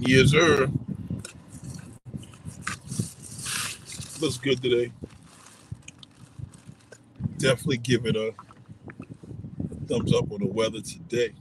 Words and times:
Yes, 0.00 0.30
sir. 0.30 0.70
Looks 4.20 4.38
good 4.38 4.62
today. 4.62 4.92
Definitely 7.38 7.78
give 7.78 8.06
it 8.06 8.16
a 8.16 8.34
thumbs 9.88 10.14
up 10.14 10.30
on 10.32 10.40
the 10.40 10.46
weather 10.46 10.80
today. 10.80 11.34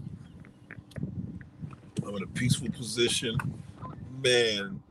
I'm 2.05 2.15
in 2.15 2.23
a 2.23 2.27
peaceful 2.27 2.69
position. 2.71 3.37
Man, 4.23 4.81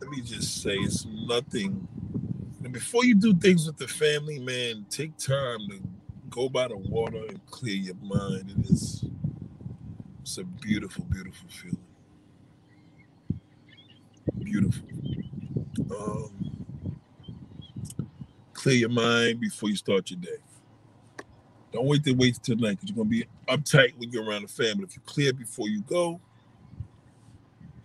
let 0.00 0.10
me 0.10 0.20
just 0.22 0.62
say 0.62 0.76
it's 0.76 1.06
nothing. 1.06 1.88
And 2.64 2.72
before 2.72 3.04
you 3.04 3.14
do 3.14 3.34
things 3.34 3.66
with 3.66 3.78
the 3.78 3.88
family, 3.88 4.38
man, 4.40 4.86
take 4.90 5.16
time 5.18 5.60
to 5.70 5.80
go 6.30 6.48
by 6.48 6.68
the 6.68 6.76
water 6.76 7.24
and 7.28 7.44
clear 7.46 7.76
your 7.76 7.96
mind. 8.02 8.50
It 8.58 8.70
is 8.70 9.04
it's 10.22 10.38
a 10.38 10.44
beautiful, 10.44 11.04
beautiful 11.06 11.48
feeling. 11.50 11.83
Beautiful. 14.54 14.88
Um, 15.90 16.30
clear 18.52 18.76
your 18.76 18.88
mind 18.88 19.40
before 19.40 19.68
you 19.68 19.74
start 19.74 20.08
your 20.12 20.20
day. 20.20 20.36
Don't 21.72 21.86
wait 21.86 22.04
to 22.04 22.12
wait 22.12 22.38
till 22.40 22.54
tonight 22.54 22.78
because 22.78 22.90
you're 22.90 22.96
gonna 22.96 23.08
be 23.08 23.24
uptight 23.48 23.98
when 23.98 24.12
you're 24.12 24.22
around 24.24 24.42
the 24.42 24.48
family. 24.48 24.84
If 24.84 24.94
you 24.94 25.02
clear 25.06 25.32
before 25.32 25.68
you 25.68 25.80
go, 25.80 26.20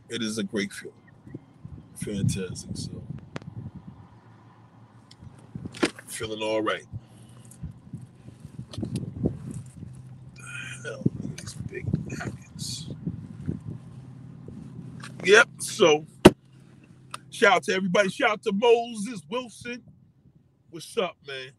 it 0.10 0.22
is 0.22 0.38
a 0.38 0.44
great 0.44 0.72
feeling. 0.72 0.94
Fantastic. 1.96 2.70
So 2.76 3.02
feeling 6.06 6.44
all 6.44 6.62
right. 6.62 6.86
Hell, 10.84 11.02
these 11.36 11.56
big 11.56 11.88
napkins. 12.12 12.92
Yep. 15.24 15.50
So 15.58 16.06
shout 17.40 17.54
out 17.54 17.64
to 17.64 17.74
everybody. 17.74 18.10
Shout 18.10 18.32
out 18.32 18.44
to 18.44 18.52
Moses 18.52 19.22
Wilson. 19.30 19.82
What's 20.72 20.98
up, 20.98 21.16
man? 21.26 21.52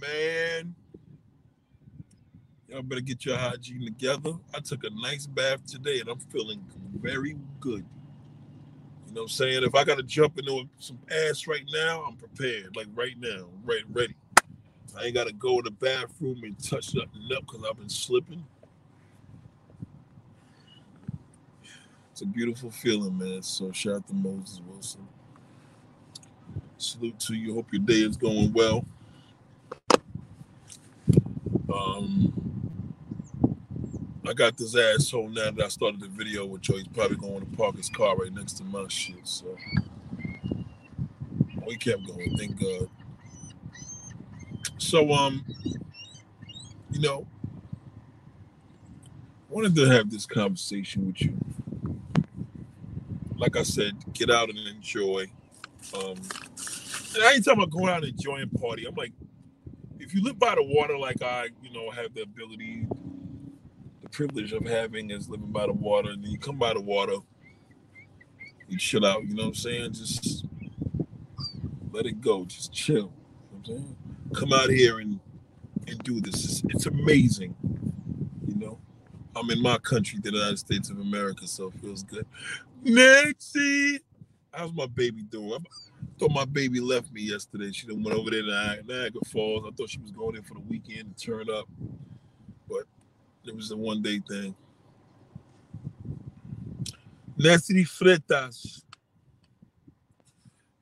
Man, 0.00 0.74
y'all 2.68 2.82
better 2.82 3.02
get 3.02 3.26
your 3.26 3.36
hygiene 3.36 3.84
together. 3.84 4.32
I 4.54 4.60
took 4.60 4.84
a 4.84 4.90
nice 4.90 5.26
bath 5.26 5.66
today 5.66 6.00
and 6.00 6.08
I'm 6.08 6.18
feeling 6.18 6.64
very 6.98 7.36
good. 7.60 7.84
You 9.06 9.12
know 9.12 9.22
what 9.22 9.22
I'm 9.22 9.28
saying? 9.28 9.64
If 9.64 9.74
I 9.74 9.84
got 9.84 9.98
to 9.98 10.02
jump 10.02 10.38
into 10.38 10.64
some 10.78 10.98
ass 11.28 11.46
right 11.46 11.64
now, 11.70 12.02
I'm 12.02 12.16
prepared. 12.16 12.74
Like 12.74 12.88
right 12.94 13.18
now, 13.18 13.48
right, 13.64 13.84
ready. 13.90 14.16
I 14.98 15.04
ain't 15.04 15.14
got 15.14 15.26
to 15.26 15.34
go 15.34 15.60
to 15.60 15.70
the 15.70 15.70
bathroom 15.72 16.40
and 16.42 16.58
touch 16.62 16.94
nothing 16.94 17.28
up 17.36 17.46
because 17.46 17.62
I've 17.68 17.76
been 17.76 17.90
slipping. 17.90 18.44
It's 22.16 22.22
a 22.22 22.24
beautiful 22.24 22.70
feeling, 22.70 23.18
man. 23.18 23.42
So 23.42 23.70
shout 23.72 23.96
out 23.96 24.06
to 24.06 24.14
Moses 24.14 24.62
Wilson. 24.66 25.06
Salute 26.78 27.20
to 27.20 27.34
you. 27.34 27.52
Hope 27.52 27.70
your 27.70 27.82
day 27.82 27.96
is 27.96 28.16
going 28.16 28.54
well. 28.54 28.86
Um, 31.70 32.32
I 34.26 34.32
got 34.32 34.56
this 34.56 34.74
asshole 34.74 35.28
now 35.28 35.50
that 35.50 35.62
I 35.62 35.68
started 35.68 36.00
the 36.00 36.08
video 36.08 36.46
with 36.46 36.62
Joe. 36.62 36.76
He's 36.78 36.88
probably 36.88 37.18
going 37.18 37.40
to 37.40 37.54
park 37.54 37.76
his 37.76 37.90
car 37.90 38.16
right 38.16 38.32
next 38.32 38.54
to 38.54 38.64
my 38.64 38.86
shit. 38.88 39.16
So 39.24 39.54
we 41.66 41.76
kept 41.76 42.06
going. 42.06 42.34
Thank 42.38 42.58
God. 42.58 42.88
So 44.78 45.12
um, 45.12 45.44
you 46.90 47.00
know, 47.02 47.26
wanted 49.50 49.74
to 49.74 49.84
have 49.90 50.10
this 50.10 50.24
conversation 50.24 51.08
with 51.08 51.20
you. 51.20 51.36
Like 53.36 53.56
I 53.56 53.62
said, 53.62 53.92
get 54.12 54.30
out 54.30 54.48
and 54.48 54.58
enjoy. 54.58 55.26
Um, 55.94 56.16
and 57.14 57.24
I 57.24 57.32
ain't 57.34 57.44
talking 57.44 57.62
about 57.62 57.70
going 57.70 57.88
out 57.88 58.02
and 58.02 58.12
enjoying 58.12 58.48
party. 58.50 58.86
I'm 58.86 58.94
like, 58.94 59.12
if 59.98 60.14
you 60.14 60.22
live 60.22 60.38
by 60.38 60.54
the 60.54 60.62
water 60.62 60.96
like 60.96 61.22
I, 61.22 61.48
you 61.62 61.72
know, 61.72 61.90
have 61.90 62.14
the 62.14 62.22
ability, 62.22 62.86
the 64.02 64.08
privilege 64.08 64.52
of 64.52 64.64
having 64.64 65.10
is 65.10 65.28
living 65.28 65.50
by 65.50 65.66
the 65.66 65.72
water, 65.72 66.10
and 66.10 66.22
then 66.22 66.30
you 66.30 66.38
come 66.38 66.58
by 66.58 66.74
the 66.74 66.80
water, 66.80 67.16
you 68.68 68.78
chill 68.78 69.06
out, 69.06 69.24
you 69.24 69.34
know 69.34 69.44
what 69.44 69.48
I'm 69.48 69.54
saying? 69.54 69.92
Just 69.92 70.46
let 71.92 72.06
it 72.06 72.20
go, 72.20 72.44
just 72.44 72.72
chill. 72.72 73.12
You 73.64 73.74
know? 73.74 73.96
Come 74.34 74.52
out 74.52 74.70
here 74.70 74.98
and 74.98 75.20
and 75.86 75.98
do 76.02 76.20
this. 76.20 76.44
It's, 76.44 76.62
it's 76.68 76.86
amazing. 76.86 77.54
You 78.46 78.54
know, 78.56 78.78
I'm 79.34 79.50
in 79.50 79.62
my 79.62 79.78
country, 79.78 80.18
the 80.20 80.32
United 80.32 80.58
States 80.58 80.90
of 80.90 80.98
America, 80.98 81.46
so 81.46 81.68
it 81.68 81.74
feels 81.80 82.02
good. 82.02 82.26
Nancy, 82.86 83.98
how's 84.52 84.72
my 84.72 84.86
baby 84.86 85.22
doing? 85.22 85.54
I 85.54 86.18
thought 86.20 86.30
my 86.30 86.44
baby 86.44 86.78
left 86.78 87.12
me 87.12 87.20
yesterday. 87.22 87.72
She 87.72 87.88
done 87.88 88.04
went 88.04 88.16
over 88.16 88.30
there 88.30 88.42
to 88.42 88.82
Niagara 88.86 89.20
Falls. 89.32 89.64
I 89.66 89.74
thought 89.74 89.90
she 89.90 89.98
was 89.98 90.12
going 90.12 90.36
in 90.36 90.42
for 90.44 90.54
the 90.54 90.60
weekend 90.60 91.16
to 91.16 91.26
turn 91.26 91.50
up, 91.50 91.66
but 92.68 92.84
it 93.44 93.56
was 93.56 93.72
a 93.72 93.76
one 93.76 94.02
day 94.02 94.20
thing. 94.28 94.54
Nancy 97.36 97.84
Freitas. 97.84 98.82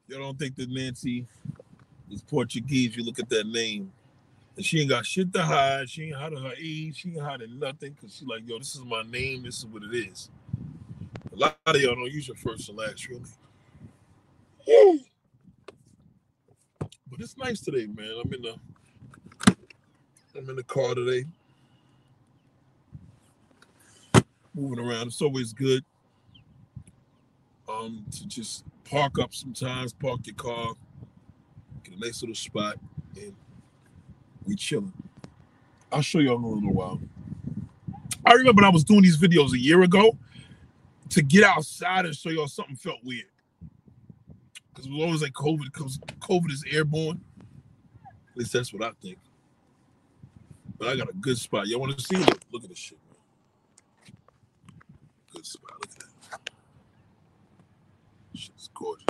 You 0.07 0.19
don't 0.19 0.39
think 0.39 0.57
that 0.57 0.69
Nancy 0.69 1.27
is 2.11 2.21
Portuguese? 2.21 2.95
You 2.97 3.05
look 3.05 3.19
at 3.19 3.31
that 3.31 3.47
name. 3.47 3.91
And 4.57 4.65
she 4.65 4.81
ain't 4.81 4.91
got 4.91 5.07
shit 5.07 5.33
to 5.33 5.43
hide. 5.43 5.89
She 5.89 6.05
ain't 6.05 6.17
hiding 6.17 6.43
her 6.43 6.53
age. 6.61 6.99
She 6.99 7.09
ain't 7.13 7.23
hiding 7.23 7.59
nothing 7.59 7.93
because 7.93 8.15
she 8.15 8.27
like, 8.27 8.47
yo, 8.47 8.59
this 8.59 8.75
is 8.75 8.85
my 8.85 9.03
name. 9.05 9.45
This 9.45 9.61
is 9.61 9.67
what 9.67 9.83
it 9.83 9.95
is. 9.95 10.31
A 11.35 11.37
lot 11.37 11.59
of 11.67 11.77
y'all 11.81 11.97
don't 11.97 12.13
use 12.13 12.29
your 12.29 12.37
first 12.37 12.69
and 12.69 12.79
last, 12.79 13.09
really. 13.09 15.01
But 16.79 17.19
it's 17.19 17.37
nice 17.37 17.61
today, 17.61 17.87
man. 17.87 18.13
I'm 18.25 18.33
in 18.33 18.43
the 18.43 18.55
I'm 20.37 20.49
in 20.49 20.55
the 20.55 20.63
car 20.63 20.95
today. 20.95 21.25
Moving 24.55 24.79
around. 24.79 25.09
It's 25.09 25.21
always 25.23 25.53
good. 25.53 25.85
Um, 27.69 28.05
to 28.13 28.29
just 28.29 28.65
park 28.85 29.19
up 29.19 29.35
sometimes, 29.35 29.93
park 29.93 30.21
your 30.27 30.37
car, 30.37 30.75
get 31.83 31.95
a 31.97 31.99
nice 31.99 32.23
little 32.23 32.37
spot, 32.37 32.77
and 33.17 33.35
we 34.45 34.55
chilling. 34.55 34.93
I'll 35.91 36.03
show 36.03 36.21
y'all 36.21 36.37
in 36.37 36.45
a 36.45 36.49
little 36.49 36.73
while. 36.73 37.01
I 38.25 38.35
remember 38.35 38.65
I 38.65 38.69
was 38.69 38.85
doing 38.85 39.03
these 39.03 39.19
videos 39.19 39.53
a 39.53 39.59
year 39.59 39.83
ago 39.83 40.17
to 41.15 41.23
get 41.23 41.45
outside 41.45 42.07
and 42.07 42.15
show 42.15 42.29
y'all 42.29 42.49
something 42.49 42.77
felt 42.77 42.99
weird. 43.05 43.27
Because 44.69 44.87
it 44.87 44.93
was 44.93 45.03
always 45.03 45.23
like 45.23 45.33
COVID, 45.33 45.73
because 45.73 45.99
COVID 46.19 46.51
is 46.51 46.65
airborne. 46.71 47.21
At 48.05 48.37
least 48.37 48.53
that's 48.53 48.73
what 48.73 48.83
I 48.83 48.91
think. 49.01 49.19
But 50.77 50.89
I 50.89 50.97
got 50.97 51.09
a 51.09 51.13
good 51.13 51.39
spot. 51.39 51.69
Y'all 51.69 51.79
want 51.79 51.97
to 51.97 52.05
see 52.05 52.17
it? 52.17 52.45
Look 52.51 52.65
at 52.65 52.69
this 52.69 52.79
shit, 52.79 52.99
man. 53.09 54.15
Good 55.33 55.47
spot. 55.47 55.71
Look 55.81 55.91
at 55.93 56.01
that. 56.31 56.51
Shit's 58.35 58.69
gorgeous. 58.75 59.07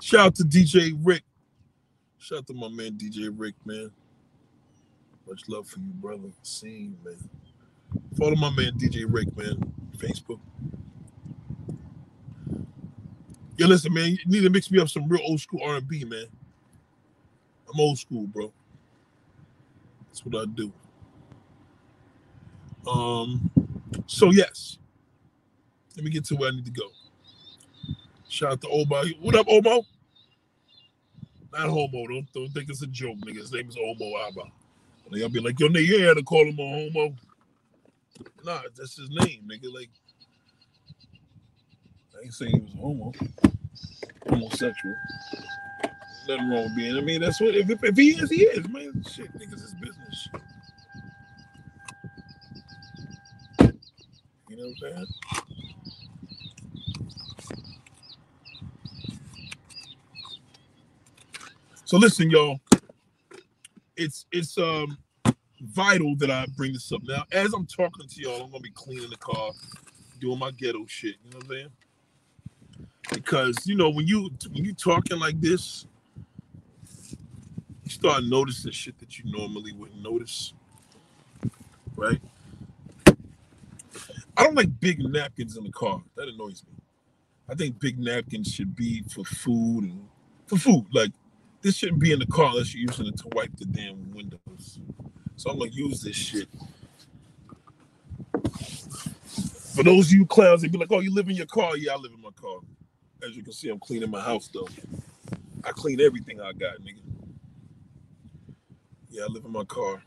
Shout 0.00 0.20
out 0.20 0.34
to 0.36 0.44
DJ 0.44 0.98
Rick. 1.02 1.24
Shout 2.18 2.38
out 2.38 2.46
to 2.46 2.54
my 2.54 2.68
man 2.68 2.92
DJ 2.92 3.30
Rick, 3.36 3.54
man. 3.66 3.90
Much 5.28 5.42
love 5.46 5.68
for 5.68 5.78
you, 5.78 5.92
brother. 5.92 6.30
Scene, 6.42 6.96
man. 7.04 7.18
Follow 8.16 8.36
my 8.36 8.50
man 8.50 8.72
DJ 8.78 9.04
Rick, 9.08 9.36
man. 9.36 9.72
Facebook. 9.96 10.40
Yo, 13.56 13.66
listen, 13.66 13.92
man. 13.92 14.10
You 14.10 14.18
need 14.26 14.42
to 14.42 14.50
mix 14.50 14.70
me 14.70 14.80
up 14.80 14.88
some 14.88 15.08
real 15.08 15.22
old 15.24 15.40
school 15.40 15.60
R&B, 15.62 16.04
man. 16.04 16.24
I'm 17.72 17.78
old 17.78 17.98
school, 17.98 18.26
bro. 18.26 18.52
That's 20.06 20.24
what 20.24 20.42
I 20.42 20.46
do. 20.46 20.72
Um. 22.90 23.50
So 24.06 24.30
yes, 24.30 24.78
let 25.96 26.04
me 26.04 26.10
get 26.10 26.24
to 26.26 26.36
where 26.36 26.50
I 26.50 26.52
need 26.52 26.64
to 26.64 26.70
go. 26.70 26.88
Shout 28.28 28.52
out 28.52 28.60
to 28.62 28.68
Omo. 28.68 29.20
What 29.20 29.34
up, 29.34 29.46
Omo? 29.46 29.84
Not 31.52 31.68
homo. 31.68 32.06
Don't 32.06 32.32
don't 32.32 32.48
think 32.48 32.70
it's 32.70 32.82
a 32.82 32.86
joke, 32.86 33.18
nigga. 33.18 33.38
His 33.38 33.52
name 33.52 33.68
is 33.68 33.76
Omo 33.76 34.26
Abba. 34.26 34.42
And 35.06 35.20
y'all 35.20 35.28
be 35.28 35.40
like, 35.40 35.58
yo, 35.58 35.68
nigga, 35.68 35.86
you 35.86 36.06
had 36.06 36.16
to 36.16 36.22
call 36.22 36.46
him 36.46 36.58
a 36.58 36.90
homo. 36.92 37.14
Nah, 38.44 38.62
that's 38.76 38.96
his 38.96 39.10
name, 39.10 39.48
nigga. 39.50 39.72
Like, 39.72 39.90
I 42.18 42.24
ain't 42.24 42.34
saying 42.34 42.52
he 42.54 42.60
was 42.60 42.74
a 42.74 42.78
homo. 42.78 43.12
Homosexual. 44.28 44.94
Nothing 46.28 46.50
wrong 46.50 46.64
with 46.64 46.76
being. 46.76 46.96
I 46.96 47.00
mean, 47.00 47.20
that's 47.20 47.40
what 47.40 47.54
if, 47.54 47.70
if 47.70 47.96
he 47.96 48.10
is, 48.10 48.30
he 48.30 48.42
is, 48.44 48.68
man. 48.68 49.04
Shit, 49.10 49.32
niggas 49.34 49.54
is 49.64 49.74
business. 49.80 50.28
You 54.48 54.56
know 54.56 54.68
what 54.80 54.90
I'm 54.90 54.94
saying? 54.96 55.06
So 61.84 61.98
listen, 61.98 62.30
y'all. 62.30 62.60
It's 63.96 64.26
it's 64.32 64.56
um 64.58 64.98
vital 65.80 66.14
that 66.16 66.30
I 66.30 66.46
bring 66.56 66.74
this 66.74 66.92
up 66.92 67.02
now. 67.04 67.24
As 67.32 67.54
I'm 67.54 67.64
talking 67.66 68.06
to 68.06 68.20
y'all, 68.20 68.42
I'm 68.42 68.50
gonna 68.50 68.60
be 68.60 68.70
cleaning 68.72 69.08
the 69.08 69.16
car, 69.16 69.50
doing 70.20 70.38
my 70.38 70.50
ghetto 70.50 70.84
shit. 70.86 71.16
You 71.24 71.30
know 71.30 71.38
what 71.38 71.44
I'm 71.44 71.50
saying? 71.50 71.68
Because 73.14 73.66
you 73.66 73.76
know 73.76 73.88
when 73.88 74.06
you 74.06 74.30
when 74.52 74.64
you 74.64 74.74
talking 74.74 75.18
like 75.18 75.40
this, 75.40 75.86
you 77.84 77.90
start 77.90 78.24
noticing 78.24 78.72
shit 78.72 78.98
that 78.98 79.18
you 79.18 79.24
normally 79.30 79.72
wouldn't 79.72 80.02
notice, 80.02 80.52
right? 81.96 82.20
I 84.36 84.44
don't 84.44 84.54
like 84.54 84.80
big 84.80 85.00
napkins 85.00 85.56
in 85.56 85.64
the 85.64 85.72
car. 85.72 86.02
That 86.16 86.28
annoys 86.28 86.62
me. 86.64 86.74
I 87.48 87.54
think 87.54 87.80
big 87.80 87.98
napkins 87.98 88.52
should 88.52 88.76
be 88.76 89.02
for 89.02 89.24
food 89.24 89.84
and 89.84 90.08
for 90.46 90.58
food. 90.58 90.86
Like 90.92 91.12
this 91.62 91.76
shouldn't 91.76 92.00
be 92.00 92.12
in 92.12 92.18
the 92.18 92.26
car 92.26 92.50
unless 92.50 92.74
you're 92.74 92.90
using 92.90 93.06
it 93.06 93.16
to 93.18 93.28
wipe 93.32 93.56
the 93.56 93.64
damn 93.64 94.12
windows. 94.12 94.78
So 95.40 95.48
I'm 95.48 95.58
gonna 95.58 95.70
use 95.70 96.02
this 96.02 96.14
shit. 96.14 96.46
For 99.74 99.82
those 99.82 100.08
of 100.08 100.12
you 100.12 100.26
clowns, 100.26 100.60
they 100.60 100.68
be 100.68 100.76
like, 100.76 100.92
"Oh, 100.92 101.00
you 101.00 101.14
live 101.14 101.30
in 101.30 101.34
your 101.34 101.46
car?" 101.46 101.78
Yeah, 101.78 101.94
I 101.94 101.96
live 101.96 102.12
in 102.12 102.20
my 102.20 102.28
car. 102.32 102.58
As 103.26 103.34
you 103.34 103.42
can 103.42 103.54
see, 103.54 103.70
I'm 103.70 103.78
cleaning 103.80 104.10
my 104.10 104.20
house 104.20 104.48
though. 104.48 104.68
I 105.64 105.70
clean 105.70 105.98
everything 105.98 106.42
I 106.42 106.52
got, 106.52 106.82
nigga. 106.82 107.00
Yeah, 109.08 109.22
I 109.22 109.28
live 109.28 109.46
in 109.46 109.52
my 109.52 109.64
car. 109.64 110.02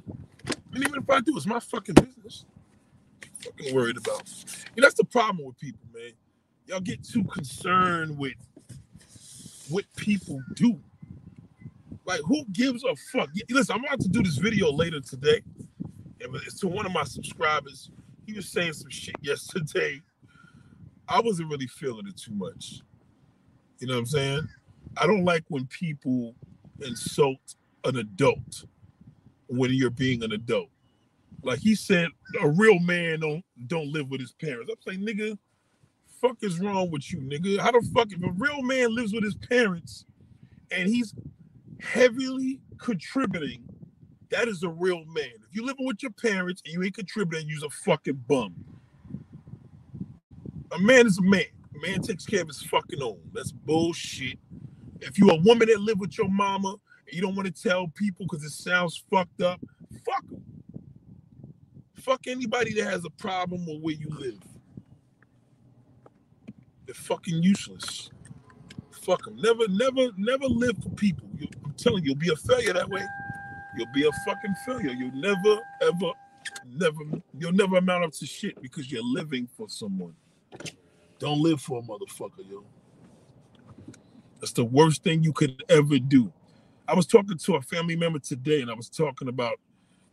And 0.72 0.84
even 0.84 1.02
if 1.02 1.10
I 1.10 1.20
do, 1.20 1.36
it's 1.36 1.48
my 1.48 1.60
fucking 1.60 1.96
business. 1.96 2.46
fucking 3.40 3.74
worried 3.74 3.98
about. 3.98 4.32
And 4.76 4.84
that's 4.84 4.94
the 4.94 5.04
problem 5.04 5.48
with 5.48 5.58
people, 5.58 5.82
man. 5.92 6.12
Y'all 6.68 6.80
get 6.80 7.04
too 7.04 7.24
concerned 7.24 8.20
with 8.20 8.36
what 9.68 9.86
people 9.96 10.44
do. 10.54 10.80
Like, 12.06 12.22
who 12.26 12.46
gives 12.52 12.84
a 12.84 12.96
fuck? 13.12 13.30
Listen, 13.50 13.76
I'm 13.76 13.86
about 13.86 14.02
to 14.02 14.10
do 14.10 14.22
this 14.24 14.38
video 14.38 14.72
later 14.72 15.00
today. 15.00 15.42
And 16.22 16.36
it's 16.36 16.60
to 16.60 16.68
one 16.68 16.86
of 16.86 16.92
my 16.92 17.04
subscribers. 17.04 17.92
He 18.26 18.34
was 18.34 18.48
saying 18.48 18.74
some 18.74 18.90
shit 18.90 19.16
yesterday. 19.22 20.02
I 21.08 21.22
wasn't 21.22 21.50
really 21.50 21.68
feeling 21.68 22.08
it 22.08 22.18
too 22.18 22.34
much. 22.34 22.82
You 23.80 23.88
know 23.88 23.96
what 23.96 24.00
I'm 24.00 24.06
saying? 24.06 24.48
I 24.98 25.08
don't 25.08 25.26
like 25.26 25.44
when 25.50 25.66
people 25.68 26.36
insult 26.82 27.56
an 27.84 27.98
adult 27.98 28.66
when 29.48 29.74
you're 29.74 29.90
being 29.90 30.24
an 30.24 30.32
adult. 30.32 30.70
Like 31.44 31.60
he 31.60 31.76
said, 31.76 32.08
a 32.42 32.50
real 32.50 32.80
man 32.80 33.20
don't 33.20 33.44
don't 33.68 33.92
live 33.92 34.10
with 34.10 34.22
his 34.22 34.32
parents. 34.32 34.72
I'm 34.72 34.94
saying, 34.94 35.06
nigga, 35.06 35.38
fuck 36.22 36.38
is 36.42 36.60
wrong 36.60 36.90
with 36.90 37.12
you, 37.12 37.20
nigga? 37.20 37.60
How 37.60 37.72
the 37.72 37.86
fuck 37.94 38.12
if 38.12 38.24
a 38.24 38.32
real 38.32 38.62
man 38.62 38.96
lives 38.96 39.14
with 39.14 39.24
his 39.24 39.36
parents 39.36 40.06
and 40.72 40.88
he's 40.88 41.14
heavily 41.84 42.60
contributing, 42.80 43.64
that 44.30 44.48
is 44.48 44.64
a 44.64 44.70
real 44.70 45.04
man. 45.06 45.32
If 45.48 45.54
you 45.56 45.66
living 45.66 45.86
with 45.86 46.02
your 46.02 46.12
parents 46.12 46.62
and 46.66 46.74
you 46.74 46.84
ain't 46.84 46.96
contributing, 46.96 47.48
you's 47.48 47.64
a 47.64 47.70
fucking 47.70 48.24
bum. 48.28 48.56
A 50.72 50.80
man 50.80 51.06
is 51.06 51.20
a 51.20 51.22
man. 51.22 51.46
A 51.76 51.88
man 51.88 52.02
takes 52.02 52.26
care 52.26 52.42
of 52.42 52.48
his 52.48 52.62
fucking 52.64 53.02
own. 53.02 53.20
That's 53.34 53.52
bullshit. 53.52 54.40
If 55.02 55.20
you're 55.20 55.34
a 55.34 55.36
woman 55.36 55.68
that 55.68 55.80
live 55.82 56.00
with 56.00 56.18
your 56.18 56.30
mama 56.30 56.70
and 56.70 57.14
you 57.14 57.22
don't 57.22 57.36
want 57.36 57.54
to 57.54 57.64
tell 57.64 57.88
people 57.90 58.26
because 58.26 58.44
it 58.44 58.52
sounds 58.52 59.04
fucked 59.12 59.42
up, 59.42 59.60
fuck 60.06 60.28
them. 60.30 60.44
Fuck 61.96 62.28
anybody 62.28 62.74
that 62.74 62.86
has 62.86 63.06
a 63.06 63.10
problem 63.12 63.66
with 63.66 63.82
where 63.82 63.96
you 63.96 64.08
live. 64.10 64.40
They're 66.86 66.96
fucking 66.96 67.44
useless. 67.44 68.10
Fuck 68.92 69.26
them. 69.26 69.36
Never, 69.38 69.68
never, 69.70 70.10
never 70.18 70.46
live 70.46 70.78
for 70.82 70.90
people. 70.90 71.28
You, 71.38 71.48
I'm 71.74 71.78
telling 71.78 72.04
you, 72.04 72.10
you'll 72.10 72.20
be 72.20 72.30
a 72.30 72.36
failure 72.36 72.74
that 72.74 72.88
way. 72.88 73.04
You'll 73.76 73.92
be 73.96 74.08
a 74.08 74.12
fucking 74.26 74.54
failure. 74.64 74.92
You'll 74.92 75.16
never, 75.16 75.60
ever, 75.82 76.12
never, 76.68 77.00
you'll 77.40 77.52
never 77.52 77.78
amount 77.78 78.04
up 78.04 78.12
to 78.12 78.28
shit 78.28 78.62
because 78.62 78.92
you're 78.92 79.04
living 79.04 79.50
for 79.58 79.68
someone. 79.68 80.14
Don't 81.18 81.42
live 81.42 81.62
for 81.62 81.80
a 81.80 81.82
motherfucker, 81.82 82.48
yo. 82.48 82.64
That's 84.40 84.54
the 84.54 84.66
worst 84.66 85.04
thing 85.04 85.24
you 85.24 85.34
could 85.34 85.64
ever 85.68 85.98
do. 85.98 86.32
I 86.88 86.94
was 86.94 87.08
talking 87.08 87.40
to 87.40 87.56
a 87.56 87.62
family 87.62 87.96
member 87.96 88.20
today, 88.20 88.62
and 88.62 88.70
I 88.70 88.76
was 88.76 88.90
talking 88.90 89.28
about. 89.28 89.60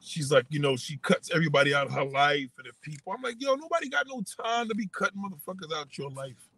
She's 0.02 0.32
like, 0.32 0.46
you 0.48 0.60
know, 0.60 0.76
she 0.76 0.96
cuts 0.96 1.30
everybody 1.30 1.74
out 1.74 1.88
of 1.88 1.92
her 1.92 2.06
life 2.06 2.48
and 2.56 2.64
the 2.64 2.72
people. 2.80 3.12
I'm 3.12 3.20
like, 3.20 3.34
yo, 3.38 3.54
nobody 3.54 3.90
got 3.90 4.06
no 4.08 4.22
time 4.42 4.66
to 4.68 4.74
be 4.74 4.88
cutting 4.94 5.20
motherfuckers 5.20 5.76
out 5.76 5.98
your 5.98 6.08
life. 6.08 6.48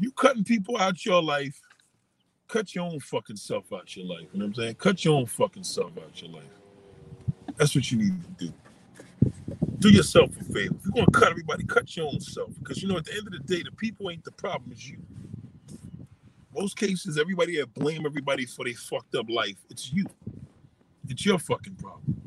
You 0.00 0.10
cutting 0.10 0.42
people 0.42 0.76
out 0.76 1.06
your 1.06 1.22
life, 1.22 1.60
cut 2.48 2.74
your 2.74 2.84
own 2.84 3.00
fucking 3.00 3.36
self 3.36 3.72
out 3.72 3.96
your 3.96 4.06
life. 4.06 4.28
You 4.32 4.40
know 4.40 4.46
what 4.46 4.50
I'm 4.50 4.54
saying? 4.54 4.74
Cut 4.76 5.04
your 5.04 5.18
own 5.18 5.26
fucking 5.26 5.64
self 5.64 5.92
out 5.98 6.20
your 6.22 6.30
life. 6.30 6.44
That's 7.56 7.74
what 7.74 7.90
you 7.90 7.98
need 7.98 8.38
to 8.38 8.46
do. 8.46 8.52
Do 9.78 9.90
yourself 9.90 10.30
a 10.40 10.44
favor. 10.44 10.74
If 10.76 10.84
you're 10.84 10.94
gonna 10.94 11.10
cut 11.10 11.30
everybody, 11.30 11.64
cut 11.64 11.96
your 11.96 12.06
own 12.06 12.20
self. 12.20 12.50
Because 12.58 12.82
you 12.82 12.88
know, 12.88 12.96
at 12.96 13.04
the 13.04 13.12
end 13.12 13.26
of 13.26 13.32
the 13.32 13.40
day, 13.40 13.62
the 13.62 13.72
people 13.72 14.10
ain't 14.10 14.24
the 14.24 14.32
problem, 14.32 14.72
it's 14.72 14.88
you. 14.88 14.98
Most 16.56 16.76
cases, 16.76 17.18
everybody 17.18 17.58
that 17.58 17.74
blame 17.74 18.06
everybody 18.06 18.46
for 18.46 18.64
their 18.64 18.74
fucked 18.74 19.14
up 19.16 19.28
life, 19.28 19.56
it's 19.70 19.92
you. 19.92 20.06
It's 21.08 21.26
your 21.26 21.38
fucking 21.38 21.74
problem. 21.74 22.22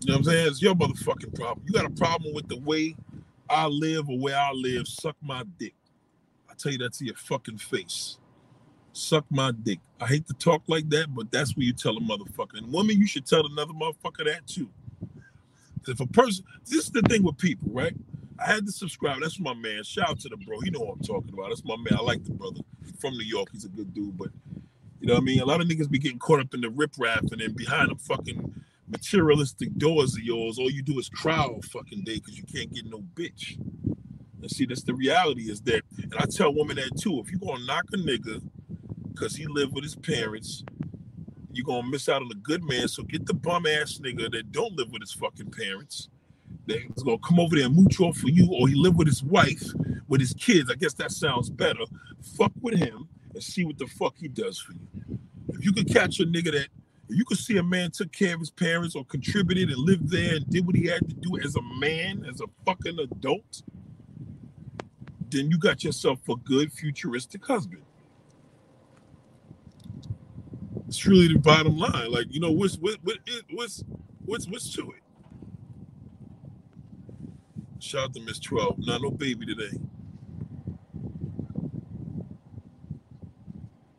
You 0.00 0.12
know 0.12 0.14
what 0.14 0.18
I'm 0.18 0.24
saying? 0.24 0.46
It's 0.48 0.62
your 0.62 0.74
motherfucking 0.74 1.34
problem. 1.34 1.64
You 1.66 1.72
got 1.72 1.84
a 1.84 1.90
problem 1.90 2.34
with 2.34 2.48
the 2.48 2.58
way 2.58 2.96
I 3.48 3.66
live 3.66 4.08
or 4.08 4.18
where 4.18 4.38
I 4.38 4.52
live, 4.52 4.88
suck 4.88 5.16
my 5.22 5.44
dick. 5.58 5.74
I 6.54 6.56
tell 6.56 6.72
you 6.72 6.78
that 6.78 6.92
to 6.94 7.04
your 7.04 7.16
fucking 7.16 7.58
face. 7.58 8.18
Suck 8.92 9.24
my 9.28 9.50
dick. 9.50 9.80
I 10.00 10.06
hate 10.06 10.26
to 10.28 10.34
talk 10.34 10.62
like 10.68 10.88
that, 10.90 11.12
but 11.12 11.32
that's 11.32 11.56
what 11.56 11.66
you 11.66 11.72
tell 11.72 11.96
a 11.96 12.00
motherfucker. 12.00 12.58
And 12.58 12.72
woman, 12.72 12.96
you 12.96 13.08
should 13.08 13.26
tell 13.26 13.44
another 13.44 13.72
motherfucker 13.72 14.24
that 14.26 14.46
too. 14.46 14.68
If 15.88 15.98
a 15.98 16.06
person, 16.06 16.44
this 16.64 16.84
is 16.84 16.90
the 16.90 17.02
thing 17.02 17.24
with 17.24 17.36
people, 17.38 17.70
right? 17.72 17.92
I 18.38 18.46
had 18.46 18.66
to 18.66 18.72
subscribe. 18.72 19.20
That's 19.20 19.40
my 19.40 19.52
man. 19.52 19.82
Shout 19.82 20.10
out 20.10 20.20
to 20.20 20.28
the 20.28 20.36
bro. 20.36 20.60
You 20.62 20.70
know 20.70 20.80
what 20.80 20.94
I'm 20.94 21.02
talking 21.02 21.32
about. 21.32 21.48
That's 21.48 21.64
my 21.64 21.76
man. 21.76 21.98
I 21.98 22.02
like 22.02 22.24
the 22.24 22.30
brother 22.30 22.60
from 23.00 23.14
New 23.14 23.24
York. 23.24 23.48
He's 23.52 23.64
a 23.64 23.68
good 23.68 23.92
dude, 23.92 24.16
but 24.16 24.28
you 25.00 25.08
know 25.08 25.14
what 25.14 25.22
I 25.22 25.24
mean? 25.24 25.40
A 25.40 25.44
lot 25.44 25.60
of 25.60 25.66
niggas 25.66 25.90
be 25.90 25.98
getting 25.98 26.18
caught 26.20 26.40
up 26.40 26.54
in 26.54 26.60
the 26.60 26.68
riprap 26.68 27.32
and 27.32 27.40
then 27.40 27.52
behind 27.52 27.90
them 27.90 27.98
fucking 27.98 28.54
materialistic 28.88 29.76
doors 29.76 30.14
of 30.14 30.22
yours, 30.22 30.58
all 30.58 30.70
you 30.70 30.82
do 30.82 30.98
is 31.00 31.08
cry 31.08 31.38
all 31.38 31.60
fucking 31.62 32.04
day 32.04 32.14
because 32.14 32.36
you 32.36 32.44
can't 32.44 32.72
get 32.72 32.86
no 32.86 33.02
bitch. 33.14 33.58
And 34.44 34.50
see, 34.50 34.66
that's 34.66 34.82
the 34.82 34.92
reality 34.92 35.50
is 35.50 35.62
that, 35.62 35.80
and 35.96 36.14
I 36.18 36.26
tell 36.26 36.54
women 36.54 36.76
that 36.76 37.00
too. 37.00 37.18
If 37.18 37.32
you 37.32 37.38
gonna 37.38 37.64
knock 37.64 37.86
a 37.94 37.96
nigga 37.96 38.42
because 39.10 39.34
he 39.34 39.46
lived 39.46 39.72
with 39.74 39.84
his 39.84 39.94
parents, 39.94 40.62
you're 41.50 41.64
gonna 41.64 41.88
miss 41.88 42.10
out 42.10 42.20
on 42.20 42.30
a 42.30 42.34
good 42.34 42.62
man. 42.62 42.88
So 42.88 43.04
get 43.04 43.24
the 43.24 43.32
bum 43.32 43.64
ass 43.64 44.00
nigga 44.04 44.30
that 44.32 44.52
don't 44.52 44.76
live 44.76 44.90
with 44.92 45.00
his 45.00 45.14
fucking 45.14 45.50
parents. 45.50 46.10
That's 46.66 47.02
gonna 47.02 47.16
come 47.26 47.40
over 47.40 47.56
there 47.56 47.64
and 47.64 47.74
mooch 47.74 47.98
off 48.00 48.18
for 48.18 48.28
you, 48.28 48.46
or 48.52 48.68
he 48.68 48.74
live 48.74 48.96
with 48.96 49.06
his 49.06 49.22
wife, 49.22 49.64
with 50.08 50.20
his 50.20 50.34
kids. 50.34 50.70
I 50.70 50.74
guess 50.74 50.92
that 50.94 51.10
sounds 51.10 51.48
better. 51.48 51.80
Fuck 52.36 52.52
with 52.60 52.78
him 52.78 53.08
and 53.32 53.42
see 53.42 53.64
what 53.64 53.78
the 53.78 53.86
fuck 53.86 54.14
he 54.18 54.28
does 54.28 54.58
for 54.58 54.74
you. 54.74 55.18
If 55.54 55.64
you 55.64 55.72
could 55.72 55.88
catch 55.88 56.20
a 56.20 56.24
nigga 56.26 56.52
that 56.52 56.68
if 57.08 57.16
you 57.16 57.24
could 57.24 57.38
see 57.38 57.56
a 57.56 57.62
man 57.62 57.92
took 57.92 58.12
care 58.12 58.34
of 58.34 58.40
his 58.40 58.50
parents 58.50 58.94
or 58.94 59.06
contributed 59.06 59.70
and 59.70 59.78
lived 59.78 60.10
there 60.10 60.36
and 60.36 60.46
did 60.50 60.66
what 60.66 60.76
he 60.76 60.86
had 60.86 61.08
to 61.08 61.14
do 61.14 61.38
as 61.38 61.56
a 61.56 61.62
man, 61.80 62.26
as 62.30 62.42
a 62.42 62.46
fucking 62.66 62.98
adult, 62.98 63.62
then 65.30 65.50
you 65.50 65.58
got 65.58 65.84
yourself 65.84 66.18
a 66.28 66.36
good 66.36 66.72
futuristic 66.72 67.44
husband. 67.44 67.82
It's 70.88 71.06
really 71.06 71.28
the 71.28 71.38
bottom 71.38 71.76
line. 71.76 72.10
Like, 72.10 72.26
you 72.30 72.40
know, 72.40 72.52
what's 72.52 72.76
what, 72.76 72.96
what 73.02 73.18
what's 73.52 73.82
what's 74.24 74.46
what's 74.46 74.72
to 74.74 74.92
it? 74.92 75.02
Shout 77.80 78.04
out 78.04 78.14
to 78.14 78.20
Miss 78.20 78.38
12. 78.38 78.78
Not 78.86 79.02
no 79.02 79.10
baby 79.10 79.46
today. 79.46 79.76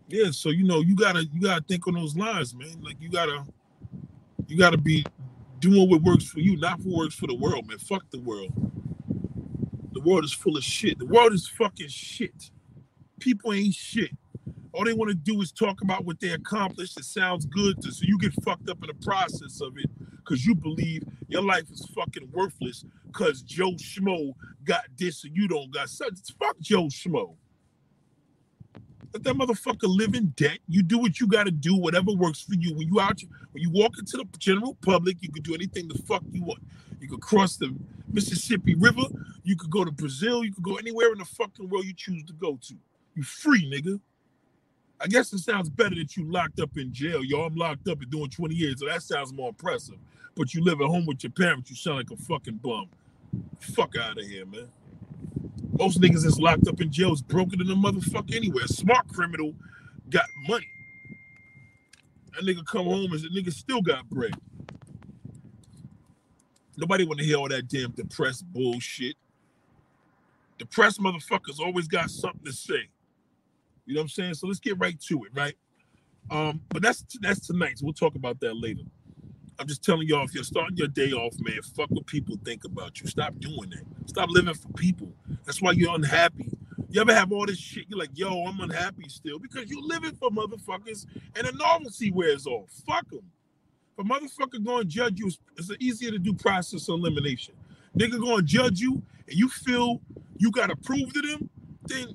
Yeah, 0.08 0.32
so 0.32 0.50
you 0.50 0.64
know, 0.64 0.82
you 0.82 0.96
gotta 0.96 1.26
you 1.26 1.42
gotta 1.42 1.64
think 1.68 1.88
on 1.88 1.96
those 1.96 2.16
lines, 2.16 2.56
man. 2.56 2.82
Like 2.82 2.98
you 3.00 3.10
gotta 3.10 3.44
you 4.48 4.58
gotta 4.58 4.78
be 4.78 5.06
doing 5.60 5.90
what 5.90 6.02
works 6.02 6.26
for 6.26 6.40
you, 6.40 6.58
not 6.58 6.80
what 6.80 6.98
works 6.98 7.16
for 7.16 7.28
the 7.28 7.36
world, 7.36 7.68
man. 7.68 7.78
Fuck 7.80 8.10
the 8.12 8.20
world. 8.20 8.65
The 10.06 10.12
world 10.12 10.24
is 10.24 10.34
full 10.34 10.56
of 10.56 10.64
shit. 10.64 11.00
The 11.00 11.06
world 11.08 11.34
is 11.34 11.48
fucking 11.48 11.88
shit. 11.88 12.52
People 13.20 13.54
ain't 13.54 13.74
shit. 13.74 14.12
All 14.72 14.86
they 14.86 14.94
want 14.94 15.10
to 15.10 15.16
do 15.16 15.42
is 15.42 15.52
talk 15.52 15.82
about 15.82 16.06
what 16.06 16.20
they 16.20 16.30
accomplished. 16.30 17.00
It 17.00 17.06
sounds 17.06 17.48
good, 17.48 17.82
to, 17.82 17.92
so 17.92 18.06
you 18.06 18.20
get 18.20 18.32
fucked 18.44 18.70
up 18.70 18.78
in 18.84 18.88
the 18.88 19.04
process 19.04 19.62
of 19.62 19.80
it 19.80 19.90
because 20.18 20.46
you 20.46 20.54
believe 20.54 21.02
your 21.28 21.42
life 21.42 21.72
is 21.72 21.88
fucking 21.96 22.30
worthless 22.32 22.86
because 23.08 23.42
Joe 23.42 23.72
Schmo 23.72 24.34
got 24.64 24.84
this 24.96 25.24
and 25.24 25.36
you 25.36 25.48
don't 25.48 25.74
got 25.74 25.90
such. 25.90 26.14
Fuck 26.38 26.60
Joe 26.60 26.84
Schmo. 26.84 27.36
Let 29.16 29.24
that 29.24 29.36
motherfucker 29.36 29.88
live 29.88 30.14
in 30.14 30.34
debt. 30.36 30.58
You 30.68 30.84
do 30.84 30.98
what 30.98 31.22
you 31.22 31.28
got 31.28 31.46
to 31.46 31.52
do, 31.52 31.74
whatever 31.74 32.12
works 32.12 32.42
for 32.42 32.54
you. 32.56 32.76
When 32.76 32.86
you 32.86 33.00
out, 33.00 33.22
when 33.54 33.64
you 33.64 33.70
walk 33.70 33.98
into 33.98 34.18
the 34.18 34.26
general 34.40 34.76
public, 34.82 35.16
you 35.22 35.30
can 35.32 35.42
do 35.42 35.56
anything 35.56 35.88
the 35.88 35.98
fuck 36.00 36.22
you 36.34 36.44
want. 36.44 36.60
You 37.00 37.08
could 37.08 37.22
cross 37.22 37.56
the 37.56 37.74
Mississippi 38.12 38.76
River. 38.76 39.04
You 39.46 39.56
could 39.56 39.70
go 39.70 39.86
to 39.86 39.92
Brazil. 39.92 40.44
You 40.44 40.52
could 40.52 40.66
go 40.66 40.76
anywhere 40.76 41.14
in 41.14 41.20
the 41.20 41.24
fucking 41.24 41.70
world 41.70 41.86
you 41.86 41.94
choose 41.94 42.26
to 42.26 42.34
go 42.34 42.60
to. 42.62 42.76
You 43.16 43.24
free, 43.24 43.72
nigga. 43.72 44.02
I 45.00 45.08
guess 45.08 45.32
it 45.32 45.40
sounds 45.40 45.70
better 45.70 45.96
that 45.96 46.18
you 46.18 46.30
locked 46.30 46.60
up 46.60 46.72
in 46.76 46.92
jail. 46.92 47.24
Yo, 47.24 47.44
I'm 47.44 47.56
locked 47.56 47.88
up 47.88 48.02
and 48.02 48.12
doing 48.12 48.30
20 48.30 48.54
years, 48.54 48.82
so 48.82 48.88
that 48.88 49.02
sounds 49.02 49.32
more 49.32 49.48
impressive. 49.48 49.96
But 50.36 50.54
you 50.54 50.62
live 50.62 50.82
at 50.82 50.88
home 50.88 51.06
with 51.06 51.24
your 51.24 51.32
parents, 51.32 51.70
you 51.70 51.78
sound 51.78 52.00
like 52.00 52.12
a 52.12 52.22
fucking 52.22 52.60
bum. 52.62 52.90
Fuck 53.62 53.96
out 53.98 54.18
of 54.18 54.26
here, 54.26 54.46
man. 54.46 54.68
Most 55.78 56.00
niggas 56.02 56.24
that's 56.24 56.40
locked 56.40 56.68
up 56.68 56.80
in 56.82 56.92
jail 56.92 57.14
is 57.14 57.22
broken 57.22 57.62
in 57.62 57.68
the 57.68 57.76
motherfucker 57.76 58.36
anywhere. 58.36 58.68
Smart 58.68 59.08
criminal 59.10 59.54
got 60.10 60.26
money. 60.48 60.68
That 62.34 62.44
nigga 62.44 62.66
come 62.66 62.86
home 62.86 63.12
and 63.12 63.22
the 63.22 63.30
nigga 63.30 63.52
still 63.54 63.82
got 63.82 64.10
bread. 64.10 64.34
Nobody 66.78 67.06
want 67.06 67.20
to 67.20 67.26
hear 67.26 67.38
all 67.38 67.50
that 67.50 67.68
damn 67.68 67.92
depressed 67.92 68.46
bullshit. 68.52 69.16
Depressed 70.58 71.02
motherfuckers 71.02 71.60
always 71.60 71.88
got 71.88 72.10
something 72.10 72.44
to 72.46 72.54
say. 72.54 72.90
You 73.86 73.96
know 73.96 74.02
what 74.02 74.04
I'm 74.04 74.10
saying? 74.10 74.34
So 74.36 74.48
let's 74.48 74.60
get 74.60 74.80
right 74.80 75.00
to 75.02 75.24
it, 75.26 75.32
right? 75.34 75.56
Um, 76.32 76.62
but 76.70 76.82
that's 76.82 77.06
that's 77.22 77.46
tonight. 77.46 77.80
So 77.80 77.86
we'll 77.86 77.94
talk 77.94 78.16
about 78.16 78.40
that 78.42 78.56
later. 78.56 78.82
I'm 79.58 79.68
just 79.68 79.84
telling 79.84 80.08
y'all, 80.08 80.26
if 80.26 80.34
you're 80.34 80.44
starting 80.44 80.78
your 80.78 80.88
day 80.88 81.12
off, 81.12 81.34
man, 81.40 81.62
fuck 81.62 81.90
what 81.90 82.06
people 82.06 82.38
think 82.44 82.66
about 82.66 83.00
you. 83.00 83.08
Stop 83.08 83.40
doing 83.40 83.70
that. 83.70 83.84
Stop 84.10 84.30
living 84.30 84.54
for 84.54 84.68
people. 84.74 85.12
That's 85.46 85.62
why 85.62 85.72
you're 85.72 85.96
unhappy. 85.96 86.50
You 86.90 87.02
ever 87.02 87.14
have 87.14 87.32
all 87.32 87.46
this 87.46 87.58
shit? 87.58 87.86
You're 87.90 88.00
like, 88.00 88.10
yo, 88.14 88.46
I'm 88.46 88.60
unhappy 88.60 89.08
still 89.10 89.40
because 89.40 89.70
you're 89.70 89.82
living 89.82 90.16
for 90.16 90.30
motherfuckers 90.30 91.06
and 91.36 91.48
the 91.48 91.52
novelty 91.54 92.12
wears 92.12 92.48
off. 92.48 92.70
Fuck 92.86 93.10
them. 93.10 93.24
If 93.98 94.06
a 94.06 94.08
motherfucker 94.08 94.64
going 94.64 94.84
to 94.84 94.86
judge 94.86 95.20
you, 95.20 95.32
it's 95.58 95.72
easier 95.80 96.12
to 96.12 96.20
do 96.20 96.34
process 96.34 96.90
elimination. 96.90 97.54
Nigga 97.98 98.20
going 98.20 98.38
to 98.38 98.44
judge 98.44 98.80
you 98.80 99.02
and 99.28 99.38
you 99.38 99.48
feel 99.48 100.02
you 100.38 100.52
got 100.52 100.68
to 100.68 100.76
prove 100.76 101.14
to 101.14 101.22
them, 101.22 101.50
then 101.84 102.08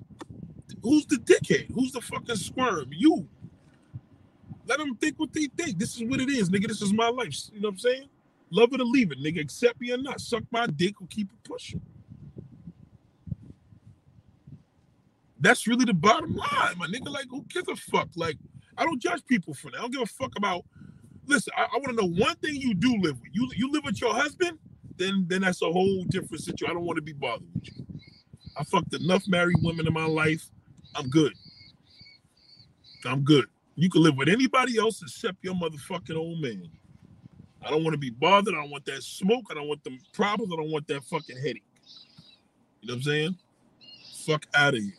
who's 0.82 1.06
the 1.06 1.16
dickhead? 1.16 1.72
Who's 1.72 1.92
the 1.92 2.00
fucking 2.02 2.36
squirm? 2.36 2.88
You. 2.90 3.26
Let 4.70 4.78
them 4.78 4.94
think 4.94 5.18
what 5.18 5.32
they 5.32 5.48
think. 5.56 5.80
This 5.80 5.96
is 5.96 6.04
what 6.04 6.20
it 6.20 6.28
is, 6.28 6.48
nigga. 6.48 6.68
This 6.68 6.80
is 6.80 6.92
my 6.92 7.08
life. 7.08 7.34
You 7.52 7.60
know 7.60 7.70
what 7.70 7.72
I'm 7.72 7.78
saying? 7.78 8.08
Love 8.52 8.72
it 8.72 8.80
or 8.80 8.84
leave 8.84 9.10
it, 9.10 9.18
nigga. 9.18 9.40
Accept 9.40 9.80
me 9.80 9.90
or 9.90 9.96
not. 9.96 10.20
Suck 10.20 10.44
my 10.52 10.68
dick 10.68 11.00
or 11.00 11.08
keep 11.08 11.28
it 11.32 11.42
pushing. 11.42 11.80
That's 15.40 15.66
really 15.66 15.86
the 15.86 15.92
bottom 15.92 16.36
line, 16.36 16.78
my 16.78 16.86
nigga. 16.86 17.10
Like, 17.10 17.26
who 17.28 17.42
gives 17.48 17.66
a 17.66 17.74
fuck? 17.74 18.10
Like, 18.14 18.36
I 18.78 18.84
don't 18.84 19.02
judge 19.02 19.26
people 19.26 19.54
for 19.54 19.72
that. 19.72 19.78
I 19.78 19.80
don't 19.80 19.92
give 19.92 20.02
a 20.02 20.06
fuck 20.06 20.36
about. 20.36 20.64
Listen, 21.26 21.52
I, 21.56 21.62
I 21.64 21.78
want 21.78 21.86
to 21.86 21.92
know 21.94 22.24
one 22.24 22.36
thing 22.36 22.54
you 22.54 22.72
do 22.72 22.92
live 23.00 23.20
with. 23.20 23.30
You 23.32 23.50
you 23.56 23.72
live 23.72 23.82
with 23.84 24.00
your 24.00 24.14
husband, 24.14 24.56
then 24.98 25.24
then 25.26 25.40
that's 25.40 25.62
a 25.62 25.72
whole 25.72 26.04
different 26.04 26.44
situation. 26.44 26.70
I 26.70 26.74
don't 26.74 26.86
want 26.86 26.98
to 26.98 27.02
be 27.02 27.12
bothered 27.12 27.48
with 27.54 27.76
you. 27.76 27.86
I 28.56 28.62
fucked 28.62 28.94
enough 28.94 29.26
married 29.26 29.56
women 29.62 29.88
in 29.88 29.92
my 29.92 30.06
life. 30.06 30.48
I'm 30.94 31.08
good. 31.10 31.32
I'm 33.04 33.22
good. 33.24 33.46
You 33.80 33.88
can 33.88 34.02
live 34.02 34.18
with 34.18 34.28
anybody 34.28 34.76
else 34.76 35.00
except 35.00 35.42
your 35.42 35.54
motherfucking 35.54 36.14
old 36.14 36.42
man. 36.42 36.68
I 37.64 37.70
don't 37.70 37.82
want 37.82 37.94
to 37.94 37.98
be 37.98 38.10
bothered. 38.10 38.52
I 38.52 38.58
don't 38.58 38.70
want 38.70 38.84
that 38.84 39.02
smoke. 39.02 39.46
I 39.50 39.54
don't 39.54 39.68
want 39.68 39.82
them 39.84 39.98
problems. 40.12 40.52
I 40.52 40.56
don't 40.56 40.70
want 40.70 40.86
that 40.88 41.02
fucking 41.04 41.38
headache. 41.38 41.64
You 42.82 42.88
know 42.88 42.94
what 42.94 42.96
I'm 42.96 43.02
saying? 43.02 43.38
Fuck 44.26 44.44
out 44.54 44.74
of 44.74 44.80
here. 44.80 44.92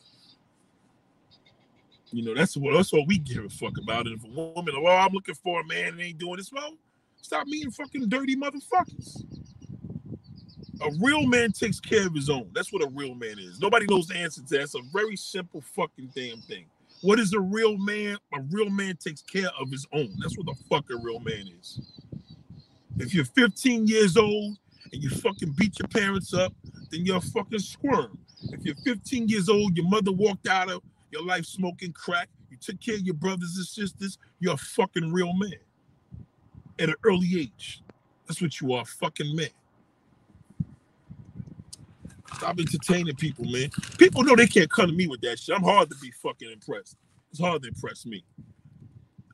You 2.12 2.26
know, 2.26 2.34
that's 2.34 2.58
what 2.58 2.74
that's 2.74 2.92
what 2.92 3.08
we 3.08 3.20
give 3.20 3.46
a 3.46 3.50
fuck 3.50 3.78
about. 3.78 4.08
And 4.08 4.18
if 4.18 4.26
a 4.26 4.28
woman, 4.28 4.74
well, 4.82 4.98
I'm 4.98 5.14
looking 5.14 5.36
for 5.36 5.62
a 5.62 5.66
man 5.68 5.90
and 5.90 6.02
ain't 6.02 6.18
doing 6.18 6.38
this, 6.38 6.52
well, 6.52 6.74
stop 7.22 7.46
meeting 7.46 7.70
fucking 7.70 8.10
dirty 8.10 8.36
motherfuckers. 8.36 9.24
A 10.82 10.90
real 11.00 11.28
man 11.28 11.52
takes 11.52 11.80
care 11.80 12.08
of 12.08 12.16
his 12.16 12.32
own. 12.32 12.50
That's 12.56 12.74
what 12.74 12.82
a 12.82 12.90
real 12.90 13.14
man 13.14 13.38
is. 13.38 13.60
Nobody 13.60 13.86
knows 13.88 14.08
the 14.08 14.18
answer 14.18 14.42
to 14.42 14.48
that. 14.48 14.62
It's 14.62 14.74
a 14.74 14.82
very 14.92 15.16
simple 15.16 15.62
fucking 15.62 16.12
damn 16.16 16.42
thing. 16.42 16.66
What 17.02 17.20
is 17.20 17.34
a 17.34 17.40
real 17.40 17.78
man? 17.78 18.18
A 18.34 18.42
real 18.52 18.70
man 18.70 18.96
takes 18.98 19.22
care 19.22 19.50
of 19.60 19.72
his 19.72 19.88
own. 19.92 20.14
That's 20.20 20.38
what 20.38 20.46
the 20.46 20.56
fuck 20.70 20.90
a 20.92 20.98
real 20.98 21.20
man 21.20 21.50
is. 21.60 21.80
If 22.98 23.14
you're 23.16 23.26
15 23.26 23.88
years 23.88 24.18
old 24.18 24.58
and 24.92 25.02
you 25.02 25.10
fucking 25.10 25.56
beat 25.58 25.80
your 25.80 25.88
parents 25.88 26.34
up, 26.34 26.54
then 26.92 27.06
you're 27.06 27.18
a 27.18 27.22
fucking 27.22 27.60
squirm. 27.60 28.20
If 28.52 28.66
you're 28.66 28.76
15 28.76 29.28
years 29.28 29.50
old, 29.50 29.76
your 29.76 29.88
mother 29.88 30.12
walked 30.12 30.48
out 30.48 30.70
of 30.70 30.82
your 31.12 31.26
life 31.26 31.46
smoking 31.46 31.92
crack, 31.94 32.30
you 32.50 32.58
took 32.58 32.80
care 32.80 32.96
of 32.96 33.02
your 33.02 33.16
brothers 33.16 33.56
and 33.58 33.66
sisters, 33.66 34.18
you're 34.40 34.54
a 34.54 34.58
fucking 34.58 35.12
real 35.12 35.34
man 35.34 35.54
at 36.80 36.90
an 36.90 36.96
early 37.04 37.30
age. 37.40 37.82
That's 38.28 38.42
what 38.42 38.62
you 38.62 38.74
are, 38.74 38.86
fucking 38.86 39.36
man. 39.36 39.50
Stop 42.36 42.60
entertaining 42.60 43.16
people, 43.16 43.46
man. 43.46 43.70
People 43.98 44.24
know 44.24 44.36
they 44.36 44.48
can't 44.48 44.70
come 44.70 44.88
to 44.88 44.94
me 44.94 45.08
with 45.08 45.22
that 45.22 45.40
shit. 45.40 45.56
I'm 45.56 45.64
hard 45.64 45.90
to 45.90 45.96
be 45.98 46.12
fucking 46.12 46.52
impressed. 46.52 46.96
It's 47.30 47.40
hard 47.40 47.62
to 47.64 47.68
impress 47.70 48.06
me. 48.06 48.24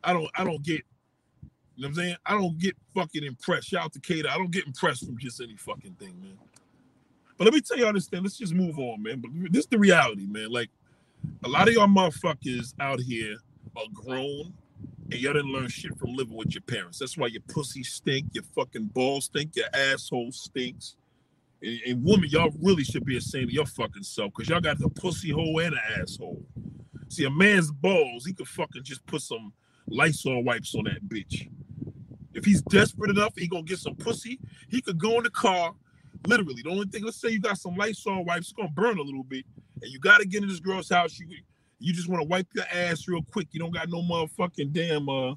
I 0.04 0.13
don't 0.13 0.30
I 0.36 0.44
don't 0.44 0.63
get 0.63 0.84
you 1.75 1.84
know 1.84 1.89
what 1.89 1.89
I'm 1.89 1.96
saying? 1.96 2.16
I 2.25 2.32
don't 2.34 2.58
get 2.58 2.75
fucking 2.96 3.24
impressed. 3.24 3.68
Shout 3.68 3.86
out 3.86 3.94
to 3.94 4.00
Kata. 4.00 4.32
I 4.34 4.38
don't 4.38 4.51
get 4.51 4.66
impressed 4.66 5.06
from 5.06 5.18
just 5.20 5.39
any 5.39 5.56
fucking 5.56 5.94
thing, 6.00 6.20
man. 6.22 6.38
But 7.38 7.46
let 7.46 7.54
me 7.54 7.62
tell 7.62 7.77
y'all 7.77 7.94
this 7.94 8.08
thing. 8.08 8.24
Let's 8.24 8.38
just 8.38 8.54
move 8.54 8.80
on, 8.80 9.04
man. 9.04 9.22
But 9.22 9.32
this 9.51 9.62
is 9.62 9.68
the 9.68 9.77
reality, 9.77 10.25
man. 10.25 10.50
Like 10.50 10.70
a 11.44 11.48
lot 11.48 11.68
of 11.68 11.74
y'all 11.75 11.88
motherfuckers 11.88 12.74
out 12.80 13.00
here 13.00 13.38
are 13.75 13.86
grown 13.94 14.54
and 15.12 15.20
y'all 15.22 15.34
didn't 15.34 15.51
learn 15.51 15.68
shit 15.68 15.98
from 15.98 16.16
living 16.16 16.36
with 16.36 16.54
your 16.54 16.62
parents. 16.62 17.00
That's 17.00 17.18
why 17.18 17.27
your 17.27 17.44
pussy 17.48 17.84
stink, 17.84 18.25
your 18.34 18.44
fucking 18.56 18.86
balls 18.86 19.25
stink, 19.25 19.56
your 19.56 19.68
asshole 19.74 20.32
stinks. 20.32 20.96
And, 21.62 21.80
and 21.88 22.32
y'all 22.32 22.54
really 22.62 22.84
should 22.84 23.06
be 23.06 23.18
ashamed 23.18 23.46
of 23.46 23.52
your 23.52 23.66
fucking 23.66 24.04
self 24.04 24.32
because 24.34 24.50
y'all 24.50 24.62
got 24.62 24.80
the 24.80 24.90
pussy 24.90 25.32
hole 25.32 25.60
and 25.60 25.74
an 25.74 26.02
asshole. 26.02 26.44
See, 27.10 27.26
a 27.26 27.30
man's 27.30 27.72
balls, 27.72 28.26
he 28.26 28.34
could 28.34 28.48
fucking 28.48 28.84
just 28.84 29.06
put 29.06 29.22
some 29.22 29.54
Lysol 29.88 30.44
wipes 30.44 30.76
on 30.76 30.84
that 30.86 31.08
bitch. 31.08 31.50
If 32.34 32.46
he's 32.46 32.62
desperate 32.64 33.10
enough, 33.10 33.34
he 33.36 33.48
gonna 33.48 33.64
get 33.64 33.80
some 33.80 33.96
pussy. 33.96 34.40
He 34.70 34.82
could 34.82 35.00
go 35.00 35.18
in 35.18 35.24
the 35.24 35.30
car, 35.30 35.74
literally. 36.28 36.62
The 36.62 36.70
only 36.70 36.88
thing, 36.88 37.04
let's 37.04 37.20
say 37.20 37.30
you 37.30 37.40
got 37.40 37.58
some 37.58 37.76
Lysol 37.76 38.26
wipes, 38.26 38.48
it's 38.48 38.54
gonna 38.54 38.70
burn 38.70 39.00
a 39.00 39.02
little 39.02 39.24
bit, 39.24 39.46
and 39.82 39.92
you 39.92 40.00
gotta 40.00 40.26
get 40.26 40.44
in 40.44 40.50
this 40.50 40.60
girl's 40.60 40.90
house. 40.90 41.18
You 41.18 41.28
you 41.80 41.94
just 41.94 42.10
want 42.10 42.22
to 42.22 42.28
wipe 42.28 42.48
your 42.56 42.66
ass 42.74 43.08
real 43.08 43.22
quick. 43.22 43.48
You 43.52 43.60
don't 43.60 43.74
got 43.74 43.90
no 43.90 44.02
motherfucking 44.02 44.74
damn 44.74 45.08
uh, 45.08 45.36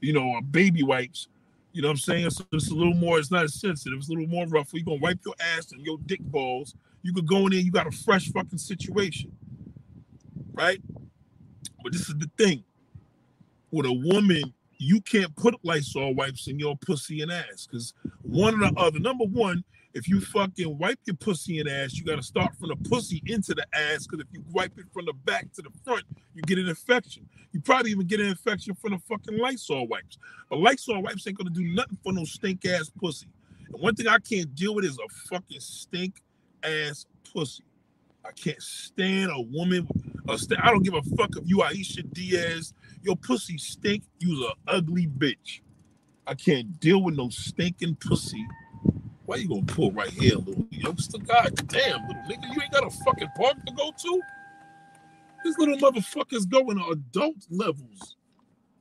you 0.00 0.12
know, 0.12 0.36
uh, 0.36 0.40
baby 0.40 0.82
wipes. 0.82 1.28
You 1.72 1.82
know 1.82 1.88
what 1.88 1.92
I'm 1.92 1.98
saying? 1.98 2.30
So 2.30 2.44
it's 2.52 2.70
a 2.70 2.74
little 2.74 2.94
more, 2.94 3.18
it's 3.18 3.30
not 3.30 3.44
as 3.44 3.60
sensitive, 3.60 3.98
it's 3.98 4.08
a 4.08 4.12
little 4.12 4.26
more 4.26 4.46
rough. 4.46 4.70
You're 4.72 4.84
gonna 4.84 5.00
wipe 5.00 5.20
your 5.24 5.34
ass 5.56 5.72
and 5.72 5.84
your 5.84 5.98
dick 6.06 6.20
balls. 6.20 6.74
You 7.02 7.12
could 7.12 7.26
go 7.26 7.46
in 7.46 7.50
there, 7.50 7.60
you 7.60 7.70
got 7.70 7.86
a 7.86 7.92
fresh 7.92 8.30
fucking 8.30 8.58
situation. 8.58 9.30
Right? 10.52 10.80
But 11.82 11.92
this 11.92 12.08
is 12.08 12.16
the 12.16 12.30
thing. 12.36 12.64
With 13.70 13.86
a 13.86 13.92
woman, 13.92 14.54
you 14.78 15.00
can't 15.00 15.34
put 15.36 15.54
Lysol 15.62 16.14
wipes 16.14 16.48
in 16.48 16.58
your 16.58 16.76
pussy 16.76 17.20
and 17.20 17.30
ass 17.30 17.66
because 17.70 17.94
one 18.22 18.54
or 18.54 18.70
the 18.70 18.78
other. 18.78 18.98
Number 18.98 19.24
one, 19.24 19.62
if 19.98 20.08
you 20.08 20.20
fucking 20.20 20.78
wipe 20.78 21.00
your 21.06 21.16
pussy 21.16 21.58
and 21.58 21.68
ass, 21.68 21.94
you 21.94 22.04
got 22.04 22.16
to 22.16 22.22
start 22.22 22.54
from 22.56 22.68
the 22.68 22.76
pussy 22.88 23.20
into 23.26 23.52
the 23.52 23.66
ass 23.74 24.06
because 24.06 24.20
if 24.20 24.26
you 24.32 24.44
wipe 24.52 24.78
it 24.78 24.84
from 24.92 25.06
the 25.06 25.12
back 25.12 25.52
to 25.54 25.62
the 25.62 25.70
front, 25.84 26.04
you 26.34 26.42
get 26.42 26.56
an 26.56 26.68
infection. 26.68 27.28
You 27.52 27.60
probably 27.60 27.90
even 27.90 28.06
get 28.06 28.20
an 28.20 28.26
infection 28.26 28.76
from 28.76 28.92
the 28.92 28.98
fucking 29.00 29.36
Lysol 29.36 29.88
wipes. 29.88 30.16
But 30.48 30.60
Lysol 30.60 31.02
wipes 31.02 31.26
ain't 31.26 31.36
gonna 31.36 31.50
do 31.50 31.64
nothing 31.74 31.98
for 32.02 32.12
no 32.12 32.24
stink 32.24 32.64
ass 32.64 32.90
pussy. 32.90 33.26
And 33.72 33.82
one 33.82 33.96
thing 33.96 34.06
I 34.06 34.18
can't 34.18 34.54
deal 34.54 34.76
with 34.76 34.84
is 34.84 34.98
a 34.98 35.08
fucking 35.28 35.60
stink 35.60 36.22
ass 36.62 37.04
pussy. 37.34 37.64
I 38.24 38.30
can't 38.30 38.62
stand 38.62 39.32
a 39.34 39.40
woman. 39.40 39.88
A 40.28 40.38
st- 40.38 40.60
I 40.62 40.70
don't 40.70 40.84
give 40.84 40.94
a 40.94 41.02
fuck 41.16 41.30
if 41.36 41.42
you 41.44 41.58
Aisha 41.58 42.08
Diaz. 42.12 42.72
Your 43.02 43.16
pussy 43.16 43.58
stink. 43.58 44.04
You's 44.20 44.44
a 44.44 44.52
ugly 44.70 45.08
bitch. 45.08 45.60
I 46.24 46.34
can't 46.34 46.78
deal 46.78 47.02
with 47.02 47.16
no 47.16 47.30
stinking 47.30 47.96
pussy 47.96 48.46
why 49.28 49.36
you 49.36 49.46
gonna 49.46 49.60
pull 49.60 49.92
right 49.92 50.08
here, 50.08 50.36
little 50.36 50.66
youngster? 50.70 51.18
God 51.18 51.54
damn, 51.68 52.00
little 52.08 52.22
nigga, 52.22 52.44
you 52.50 52.62
ain't 52.62 52.72
got 52.72 52.86
a 52.86 52.90
fucking 53.04 53.28
park 53.36 53.62
to 53.66 53.72
go 53.74 53.92
to? 53.94 54.22
These 55.44 55.58
little 55.58 55.76
motherfuckers 55.76 56.48
going 56.48 56.78
to 56.78 56.86
adult 56.92 57.36
levels. 57.50 58.16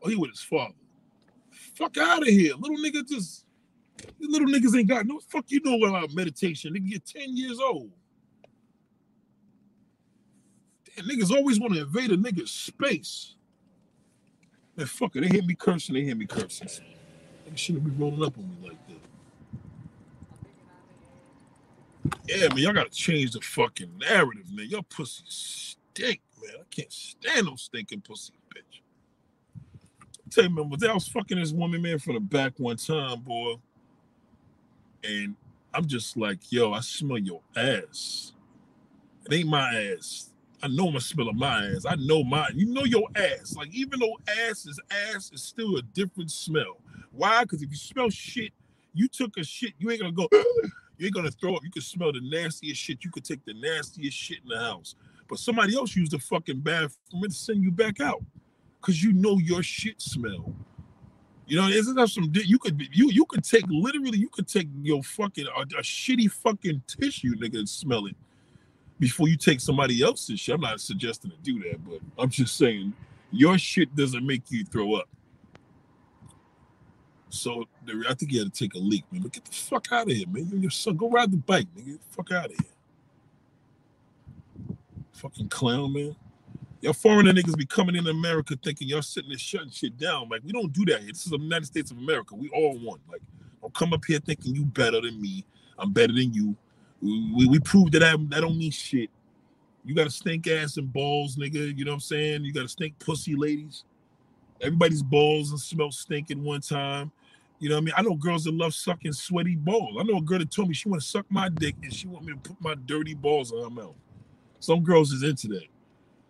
Oh, 0.01 0.07
he 0.07 0.15
with 0.15 0.31
his 0.31 0.39
father. 0.39 0.73
Fuck 1.51 1.97
out 1.97 2.21
of 2.21 2.29
here. 2.29 2.53
Little 2.55 2.77
nigga 2.77 3.05
just 3.05 3.43
these 4.17 4.29
little 4.29 4.47
niggas 4.47 4.77
ain't 4.77 4.87
got 4.87 5.05
no 5.05 5.19
fuck 5.19 5.43
you 5.49 5.59
know 5.65 5.85
about 5.85 6.13
meditation. 6.13 6.71
They 6.71 6.79
get 6.79 7.05
10 7.05 7.35
years 7.35 7.59
old. 7.59 7.91
Damn, 10.95 11.09
niggas 11.09 11.29
always 11.29 11.59
want 11.59 11.73
to 11.73 11.81
invade 11.81 12.11
a 12.11 12.15
nigga's 12.15 12.51
space. 12.51 13.35
Man, 14.77 14.85
fuck 14.85 15.13
it. 15.17 15.21
They 15.23 15.27
hear 15.27 15.43
me 15.43 15.55
cursing, 15.55 15.95
they 15.95 16.03
hear 16.03 16.15
me 16.15 16.25
cursing. 16.25 16.69
They 17.49 17.55
shouldn't 17.57 17.83
be 17.83 17.91
rolling 18.01 18.23
up 18.23 18.37
on 18.37 18.45
me 18.45 18.69
like 18.69 18.87
that. 18.87 18.97
Yeah, 22.27 22.49
man, 22.49 22.57
y'all 22.57 22.73
gotta 22.73 22.89
change 22.89 23.31
the 23.31 23.41
fucking 23.41 23.97
narrative, 23.99 24.51
man. 24.51 24.67
Your 24.69 24.83
pussy 24.83 25.23
stink, 25.27 26.21
man. 26.41 26.55
I 26.59 26.63
can't 26.69 26.91
stand 26.91 27.45
no 27.45 27.55
stinking 27.55 28.01
pussy, 28.01 28.33
bitch. 28.53 28.81
I 30.15 30.29
tell 30.29 30.43
you, 30.43 30.49
man, 30.49 30.89
I 30.89 30.93
was 30.93 31.07
fucking 31.07 31.39
this 31.39 31.51
woman, 31.51 31.81
man, 31.81 31.99
from 31.99 32.15
the 32.15 32.19
back 32.19 32.53
one 32.57 32.77
time, 32.77 33.21
boy. 33.21 33.55
And 35.03 35.35
I'm 35.73 35.85
just 35.85 36.17
like, 36.17 36.51
yo, 36.51 36.73
I 36.73 36.81
smell 36.81 37.17
your 37.17 37.41
ass. 37.55 38.33
It 39.25 39.33
ain't 39.33 39.49
my 39.49 39.93
ass. 39.93 40.29
I 40.63 40.67
know 40.67 40.89
my 40.91 40.99
smell 40.99 41.29
of 41.29 41.35
my 41.35 41.67
ass. 41.67 41.85
I 41.87 41.95
know 41.95 42.23
mine. 42.23 42.51
You 42.55 42.65
know 42.65 42.83
your 42.83 43.07
ass. 43.15 43.55
Like 43.55 43.73
even 43.73 43.99
though 43.99 44.17
ass 44.27 44.65
is 44.65 44.79
ass, 44.89 45.29
it's 45.31 45.43
still 45.43 45.77
a 45.77 45.81
different 45.81 46.31
smell. 46.31 46.77
Why? 47.11 47.43
Because 47.43 47.61
if 47.61 47.69
you 47.69 47.77
smell 47.77 48.09
shit, 48.09 48.51
you 48.93 49.07
took 49.07 49.37
a 49.37 49.43
shit. 49.43 49.73
You 49.77 49.91
ain't 49.91 50.01
gonna 50.01 50.11
go. 50.13 50.27
You 50.97 51.05
ain't 51.07 51.15
gonna 51.15 51.31
throw 51.31 51.55
up. 51.55 51.63
You 51.63 51.71
can 51.71 51.81
smell 51.81 52.11
the 52.11 52.21
nastiest 52.21 52.81
shit. 52.81 53.03
You 53.03 53.11
could 53.11 53.23
take 53.25 53.43
the 53.45 53.53
nastiest 53.53 54.17
shit 54.17 54.39
in 54.43 54.49
the 54.49 54.59
house. 54.59 54.95
But 55.27 55.39
somebody 55.39 55.75
else 55.75 55.95
used 55.95 56.11
the 56.11 56.19
fucking 56.19 56.61
bathroom 56.61 57.23
and 57.23 57.33
send 57.33 57.63
you 57.63 57.71
back 57.71 57.99
out 57.99 58.23
because 58.79 59.03
you 59.03 59.13
know 59.13 59.37
your 59.37 59.61
shit 59.61 60.01
smell. 60.01 60.53
You 61.47 61.57
know, 61.57 61.67
isn't 61.67 61.95
that 61.95 62.09
some? 62.09 62.31
You 62.33 62.59
could 62.59 62.81
you 62.91 63.09
you 63.11 63.25
could 63.25 63.43
take 63.43 63.65
literally 63.69 64.17
you 64.17 64.29
could 64.29 64.47
take 64.47 64.67
your 64.81 65.01
fucking 65.03 65.47
a, 65.47 65.61
a 65.61 65.81
shitty 65.81 66.29
fucking 66.31 66.81
tissue, 66.87 67.35
nigga, 67.35 67.59
and 67.59 67.69
smell 67.69 68.05
it 68.05 68.15
before 68.99 69.27
you 69.27 69.37
take 69.37 69.61
somebody 69.61 70.01
else's 70.01 70.39
shit. 70.39 70.55
I'm 70.55 70.61
not 70.61 70.81
suggesting 70.81 71.31
to 71.31 71.37
do 71.37 71.61
that, 71.69 71.83
but 71.85 71.99
I'm 72.17 72.29
just 72.29 72.57
saying 72.57 72.93
your 73.31 73.57
shit 73.57 73.95
doesn't 73.95 74.25
make 74.25 74.49
you 74.49 74.65
throw 74.65 74.95
up. 74.95 75.07
So 77.29 77.65
I 78.07 78.13
think 78.13 78.31
you 78.31 78.39
had 78.39 78.53
to 78.53 78.59
take 78.59 78.73
a 78.75 78.79
leak, 78.79 79.05
man. 79.11 79.21
But 79.21 79.33
get 79.33 79.45
the 79.45 79.51
fuck 79.51 79.91
out 79.91 80.09
of 80.09 80.15
here, 80.15 80.27
man. 80.27 80.49
Your 80.61 80.71
son, 80.71 80.95
go 80.95 81.09
ride 81.09 81.31
the 81.31 81.37
bike, 81.37 81.67
nigga. 81.75 81.85
Get 81.85 82.01
the 82.01 82.15
fuck 82.15 82.31
out 82.31 82.45
of 82.45 82.51
here. 82.51 82.69
Fucking 85.13 85.49
clown, 85.49 85.93
man. 85.93 86.15
Y'all 86.81 86.93
foreigner 86.93 87.33
niggas 87.33 87.57
be 87.57 87.65
coming 87.65 87.95
in 87.95 88.07
America 88.07 88.55
thinking 88.63 88.87
y'all 88.87 89.01
sitting 89.01 89.29
there 89.29 89.37
shutting 89.39 89.71
shit 89.71 89.97
down. 89.97 90.29
Like, 90.29 90.41
we 90.45 90.51
don't 90.51 90.71
do 90.71 90.85
that 90.85 91.01
here. 91.01 91.11
This 91.11 91.25
is 91.25 91.31
the 91.31 91.39
United 91.39 91.65
States 91.65 91.91
of 91.91 91.97
America. 91.97 92.35
We 92.35 92.49
all 92.49 92.77
one. 92.77 92.99
Like, 93.11 93.21
don't 93.61 93.73
come 93.73 93.93
up 93.93 94.05
here 94.05 94.19
thinking 94.19 94.55
you 94.55 94.63
better 94.63 95.01
than 95.01 95.19
me. 95.19 95.43
I'm 95.79 95.91
better 95.91 96.13
than 96.13 96.33
you. 96.33 96.55
We, 97.01 97.33
we, 97.35 97.47
we 97.47 97.59
proved 97.59 97.93
that 97.93 98.03
I, 98.03 98.11
that 98.11 98.41
don't 98.41 98.57
mean 98.57 98.71
shit. 98.71 99.09
You 99.83 99.95
got 99.95 100.03
to 100.03 100.09
stink 100.09 100.47
ass 100.47 100.77
and 100.77 100.91
balls, 100.91 101.35
nigga. 101.35 101.75
You 101.75 101.85
know 101.85 101.91
what 101.91 101.95
I'm 101.95 102.01
saying? 102.01 102.43
You 102.43 102.53
got 102.53 102.63
to 102.63 102.67
stink 102.67 102.99
pussy, 102.99 103.35
ladies. 103.35 103.83
Everybody's 104.61 105.03
balls 105.03 105.51
and 105.51 105.59
smell 105.59 105.91
stinking 105.91 106.43
one 106.43 106.61
time. 106.61 107.11
You 107.59 107.69
know 107.69 107.75
what 107.75 107.81
I 107.81 107.85
mean? 107.85 107.93
I 107.97 108.01
know 108.03 108.15
girls 108.15 108.43
that 108.43 108.53
love 108.53 108.73
sucking 108.73 109.13
sweaty 109.13 109.55
balls. 109.55 109.97
I 109.99 110.03
know 110.03 110.17
a 110.17 110.21
girl 110.21 110.39
that 110.39 110.51
told 110.51 110.67
me 110.67 110.75
she 110.75 110.89
want 110.89 111.01
to 111.01 111.07
suck 111.07 111.25
my 111.29 111.49
dick 111.49 111.75
and 111.81 111.93
she 111.93 112.07
want 112.07 112.25
me 112.25 112.33
to 112.33 112.39
put 112.39 112.61
my 112.61 112.75
dirty 112.85 113.15
balls 113.15 113.51
in 113.51 113.61
her 113.61 113.69
mouth. 113.69 113.95
Some 114.59 114.83
girls 114.83 115.11
is 115.11 115.23
into 115.23 115.47
that. 115.49 115.65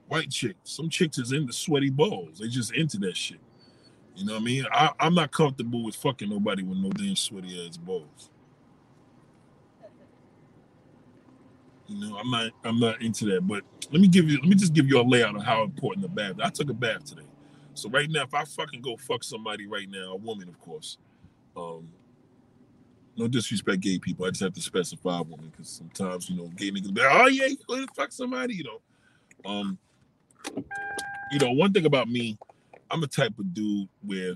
White 0.08 0.32
chicks. 0.32 0.58
Some 0.64 0.90
chicks 0.90 1.18
is 1.18 1.34
into 1.34 1.52
sweaty 1.52 1.90
balls. 1.90 2.40
They 2.40 2.48
just 2.48 2.74
into 2.74 2.98
that 3.00 3.18
shit. 3.18 3.40
You 4.16 4.26
know 4.26 4.34
what 4.34 4.42
I 4.42 4.46
mean? 4.46 4.66
I, 4.72 4.92
I'm 5.00 5.14
not 5.14 5.32
comfortable 5.32 5.84
with 5.84 5.96
fucking 5.96 6.30
nobody 6.30 6.64
with 6.64 6.78
no 6.78 6.90
damn 6.90 7.16
sweaty 7.16 7.68
ass 7.68 7.78
balls. 7.78 8.32
You 11.88 12.00
know, 12.00 12.18
I'm 12.18 12.32
not 12.32 12.52
I'm 12.64 12.80
not 12.80 13.02
into 13.02 13.26
that. 13.26 13.48
But 13.48 13.64
let 13.92 14.02
me 14.02 14.08
give 14.08 14.30
you 14.30 14.40
let 14.40 14.48
me 14.48 14.56
just 14.56 14.74
give 14.74 14.88
you 14.88 15.00
a 15.00 15.04
layout 15.04 15.36
of 15.36 15.44
how 15.44 15.64
important 15.64 16.04
the 16.04 16.10
bath. 16.10 16.36
I 16.42 16.50
took 16.50 16.70
a 16.70 16.74
bath 16.74 17.06
today. 17.06 17.27
So 17.78 17.90
right 17.90 18.10
now, 18.10 18.24
if 18.24 18.34
I 18.34 18.44
fucking 18.44 18.82
go 18.82 18.98
fuck 18.98 19.24
somebody 19.24 19.68
right 19.68 19.88
now, 19.88 20.14
a 20.14 20.16
woman, 20.16 20.50
of 20.50 20.60
course, 20.60 20.98
um, 21.56 21.88
no 23.16 23.28
disrespect, 23.28 23.82
gay 23.82 24.00
people. 24.00 24.26
I 24.26 24.30
just 24.30 24.42
have 24.42 24.54
to 24.54 24.62
specify 24.62 25.20
woman 25.22 25.52
because 25.52 25.70
sometimes 25.70 26.28
you 26.28 26.38
know 26.38 26.48
gay 26.56 26.72
niggas 26.72 26.92
be 26.92 27.02
like, 27.02 27.12
oh 27.12 27.28
yeah, 27.28 27.46
you 27.46 27.58
to 27.68 27.88
fuck 27.96 28.12
somebody, 28.12 28.56
you 28.56 28.64
know. 28.64 28.82
Um, 29.46 29.78
you 31.32 31.38
know, 31.40 31.52
one 31.52 31.72
thing 31.72 31.86
about 31.86 32.10
me, 32.10 32.38
I'm 32.90 33.04
a 33.04 33.08
type 33.08 33.38
of 33.38 33.54
dude 33.54 33.88
where 34.04 34.34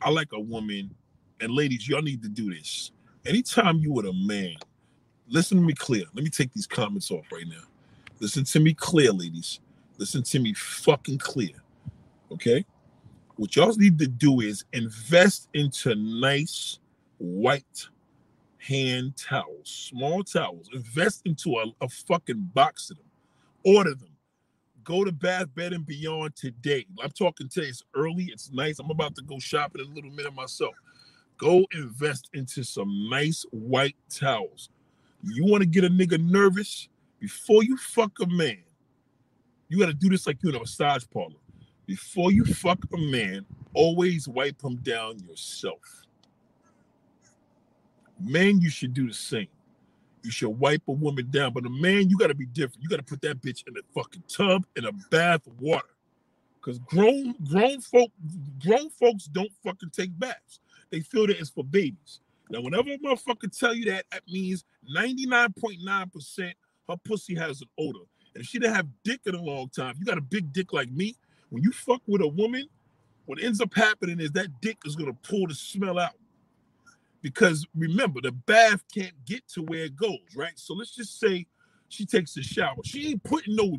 I 0.00 0.08
like 0.08 0.32
a 0.32 0.40
woman, 0.40 0.94
and 1.40 1.52
ladies, 1.52 1.86
y'all 1.86 2.00
need 2.00 2.22
to 2.22 2.28
do 2.28 2.54
this. 2.54 2.92
Anytime 3.26 3.80
you 3.80 3.92
with 3.92 4.06
a 4.06 4.14
man, 4.14 4.54
listen 5.28 5.58
to 5.58 5.62
me 5.62 5.74
clear. 5.74 6.04
Let 6.14 6.24
me 6.24 6.30
take 6.30 6.54
these 6.54 6.66
comments 6.66 7.10
off 7.10 7.26
right 7.30 7.46
now. 7.46 7.64
Listen 8.18 8.44
to 8.44 8.60
me 8.60 8.72
clear, 8.72 9.12
ladies. 9.12 9.60
Listen 9.98 10.22
to 10.22 10.38
me 10.38 10.54
fucking 10.54 11.18
clear. 11.18 11.50
Okay? 12.32 12.64
What 13.36 13.56
y'all 13.56 13.74
need 13.76 13.98
to 13.98 14.06
do 14.06 14.40
is 14.40 14.64
invest 14.72 15.48
into 15.54 15.94
nice 15.94 16.78
white 17.18 17.88
hand 18.58 19.16
towels, 19.16 19.88
small 19.90 20.22
towels. 20.22 20.68
Invest 20.72 21.22
into 21.24 21.56
a, 21.56 21.84
a 21.84 21.88
fucking 21.88 22.50
box 22.54 22.90
of 22.90 22.98
them. 22.98 23.06
Order 23.64 23.94
them. 23.94 24.10
Go 24.84 25.04
to 25.04 25.12
Bath 25.12 25.54
Bed 25.54 25.72
and 25.72 25.86
Beyond 25.86 26.36
today. 26.36 26.86
I'm 27.02 27.10
talking 27.10 27.48
today. 27.48 27.68
It's 27.68 27.82
early. 27.94 28.24
It's 28.24 28.50
nice. 28.52 28.78
I'm 28.78 28.90
about 28.90 29.14
to 29.16 29.22
go 29.22 29.38
shopping 29.38 29.82
in 29.84 29.90
a 29.90 29.94
little 29.94 30.10
minute 30.10 30.34
myself. 30.34 30.74
Go 31.38 31.64
invest 31.72 32.28
into 32.34 32.62
some 32.62 33.08
nice 33.10 33.44
white 33.50 33.96
towels. 34.10 34.68
You 35.22 35.44
want 35.46 35.62
to 35.62 35.66
get 35.66 35.84
a 35.84 35.88
nigga 35.88 36.22
nervous 36.22 36.88
before 37.18 37.62
you 37.62 37.76
fuck 37.76 38.12
a 38.20 38.26
man? 38.26 38.58
You 39.68 39.78
got 39.78 39.86
to 39.86 39.94
do 39.94 40.08
this 40.08 40.26
like 40.26 40.42
you 40.42 40.50
in 40.50 40.56
a 40.56 40.58
massage 40.58 41.04
parlor. 41.12 41.36
Before 41.90 42.30
you 42.30 42.44
fuck 42.44 42.78
a 42.94 42.96
man, 42.96 43.44
always 43.74 44.28
wipe 44.28 44.62
him 44.62 44.76
down 44.76 45.18
yourself. 45.28 46.06
Men, 48.20 48.60
you 48.60 48.70
should 48.70 48.94
do 48.94 49.08
the 49.08 49.12
same. 49.12 49.48
You 50.22 50.30
should 50.30 50.50
wipe 50.50 50.82
a 50.86 50.92
woman 50.92 51.28
down, 51.32 51.52
but 51.52 51.66
a 51.66 51.68
man, 51.68 52.08
you 52.08 52.16
got 52.16 52.28
to 52.28 52.34
be 52.36 52.46
different. 52.46 52.84
You 52.84 52.88
got 52.88 52.98
to 52.98 53.02
put 53.02 53.20
that 53.22 53.42
bitch 53.42 53.64
in 53.66 53.76
a 53.76 53.80
fucking 53.92 54.22
tub 54.28 54.66
in 54.76 54.84
a 54.84 54.92
bath 55.10 55.48
of 55.48 55.60
water. 55.60 55.88
Cause 56.60 56.78
grown 56.78 57.34
grown 57.48 57.80
folk 57.80 58.12
grown 58.64 58.88
folks 58.90 59.24
don't 59.24 59.50
fucking 59.64 59.90
take 59.90 60.16
baths. 60.16 60.60
They 60.90 61.00
feel 61.00 61.26
that 61.26 61.40
it's 61.40 61.50
for 61.50 61.64
babies. 61.64 62.20
Now, 62.50 62.60
whenever 62.60 62.92
a 62.92 62.98
motherfucker 62.98 63.58
tell 63.58 63.74
you 63.74 63.86
that, 63.86 64.04
that 64.12 64.22
means 64.28 64.64
99.9% 64.96 66.52
her 66.88 66.96
pussy 67.02 67.34
has 67.34 67.62
an 67.62 67.68
odor. 67.76 68.06
And 68.36 68.44
if 68.44 68.48
she 68.48 68.60
didn't 68.60 68.76
have 68.76 68.86
dick 69.02 69.22
in 69.26 69.34
a 69.34 69.42
long 69.42 69.70
time, 69.70 69.96
you 69.98 70.04
got 70.04 70.18
a 70.18 70.22
big 70.22 70.52
dick 70.52 70.72
like 70.72 70.90
me, 70.92 71.16
when 71.50 71.62
you 71.62 71.72
fuck 71.72 72.00
with 72.06 72.22
a 72.22 72.28
woman, 72.28 72.68
what 73.26 73.42
ends 73.42 73.60
up 73.60 73.74
happening 73.74 74.20
is 74.20 74.32
that 74.32 74.60
dick 74.60 74.78
is 74.84 74.96
gonna 74.96 75.16
pull 75.22 75.46
the 75.46 75.54
smell 75.54 75.98
out. 75.98 76.14
Because 77.22 77.66
remember, 77.76 78.20
the 78.20 78.32
bath 78.32 78.82
can't 78.92 79.12
get 79.26 79.46
to 79.48 79.62
where 79.62 79.84
it 79.84 79.96
goes, 79.96 80.34
right? 80.34 80.52
So 80.56 80.74
let's 80.74 80.94
just 80.94 81.20
say 81.20 81.46
she 81.88 82.06
takes 82.06 82.36
a 82.36 82.42
shower. 82.42 82.76
She 82.84 83.10
ain't 83.10 83.22
putting 83.22 83.56
no 83.56 83.76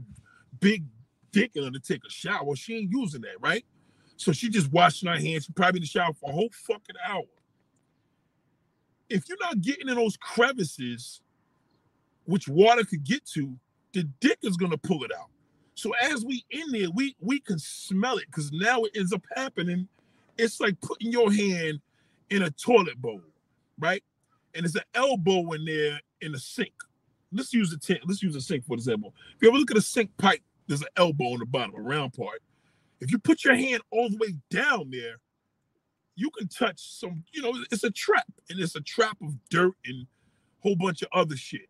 big 0.60 0.84
dick 1.32 1.52
in 1.56 1.64
her 1.64 1.72
to 1.72 1.80
take 1.80 2.02
a 2.06 2.10
shower. 2.10 2.56
She 2.56 2.76
ain't 2.78 2.92
using 2.92 3.22
that, 3.22 3.42
right? 3.42 3.66
So 4.18 4.32
she 4.32 4.50
just 4.50 4.72
washing 4.72 5.10
her 5.10 5.18
hands. 5.18 5.46
She 5.46 5.54
probably 5.54 5.80
in 5.80 5.84
the 5.84 5.88
shower 5.88 6.14
for 6.14 6.30
a 6.30 6.34
whole 6.34 6.50
fucking 6.54 6.96
hour. 7.08 7.24
If 9.10 9.28
you're 9.28 9.38
not 9.42 9.62
getting 9.62 9.90
in 9.90 9.96
those 9.96 10.16
crevices, 10.18 11.22
which 12.26 12.48
water 12.48 12.84
could 12.84 13.04
get 13.04 13.26
to, 13.34 13.58
the 13.94 14.04
dick 14.20 14.38
is 14.44 14.56
gonna 14.58 14.78
pull 14.78 15.04
it 15.04 15.12
out. 15.18 15.30
So 15.76 15.92
as 16.02 16.26
we 16.26 16.44
in 16.50 16.72
there, 16.72 16.90
we 16.94 17.16
we 17.20 17.40
can 17.40 17.60
smell 17.60 18.18
it 18.18 18.26
because 18.28 18.52
now 18.52 18.84
it 18.84 18.92
ends 18.96 19.14
up 19.14 19.26
happening. 19.36 19.88
It's 20.38 20.60
like 20.60 20.80
putting 20.82 21.12
your 21.12 21.32
hand 21.32 21.80
in 22.30 22.44
a 22.44 22.52
toilet 22.52 23.02
bowl, 23.02 23.22
right? 23.80 24.04
And 24.54 24.64
there's 24.64 24.76
an 24.76 24.84
elbow 24.94 25.52
in 25.54 25.66
there 25.66 26.00
in 26.22 26.34
the 26.34 26.40
sink. 26.40 26.74
Let's 27.32 27.54
use 27.54 27.72
a 27.74 27.78
tent. 27.80 28.02
Let's 28.06 28.22
use 28.22 28.36
a 28.36 28.42
sink 28.42 28.66
for 28.66 28.74
example. 28.74 29.14
If 29.36 29.42
you 29.42 29.50
ever 29.50 29.58
look 29.58 29.72
at 29.72 29.78
a 29.78 29.82
sink 29.82 30.16
pipe, 30.18 30.42
there's 30.68 30.82
an 30.82 30.88
elbow 30.98 31.34
on 31.34 31.40
the 31.40 31.46
bottom, 31.46 31.76
a 31.76 31.82
round 31.82 32.14
part. 32.14 32.42
If 33.00 33.12
you 33.12 33.18
put 33.18 33.44
your 33.44 33.56
hand 33.56 33.82
all 33.92 34.10
the 34.10 34.18
way 34.18 34.36
down 34.50 34.92
there, 34.92 35.16
you 36.16 36.30
can 36.32 36.48
touch 36.48 37.00
some, 37.00 37.24
you 37.34 37.42
know, 37.42 37.54
it's 37.72 37.84
a 37.84 37.90
trap, 37.90 38.28
and 38.50 38.60
it's 38.60 38.76
a 38.76 38.82
trap 38.82 39.18
of 39.24 39.34
dirt 39.50 39.74
and 39.86 40.06
whole 40.60 40.76
bunch 40.76 41.02
of 41.02 41.08
other 41.12 41.36
shit 41.36 41.68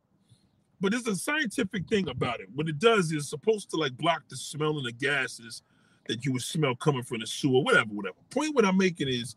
but 0.81 0.91
there's 0.91 1.07
a 1.07 1.15
scientific 1.15 1.87
thing 1.87 2.09
about 2.09 2.41
it. 2.41 2.49
What 2.55 2.67
it 2.67 2.79
does 2.79 3.11
is 3.11 3.29
supposed 3.29 3.69
to 3.71 3.77
like 3.77 3.95
block 3.97 4.23
the 4.29 4.35
smell 4.35 4.77
and 4.77 4.85
the 4.85 4.91
gases 4.91 5.61
that 6.07 6.25
you 6.25 6.33
would 6.33 6.41
smell 6.41 6.75
coming 6.75 7.03
from 7.03 7.19
the 7.19 7.27
sewer, 7.27 7.61
whatever, 7.61 7.91
whatever. 7.91 8.17
Point 8.31 8.55
what 8.55 8.65
I'm 8.65 8.77
making 8.77 9.07
is 9.07 9.35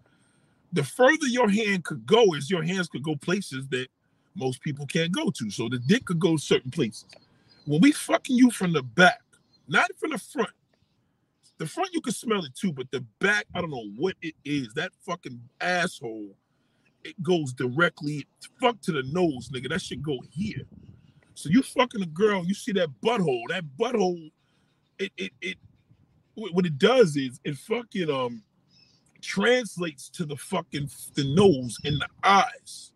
the 0.72 0.82
further 0.82 1.26
your 1.26 1.48
hand 1.48 1.84
could 1.84 2.06
go 2.06 2.34
is 2.34 2.50
your 2.50 2.62
hands 2.62 2.88
could 2.88 3.02
go 3.02 3.14
places 3.16 3.68
that 3.68 3.88
most 4.34 4.62
people 4.62 4.86
can't 4.86 5.12
go 5.12 5.30
to. 5.30 5.50
So 5.50 5.68
the 5.68 5.78
dick 5.78 6.06
could 6.06 6.18
go 6.18 6.36
certain 6.36 6.70
places. 6.70 7.06
When 7.66 7.80
we 7.80 7.92
fucking 7.92 8.36
you 8.36 8.50
from 8.50 8.72
the 8.72 8.82
back, 8.82 9.22
not 9.68 9.90
from 9.98 10.10
the 10.10 10.18
front. 10.18 10.50
The 11.58 11.66
front 11.66 11.90
you 11.94 12.00
can 12.00 12.12
smell 12.12 12.44
it 12.44 12.54
too, 12.54 12.72
but 12.72 12.90
the 12.90 13.04
back, 13.20 13.46
I 13.54 13.60
don't 13.60 13.70
know 13.70 13.88
what 13.96 14.16
it 14.22 14.34
is. 14.44 14.74
That 14.74 14.92
fucking 15.06 15.40
asshole, 15.60 16.30
it 17.04 17.22
goes 17.22 17.52
directly 17.52 18.26
fuck 18.60 18.80
to 18.82 18.92
the 18.92 19.04
nose, 19.12 19.50
nigga. 19.50 19.68
That 19.70 19.82
should 19.82 20.02
go 20.02 20.18
here. 20.30 20.62
So 21.34 21.48
you 21.48 21.62
fucking 21.62 22.02
a 22.02 22.06
girl, 22.06 22.44
you 22.44 22.54
see 22.54 22.72
that 22.72 22.88
butthole, 23.02 23.42
that 23.48 23.64
butthole, 23.78 24.30
it 24.98 25.12
it 25.16 25.32
it 25.40 25.58
what 26.34 26.66
it 26.66 26.78
does 26.78 27.16
is 27.16 27.40
it 27.44 27.56
fucking 27.56 28.10
um 28.10 28.42
translates 29.20 30.08
to 30.10 30.24
the 30.24 30.36
fucking 30.36 30.88
the 31.14 31.24
nose 31.34 31.78
and 31.84 32.00
the 32.00 32.08
eyes. 32.22 32.92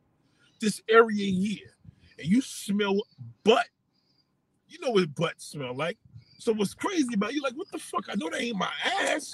This 0.61 0.83
area 0.89 1.31
here. 1.31 1.77
And 2.19 2.27
you 2.27 2.41
smell 2.41 3.01
butt. 3.45 3.67
You 4.69 4.79
know 4.81 4.91
what 4.91 5.15
butt 5.15 5.41
smell 5.41 5.75
like. 5.75 5.99
So 6.39 6.53
what's 6.53 6.75
crazy 6.75 7.15
about 7.15 7.35
you 7.35 7.43
like 7.43 7.55
what 7.55 7.71
the 7.73 7.79
fuck? 7.79 8.07
I 8.09 8.15
know 8.17 8.29
that 8.31 8.41
ain't 8.41 8.57
my 8.57 8.71
ass. 8.85 9.33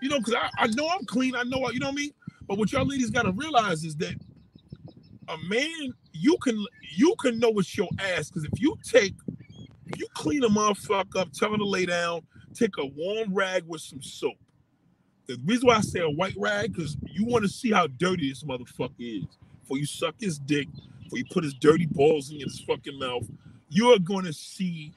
You 0.00 0.08
know, 0.08 0.18
because 0.18 0.34
I, 0.34 0.48
I 0.58 0.66
know 0.68 0.88
I'm 0.88 1.04
clean. 1.06 1.34
I 1.34 1.42
know, 1.42 1.64
I, 1.64 1.70
you 1.70 1.80
know 1.80 1.86
what 1.86 1.92
I 1.92 1.96
mean? 1.96 2.12
But 2.46 2.58
what 2.58 2.70
y'all 2.70 2.86
ladies 2.86 3.10
gotta 3.10 3.32
realize 3.32 3.84
is 3.84 3.96
that 3.96 4.14
a 5.28 5.36
man, 5.48 5.92
you 6.12 6.36
can 6.42 6.64
you 6.96 7.14
can 7.20 7.38
know 7.38 7.52
it's 7.58 7.76
your 7.76 7.88
ass 7.98 8.30
because 8.30 8.44
if 8.44 8.60
you 8.60 8.76
take 8.82 9.14
you 9.96 10.06
clean 10.14 10.44
a 10.44 10.48
motherfucker 10.48 11.16
up, 11.16 11.32
tell 11.32 11.52
him 11.52 11.58
to 11.58 11.64
lay 11.66 11.86
down, 11.86 12.20
take 12.54 12.76
a 12.78 12.86
warm 12.86 13.34
rag 13.34 13.64
with 13.66 13.80
some 13.80 14.02
soap. 14.02 14.36
The 15.26 15.38
reason 15.44 15.66
why 15.66 15.76
I 15.76 15.80
say 15.80 16.00
a 16.00 16.08
white 16.08 16.34
rag, 16.38 16.74
because 16.74 16.96
you 17.02 17.24
want 17.24 17.44
to 17.44 17.48
see 17.48 17.70
how 17.70 17.86
dirty 17.86 18.28
this 18.28 18.44
motherfucker 18.44 18.94
is. 18.98 19.24
Before 19.62 19.78
you 19.78 19.86
suck 19.86 20.14
his 20.18 20.38
dick, 20.38 20.68
before 21.02 21.18
you 21.18 21.24
put 21.30 21.44
his 21.44 21.54
dirty 21.54 21.86
balls 21.86 22.30
in 22.30 22.40
his 22.40 22.60
fucking 22.66 22.98
mouth, 22.98 23.28
you 23.68 23.92
are 23.92 23.98
going 23.98 24.24
to 24.24 24.32
see 24.32 24.94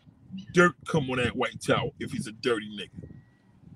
dirt 0.54 0.74
come 0.88 1.10
on 1.10 1.18
that 1.18 1.36
white 1.36 1.62
towel 1.62 1.94
if 2.00 2.12
he's 2.12 2.28
a 2.28 2.32
dirty 2.32 2.70
nigga. 2.78 3.10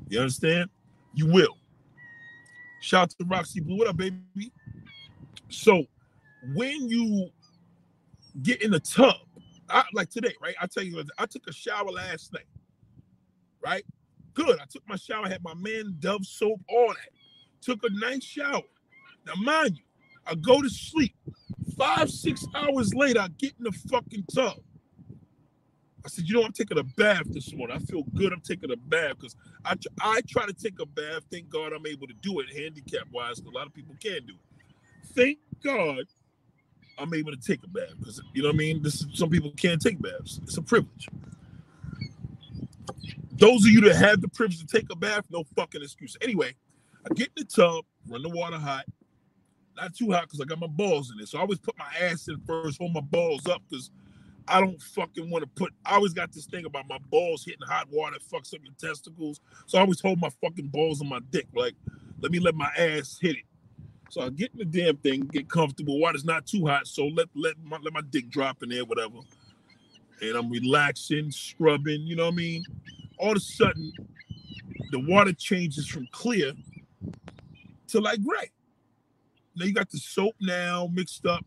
You 0.08 0.20
understand? 0.20 0.70
You 1.14 1.28
will. 1.28 1.58
Shout 2.82 3.04
out 3.04 3.10
to 3.12 3.26
Roxy 3.26 3.60
Blue. 3.60 3.78
What 3.78 3.88
up, 3.88 3.98
baby? 3.98 4.52
So 5.50 5.86
when 6.54 6.90
you 6.90 7.30
get 8.42 8.62
in 8.62 8.72
the 8.72 8.80
tub, 8.80 9.16
I, 9.70 9.84
like 9.94 10.10
today, 10.10 10.34
right? 10.42 10.56
I 10.62 10.68
tell 10.68 10.84
you, 10.84 11.04
I 11.18 11.26
took 11.26 11.48
a 11.48 11.54
shower 11.54 11.92
last 11.92 12.34
night, 12.34 12.48
right? 13.66 13.86
Good. 14.34 14.60
I 14.62 14.66
took 14.70 14.88
my 14.88 14.98
shower, 14.98 15.28
had 15.28 15.44
my 15.44 15.54
man 15.56 15.96
Dove 16.00 16.26
soap, 16.26 16.62
all 16.70 16.90
that. 16.90 17.12
Took 17.62 17.84
a 17.84 17.90
nice 17.92 18.24
shower. 18.24 18.64
Now, 19.26 19.34
mind 19.38 19.78
you, 19.78 19.84
I 20.28 20.36
go 20.36 20.62
to 20.62 20.70
sleep. 20.70 21.16
Five, 21.78 22.10
six 22.12 22.46
hours 22.56 22.94
later, 22.94 23.22
I 23.22 23.30
get 23.30 23.54
in 23.58 23.66
the 23.66 23.72
fucking 23.90 24.26
tub. 24.34 24.58
I 26.06 26.10
said, 26.10 26.26
you 26.28 26.36
know, 26.36 26.44
I'm 26.44 26.52
taking 26.52 26.78
a 26.78 26.84
bath 26.84 27.26
this 27.28 27.54
morning. 27.54 27.76
I 27.76 27.80
feel 27.80 28.04
good. 28.16 28.34
I'm 28.34 28.42
taking 28.42 28.72
a 28.72 28.78
bath 28.78 29.16
because 29.20 29.36
I, 29.66 29.76
I 30.02 30.22
try 30.28 30.46
to 30.46 30.54
take 30.54 30.80
a 30.80 30.86
bath. 30.86 31.24
Thank 31.32 31.50
God 31.50 31.74
I'm 31.74 31.86
able 31.88 32.08
to 32.08 32.14
do 32.22 32.40
it 32.40 32.48
handicap 32.56 33.08
wise 33.12 33.40
a 33.40 33.50
lot 33.50 33.68
of 33.68 33.74
people 33.74 33.96
can't 34.02 34.26
do 34.28 34.34
it. 34.34 34.56
Thank 35.16 35.40
God 35.64 36.06
I'm 36.98 37.14
able 37.14 37.32
to 37.32 37.38
take 37.38 37.64
a 37.64 37.68
bath 37.68 37.94
because 38.00 38.22
you 38.34 38.44
know 38.44 38.50
what 38.50 38.56
I 38.56 38.58
mean. 38.58 38.82
This 38.82 39.02
is, 39.02 39.08
some 39.14 39.30
people 39.30 39.52
can't 39.58 39.82
take 39.82 40.02
baths. 40.02 40.40
It's 40.44 40.58
a 40.58 40.62
privilege. 40.62 41.08
Those 43.34 43.66
of 43.66 43.72
you 43.72 43.82
that 43.82 43.96
have 43.98 44.22
the 44.22 44.30
privilege 44.30 44.60
to 44.60 44.68
take 44.68 44.86
a 44.92 44.96
bath, 44.96 45.26
no 45.30 45.44
fucking 45.56 45.82
excuse. 45.82 46.16
Anyway, 46.22 46.56
I 47.06 47.14
get 47.14 47.28
in 47.36 47.44
the 47.44 47.44
tub, 47.44 47.84
run 48.08 48.22
the 48.22 48.30
water 48.30 48.58
hot, 48.58 48.86
not 49.76 49.94
too 49.94 50.12
hot 50.12 50.24
because 50.24 50.40
I 50.40 50.46
got 50.46 50.60
my 50.60 50.68
balls 50.68 51.12
in 51.12 51.20
it. 51.20 51.28
So 51.28 51.38
I 51.38 51.42
always 51.42 51.60
put 51.60 51.78
my 51.78 51.92
ass 52.02 52.28
in 52.30 52.40
first, 52.48 52.78
hold 52.80 52.94
my 52.94 53.02
balls 53.02 53.46
up 53.48 53.62
because 53.70 53.92
I 54.48 54.62
don't 54.62 54.82
fucking 54.82 55.30
want 55.30 55.44
to 55.44 55.50
put. 55.50 55.74
I 55.86 55.96
always 55.96 56.14
got 56.14 56.32
this 56.32 56.46
thing 56.46 56.66
about 56.66 56.88
my 56.88 57.00
balls 57.10 57.44
hitting 57.44 57.68
hot 57.68 57.88
water, 57.92 58.18
fucks 58.32 58.54
up 58.54 58.62
your 58.64 58.74
testicles. 58.80 59.42
So 59.66 59.78
I 59.78 59.82
always 59.82 60.00
hold 60.00 60.22
my 60.22 60.30
fucking 60.42 60.68
balls 60.68 61.02
on 61.02 61.10
my 61.10 61.20
dick. 61.32 61.48
Like, 61.54 61.76
let 62.22 62.32
me 62.32 62.40
let 62.40 62.56
my 62.56 62.72
ass 62.78 63.18
hit 63.22 63.38
it. 63.38 63.44
So 64.10 64.22
I 64.22 64.30
get 64.30 64.52
in 64.54 64.60
the 64.60 64.66
damn 64.66 64.98
thing, 64.98 65.22
get 65.22 65.50
comfortable. 65.50 66.00
Water's 66.00 66.26
not 66.26 66.46
too 66.46 66.66
hot, 66.66 66.88
so 66.88 67.08
let 67.08 67.28
let 67.36 67.56
my, 67.64 67.78
let 67.82 67.94
my 67.94 68.02
dick 68.10 68.30
drop 68.30 68.64
in 68.64 68.70
there, 68.70 68.86
whatever. 68.86 69.18
And 70.22 70.36
I'm 70.36 70.50
relaxing, 70.50 71.32
scrubbing. 71.32 72.02
You 72.02 72.16
know 72.16 72.26
what 72.26 72.34
I 72.34 72.38
mean? 72.38 72.64
All 73.18 73.32
of 73.32 73.38
a 73.38 73.40
sudden, 73.42 73.92
the 74.92 75.00
water 75.00 75.34
changes 75.34 75.88
from 75.88 76.08
clear 76.12 76.54
to 77.90 78.00
like 78.00 78.24
gray. 78.24 78.52
Now 79.56 79.66
you 79.66 79.74
got 79.74 79.90
the 79.90 79.98
soap 79.98 80.36
now 80.40 80.90
mixed 80.92 81.26
up. 81.26 81.46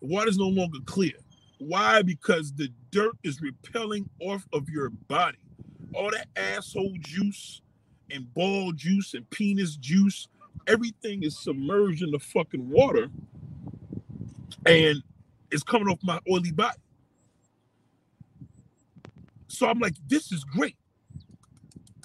The 0.00 0.08
water's 0.08 0.38
no 0.38 0.48
longer 0.48 0.78
clear. 0.86 1.14
Why? 1.58 2.02
Because 2.02 2.52
the 2.52 2.68
dirt 2.90 3.16
is 3.22 3.40
repelling 3.40 4.08
off 4.20 4.46
of 4.52 4.68
your 4.68 4.90
body. 4.90 5.38
All 5.94 6.10
that 6.10 6.28
asshole 6.36 6.96
juice 7.00 7.60
and 8.10 8.32
ball 8.34 8.72
juice 8.72 9.14
and 9.14 9.28
penis 9.30 9.76
juice 9.76 10.28
everything 10.66 11.22
is 11.22 11.38
submerged 11.38 12.02
in 12.02 12.10
the 12.10 12.18
fucking 12.18 12.68
water 12.68 13.08
and 14.66 15.02
it's 15.50 15.62
coming 15.62 15.88
off 15.88 15.98
my 16.02 16.18
oily 16.30 16.52
body. 16.52 16.78
So 19.48 19.68
I'm 19.68 19.78
like, 19.78 19.94
this 20.08 20.32
is 20.32 20.44
great. 20.44 20.76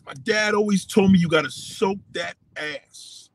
My 0.06 0.13
dad 0.24 0.54
always 0.54 0.86
told 0.86 1.12
me 1.12 1.20
you 1.20 1.28
got 1.28 1.44
to 1.44 1.52
soak 1.52 1.98
that 2.13 2.36
ass. 2.58 3.30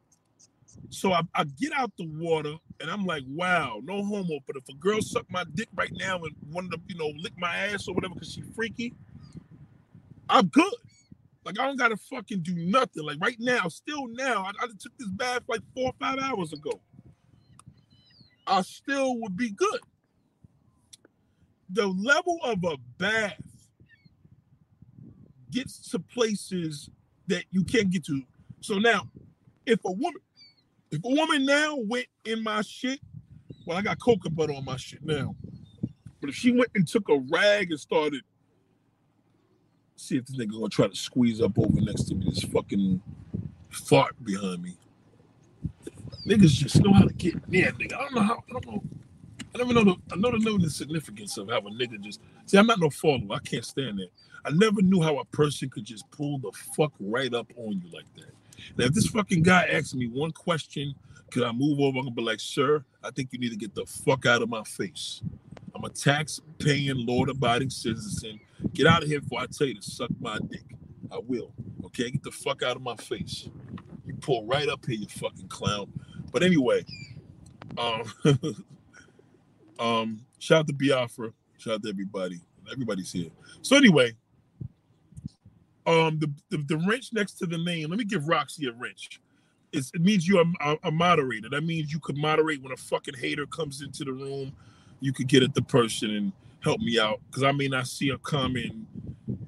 So 0.91 1.13
I, 1.13 1.23
I, 1.35 1.45
get 1.45 1.73
out 1.77 1.93
the 1.97 2.07
water 2.07 2.55
and 2.81 2.91
I'm 2.91 3.05
like, 3.05 3.23
wow, 3.29 3.81
no 3.85 4.05
homo. 4.05 4.39
But 4.47 4.57
if 4.57 4.69
a 4.69 4.75
girl 4.75 5.01
suck 5.01 5.25
my 5.31 5.45
dick 5.55 5.69
right 5.75 5.93
now 5.93 6.17
and 6.17 6.35
wanted 6.51 6.73
to, 6.73 6.81
you 6.89 6.97
know, 6.97 7.13
lick 7.19 7.33
my 7.39 7.55
ass 7.55 7.87
or 7.87 7.95
whatever 7.95 8.15
because 8.15 8.33
she 8.33 8.43
freaky, 8.55 8.93
I'm 10.29 10.47
good. 10.49 10.73
Like 11.45 11.59
I 11.59 11.67
don't 11.67 11.77
gotta 11.77 11.97
fucking 11.97 12.41
do 12.43 12.55
nothing. 12.55 13.05
Like 13.05 13.19
right 13.21 13.37
now, 13.39 13.69
still 13.69 14.09
now, 14.09 14.45
I, 14.45 14.51
I 14.63 14.67
took 14.79 14.97
this 14.99 15.09
bath 15.09 15.43
like 15.49 15.63
four 15.75 15.87
or 15.89 15.95
five 15.99 16.19
hours 16.19 16.53
ago. 16.53 16.81
I 18.47 18.63
still 18.63 19.19
would 19.21 19.37
be 19.37 19.51
good. 19.51 19.81
The 21.71 21.87
level 21.87 22.39
of 22.43 22.65
a 22.65 22.77
bath 22.99 23.41
gets 25.51 25.91
to 25.91 25.99
places 25.99 26.91
that 27.29 27.45
you 27.51 27.65
can't 27.65 27.91
get 27.91 28.05
to. 28.07 28.23
So 28.61 28.79
now, 28.79 29.09
if 29.67 29.81
a 29.85 29.93
woman, 29.93 30.21
if 30.91 31.03
a 31.05 31.09
woman 31.09 31.47
now 31.47 31.77
went 31.77 32.07
in 32.25 32.43
my 32.43 32.63
shit, 32.63 33.01
well, 33.67 33.79
I 33.79 33.83
got 33.83 34.01
cocoa 34.01 34.31
butter 34.31 34.53
on 34.53 34.65
my 34.65 34.77
shit 34.77 35.05
now. 35.05 35.35
But 36.21 36.31
if 36.31 36.37
she 36.37 36.53
went 36.53 36.71
and 36.75 36.87
took 36.87 37.09
a 37.09 37.19
rag 37.31 37.71
and 37.71 37.81
started 37.81 38.23
See 40.01 40.17
if 40.17 40.25
this 40.25 40.37
nigga 40.37 40.53
gonna 40.53 40.69
try 40.71 40.89
to 40.89 40.97
squeeze 40.97 41.43
up 41.43 41.59
over 41.59 41.79
next 41.79 42.05
to 42.05 42.15
me. 42.15 42.25
This 42.31 42.43
fucking 42.45 43.03
fart 43.69 44.17
behind 44.25 44.63
me. 44.63 44.79
Niggas 46.27 46.53
just 46.53 46.83
know 46.83 46.95
how 46.95 47.05
to 47.05 47.13
get 47.13 47.47
near 47.49 47.71
nigga. 47.73 47.95
I 47.95 47.99
don't 48.05 48.15
know 48.15 48.23
how. 48.23 48.43
I 48.49 48.53
don't 48.53 48.67
know. 48.67 48.83
I 49.55 49.59
never 49.59 49.75
know 49.75 49.85
the. 49.85 49.97
I 50.11 50.17
know 50.17 50.31
the, 50.31 50.39
know 50.39 50.57
the 50.57 50.71
significance 50.71 51.37
of 51.37 51.51
how 51.51 51.59
a 51.59 51.71
nigga 51.71 52.01
just. 52.01 52.23
See, 52.47 52.57
I'm 52.57 52.67
not 52.67 52.81
no 52.81 52.89
follower. 52.89 53.21
I 53.31 53.39
can't 53.41 53.65
stand 53.65 53.99
that. 53.99 54.09
I 54.47 54.51
never 54.53 54.81
knew 54.81 55.03
how 55.03 55.19
a 55.19 55.25
person 55.27 55.69
could 55.69 55.85
just 55.85 56.11
pull 56.11 56.39
the 56.39 56.51
fuck 56.75 56.93
right 56.99 57.33
up 57.35 57.53
on 57.57 57.83
you 57.85 57.93
like 57.93 58.07
that. 58.17 58.33
Now, 58.79 58.87
if 58.87 58.95
this 58.95 59.07
fucking 59.07 59.43
guy 59.43 59.67
asks 59.67 59.93
me 59.93 60.07
one 60.09 60.33
question, 60.33 60.95
could 61.31 61.43
I 61.43 61.53
move 61.53 61.81
over? 61.81 61.99
I'm 61.99 62.05
gonna 62.05 62.15
be 62.15 62.23
like, 62.23 62.41
sir, 62.41 62.85
I 63.03 63.11
think 63.11 63.33
you 63.33 63.39
need 63.39 63.51
to 63.51 63.57
get 63.57 63.75
the 63.75 63.87
fuck 63.87 64.27
out 64.27 64.43
of 64.43 64.49
my 64.49 64.63
face. 64.65 65.23
I'm 65.75 65.85
a 65.85 65.91
tax 65.91 66.41
paying, 66.59 67.07
law 67.07 67.25
abiding 67.25 67.71
citizen. 67.71 68.41
Get 68.75 68.87
out 68.87 69.03
of 69.03 69.09
here 69.09 69.21
before 69.21 69.41
I 69.41 69.47
tell 69.47 69.67
you 69.67 69.75
to 69.75 69.83
suck 69.83 70.11
my 70.21 70.39
dick. 70.51 70.65
I 71.11 71.19
will. 71.19 71.53
Okay, 71.87 72.11
get 72.11 72.23
the 72.23 72.31
fuck 72.31 72.63
out 72.63 72.77
of 72.77 72.83
my 72.83 72.97
face. 72.97 73.49
You 74.07 74.15
pull 74.17 74.45
right 74.45 74.69
up 74.69 74.85
here, 74.87 74.97
you 74.97 75.07
fucking 75.07 75.49
clown. 75.49 75.93
But 76.33 76.43
anyway, 76.43 76.85
um, 77.79 78.03
um, 79.79 80.21
shout 80.39 80.61
out 80.61 80.67
to 80.69 80.73
Biafra. 80.73 81.33
Shout 81.59 81.75
out 81.75 81.83
to 81.83 81.89
everybody. 81.89 82.41
Everybody's 82.71 83.13
here. 83.13 83.31
So 83.63 83.77
anyway, 83.77 84.13
um, 85.87 86.19
the, 86.19 86.33
the, 86.51 86.59
the 86.59 86.77
wrench 86.87 87.13
next 87.13 87.35
to 87.39 87.47
the 87.47 87.59
name. 87.59 87.91
Let 87.91 87.99
me 87.99 88.05
give 88.05 88.29
Roxy 88.29 88.67
a 88.67 88.73
wrench. 88.73 89.21
It's, 89.73 89.91
it 89.95 90.01
means 90.01 90.27
you're 90.27 90.45
a, 90.61 90.77
a, 90.85 90.91
moderator. 90.91 91.49
That 91.49 91.63
means 91.63 91.93
you 91.93 92.01
could 92.01 92.17
moderate 92.17 92.61
when 92.63 92.73
a 92.73 92.77
fucking 92.77 93.15
hater 93.15 93.47
comes 93.47 93.83
into 93.83 94.05
the 94.05 94.13
room. 94.13 94.53
You 95.01 95.13
could 95.13 95.29
get 95.29 95.43
at 95.43 95.55
the 95.55 95.63
person 95.63 96.11
and 96.11 96.33
help 96.61 96.81
me 96.81 96.99
out 96.99 97.21
because 97.27 97.43
I 97.43 97.53
may 97.53 97.69
not 97.69 97.87
see 97.87 98.11
a 98.11 98.19
comment. 98.19 98.87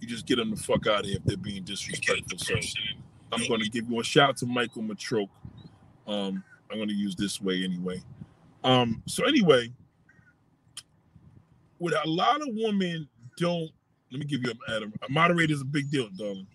You 0.00 0.08
just 0.08 0.26
get 0.26 0.37
them 0.37 0.50
the 0.50 0.56
fuck 0.56 0.87
out 0.87 1.00
of 1.00 1.06
here 1.06 1.16
if 1.16 1.24
they're 1.24 1.37
being 1.37 1.64
disrespectful. 1.64 2.38
So 2.38 2.54
I'm 3.32 3.46
going 3.48 3.61
to 3.61 3.68
give 3.68 3.90
you 3.90 4.00
a 4.00 4.04
shout 4.04 4.30
out 4.30 4.37
to 4.38 4.46
Michael 4.46 4.82
Matroke. 4.82 5.30
Um, 6.06 6.44
I'm 6.70 6.78
going 6.78 6.88
to 6.88 6.94
use 6.94 7.16
this 7.16 7.40
way 7.40 7.64
anyway. 7.64 8.00
Um, 8.64 9.02
so 9.06 9.24
anyway, 9.24 9.72
what 11.78 11.92
a 12.04 12.08
lot 12.08 12.40
of 12.40 12.48
women 12.52 13.08
don't. 13.37 13.70
Let 14.11 14.20
me 14.20 14.26
give 14.26 14.42
you 14.44 14.52
a, 14.52 14.76
Adam. 14.76 14.92
A 15.06 15.11
moderator 15.11 15.52
is 15.52 15.62
a 15.62 15.66
big 15.66 15.90
deal, 15.90 16.08
darling. 16.16 16.46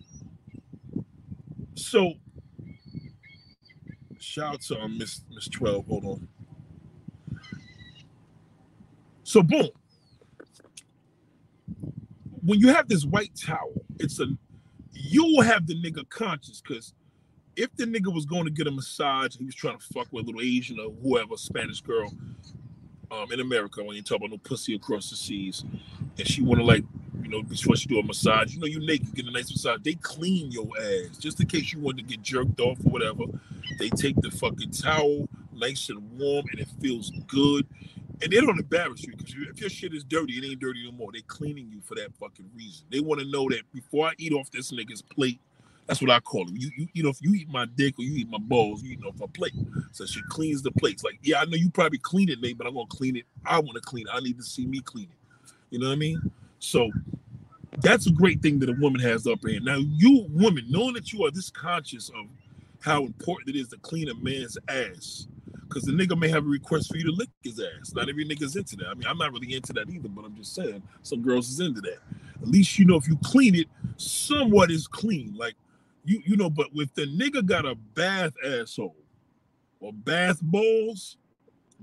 So, 1.75 2.13
shout 4.27 4.53
out 4.55 4.61
to 4.61 4.79
um, 4.79 4.97
Miss 4.97 5.21
Miss 5.33 5.47
Twelve. 5.47 5.85
Hold 5.87 6.05
on. 6.05 6.27
So 9.23 9.43
boom, 9.43 9.69
when 12.43 12.59
you 12.59 12.69
have 12.69 12.87
this 12.87 13.05
white 13.05 13.31
towel, 13.35 13.85
it's 13.99 14.19
a 14.19 14.27
you 14.93 15.23
will 15.23 15.43
have 15.43 15.67
the 15.67 15.75
nigga 15.75 16.07
conscious 16.09 16.61
because 16.61 16.93
if 17.55 17.75
the 17.75 17.85
nigga 17.85 18.13
was 18.13 18.25
going 18.25 18.45
to 18.45 18.51
get 18.51 18.67
a 18.67 18.71
massage, 18.71 19.33
and 19.33 19.39
he 19.39 19.45
was 19.45 19.55
trying 19.55 19.77
to 19.77 19.83
fuck 19.93 20.07
with 20.11 20.23
a 20.23 20.27
little 20.27 20.41
Asian 20.41 20.79
or 20.79 20.91
whoever, 21.01 21.35
Spanish 21.35 21.81
girl, 21.81 22.13
um, 23.11 23.31
in 23.31 23.39
America, 23.39 23.83
when 23.83 23.95
you 23.95 24.03
talk 24.03 24.17
about 24.17 24.29
no 24.29 24.37
pussy 24.37 24.75
across 24.75 25.09
the 25.09 25.15
seas, 25.15 25.65
and 26.17 26.27
she 26.27 26.41
want 26.41 26.59
to 26.59 26.65
like, 26.65 26.83
you 27.27 27.37
know, 27.37 27.43
before 27.43 27.75
she 27.75 27.87
do 27.87 27.99
a 27.99 28.03
massage, 28.03 28.53
you 28.53 28.59
know, 28.59 28.67
you 28.67 28.79
naked, 28.79 29.13
get 29.13 29.25
a 29.25 29.31
nice 29.31 29.51
massage. 29.51 29.81
They 29.83 29.95
clean 29.95 30.51
your 30.51 30.67
ass 30.79 31.17
just 31.17 31.39
in 31.41 31.47
case 31.47 31.73
you 31.73 31.79
want 31.79 31.97
to 31.97 32.03
get 32.03 32.21
jerked 32.21 32.59
off 32.61 32.77
or 32.85 32.89
whatever. 32.89 33.23
They 33.79 33.89
take 33.89 34.15
the 34.21 34.31
fucking 34.31 34.71
towel, 34.71 35.27
nice 35.53 35.89
and 35.89 35.99
warm, 36.17 36.45
and 36.51 36.61
it 36.61 36.69
feels 36.79 37.11
good 37.27 37.67
and 38.21 38.31
they 38.31 38.37
don't 38.37 38.57
embarrass 38.57 39.03
you 39.03 39.15
because 39.15 39.35
if 39.35 39.61
your 39.61 39.69
shit 39.69 39.93
is 39.93 40.03
dirty, 40.03 40.33
it 40.33 40.45
ain't 40.49 40.59
dirty 40.59 40.83
no 40.83 40.91
more. 40.91 41.11
They 41.11 41.21
cleaning 41.21 41.69
you 41.69 41.81
for 41.81 41.95
that 41.95 42.15
fucking 42.19 42.49
reason. 42.55 42.87
They 42.89 42.99
want 42.99 43.21
to 43.21 43.29
know 43.29 43.47
that 43.49 43.61
before 43.73 44.07
I 44.07 44.13
eat 44.17 44.33
off 44.33 44.49
this 44.49 44.71
nigga's 44.71 45.03
plate, 45.03 45.39
that's 45.85 46.01
what 46.01 46.09
I 46.09 46.19
call 46.19 46.47
it. 46.47 46.53
You, 46.55 46.71
you, 46.75 46.87
you 46.93 47.03
know, 47.03 47.09
if 47.09 47.21
you 47.21 47.33
eat 47.35 47.47
my 47.49 47.65
dick 47.75 47.93
or 47.99 48.03
you 48.03 48.17
eat 48.17 48.29
my 48.29 48.39
balls, 48.39 48.81
you 48.81 48.93
eat 48.93 49.05
off 49.05 49.19
my 49.19 49.27
plate. 49.33 49.53
So 49.91 50.05
she 50.05 50.21
cleans 50.29 50.61
the 50.63 50.71
plates. 50.71 51.03
Like, 51.03 51.19
yeah, 51.21 51.39
I 51.39 51.45
know 51.45 51.55
you 51.55 51.69
probably 51.69 51.99
clean 51.99 52.29
it, 52.29 52.41
Nate, 52.41 52.57
but 52.57 52.65
I'm 52.65 52.73
gonna 52.73 52.87
clean 52.87 53.15
it. 53.15 53.25
I 53.45 53.59
want 53.59 53.75
to 53.75 53.81
clean 53.81 54.07
it. 54.07 54.13
I 54.13 54.19
need 54.19 54.37
to 54.37 54.43
see 54.43 54.65
me 54.65 54.81
clean 54.81 55.09
it. 55.11 55.55
You 55.69 55.79
know 55.79 55.87
what 55.87 55.93
I 55.93 55.97
mean? 55.97 56.31
So 56.59 56.89
that's 57.81 58.07
a 58.07 58.11
great 58.11 58.41
thing 58.41 58.59
that 58.59 58.69
a 58.69 58.73
woman 58.73 59.01
has 59.01 59.23
the 59.23 59.33
upper 59.33 59.49
hand. 59.49 59.65
Now, 59.65 59.77
you 59.77 60.27
woman, 60.31 60.65
knowing 60.69 60.93
that 60.93 61.13
you 61.13 61.25
are 61.25 61.31
this 61.31 61.49
conscious 61.49 62.09
of 62.09 62.25
how 62.81 63.05
important 63.05 63.55
it 63.55 63.59
is 63.59 63.69
to 63.69 63.77
clean 63.77 64.09
a 64.09 64.15
man's 64.15 64.57
ass, 64.69 65.27
because 65.67 65.83
the 65.83 65.91
nigga 65.91 66.17
may 66.17 66.29
have 66.29 66.45
a 66.45 66.49
request 66.49 66.89
for 66.89 66.97
you 66.97 67.03
to 67.05 67.11
lick 67.11 67.29
his 67.43 67.59
ass. 67.59 67.93
Not 67.93 68.09
every 68.09 68.25
nigga's 68.25 68.55
into 68.55 68.75
that. 68.77 68.87
I 68.87 68.93
mean, 68.93 69.07
I'm 69.07 69.17
not 69.17 69.33
really 69.33 69.53
into 69.53 69.73
that 69.73 69.89
either, 69.89 70.07
but 70.07 70.25
I'm 70.25 70.35
just 70.35 70.55
saying 70.55 70.81
some 71.03 71.21
girls 71.21 71.49
is 71.49 71.59
into 71.59 71.81
that. 71.81 71.99
At 72.41 72.47
least 72.47 72.79
you 72.79 72.85
know 72.85 72.95
if 72.95 73.07
you 73.07 73.17
clean 73.23 73.55
it, 73.55 73.67
somewhat 73.97 74.71
is 74.71 74.87
clean. 74.87 75.35
Like 75.35 75.55
you, 76.05 76.21
you 76.25 76.37
know, 76.37 76.49
but 76.49 76.67
if 76.73 76.93
the 76.93 77.05
nigga 77.05 77.45
got 77.45 77.65
a 77.65 77.75
bath 77.75 78.33
asshole 78.45 78.95
or 79.79 79.91
bath 79.91 80.41
balls, 80.41 81.17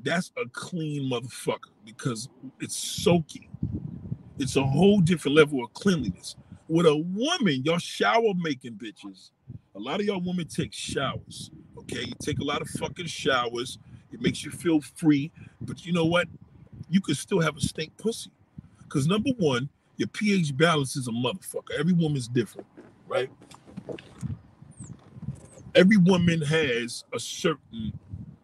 that's 0.02 0.32
a 0.42 0.48
clean 0.48 1.10
motherfucker 1.10 1.70
because 1.84 2.28
it's 2.60 2.76
soaking. 2.76 3.48
It's 4.38 4.56
a 4.56 4.64
whole 4.64 5.00
different 5.00 5.36
level 5.36 5.64
of 5.64 5.72
cleanliness. 5.74 6.36
With 6.68 6.86
a 6.86 6.96
woman, 6.96 7.62
y'all 7.64 7.78
shower 7.78 8.32
making 8.36 8.72
bitches. 8.72 9.30
A 9.74 9.78
lot 9.78 10.00
of 10.00 10.06
y'all 10.06 10.20
women 10.20 10.46
take 10.46 10.72
showers. 10.72 11.50
Okay, 11.78 12.00
you 12.00 12.14
take 12.20 12.38
a 12.38 12.44
lot 12.44 12.62
of 12.62 12.68
fucking 12.68 13.06
showers. 13.06 13.78
It 14.12 14.20
makes 14.20 14.44
you 14.44 14.50
feel 14.50 14.80
free. 14.80 15.30
But 15.60 15.84
you 15.84 15.92
know 15.92 16.06
what? 16.06 16.28
You 16.88 17.00
could 17.00 17.16
still 17.16 17.40
have 17.40 17.56
a 17.56 17.60
stink 17.60 17.96
pussy. 17.96 18.30
Because 18.82 19.06
number 19.06 19.30
one, 19.38 19.68
your 19.96 20.08
pH 20.08 20.56
balance 20.56 20.96
is 20.96 21.08
a 21.08 21.12
motherfucker. 21.12 21.78
Every 21.78 21.92
woman's 21.92 22.28
different, 22.28 22.66
right? 23.06 23.30
Every 25.74 25.96
woman 25.96 26.40
has 26.42 27.04
a 27.12 27.18
certain 27.18 27.92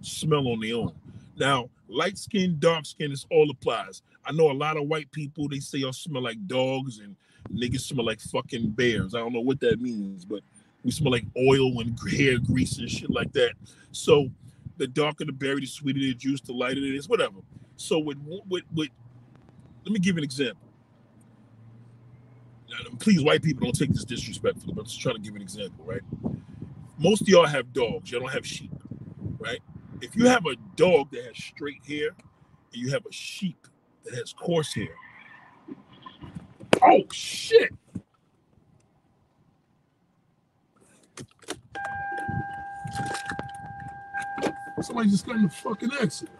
smell 0.00 0.48
on 0.48 0.60
their 0.60 0.76
own. 0.76 0.92
Now, 1.36 1.70
light 1.90 2.18
skin, 2.18 2.56
dark 2.58 2.86
skin, 2.86 3.10
this 3.10 3.26
all 3.30 3.50
applies. 3.50 4.02
I 4.24 4.32
know 4.32 4.50
a 4.50 4.52
lot 4.52 4.76
of 4.76 4.84
white 4.86 5.10
people, 5.12 5.48
they 5.48 5.60
say 5.60 5.78
y'all 5.78 5.92
smell 5.92 6.22
like 6.22 6.46
dogs 6.46 6.98
and 7.00 7.16
niggas 7.52 7.80
smell 7.80 8.06
like 8.06 8.20
fucking 8.20 8.70
bears. 8.70 9.14
I 9.14 9.18
don't 9.18 9.32
know 9.32 9.40
what 9.40 9.60
that 9.60 9.80
means, 9.80 10.24
but 10.24 10.40
we 10.84 10.90
smell 10.90 11.12
like 11.12 11.26
oil 11.36 11.80
and 11.80 11.98
hair 12.10 12.38
grease 12.38 12.78
and 12.78 12.90
shit 12.90 13.10
like 13.10 13.32
that. 13.32 13.52
So 13.92 14.30
the 14.76 14.86
darker 14.86 15.24
the 15.24 15.32
berry, 15.32 15.60
the 15.60 15.66
sweeter 15.66 16.00
the 16.00 16.14
juice, 16.14 16.40
the 16.40 16.52
lighter 16.52 16.80
it 16.80 16.94
is, 16.94 17.08
whatever. 17.08 17.40
So 17.76 17.98
with 17.98 18.18
with 18.48 18.64
with 18.74 18.88
let 19.84 19.92
me 19.92 19.98
give 19.98 20.16
you 20.16 20.20
an 20.20 20.24
example. 20.24 20.66
Please, 22.98 23.22
white 23.22 23.42
people, 23.42 23.64
don't 23.64 23.76
take 23.76 23.90
this 23.90 24.04
disrespectfully, 24.04 24.72
but 24.72 24.82
I'm 24.82 24.86
just 24.86 25.00
trying 25.00 25.16
to 25.16 25.20
give 25.20 25.34
an 25.34 25.42
example, 25.42 25.84
right? 25.84 26.02
Most 26.98 27.22
of 27.22 27.28
y'all 27.28 27.46
have 27.46 27.72
dogs, 27.72 28.10
y'all 28.10 28.20
don't 28.20 28.32
have 28.32 28.46
sheep, 28.46 28.70
right? 29.38 29.60
If 30.02 30.16
you 30.16 30.26
have 30.28 30.46
a 30.46 30.56
dog 30.76 31.10
that 31.12 31.24
has 31.24 31.36
straight 31.36 31.84
hair 31.86 32.08
and 32.08 32.82
you 32.82 32.90
have 32.90 33.04
a 33.04 33.12
sheep 33.12 33.66
that 34.04 34.14
has 34.14 34.32
coarse 34.32 34.72
hair, 34.74 34.94
oh 36.82 37.02
shit! 37.12 37.70
Somebody 44.80 45.10
just 45.10 45.26
got 45.26 45.36
in 45.36 45.42
the 45.42 45.50
fucking 45.50 45.90
accident. 46.00 46.36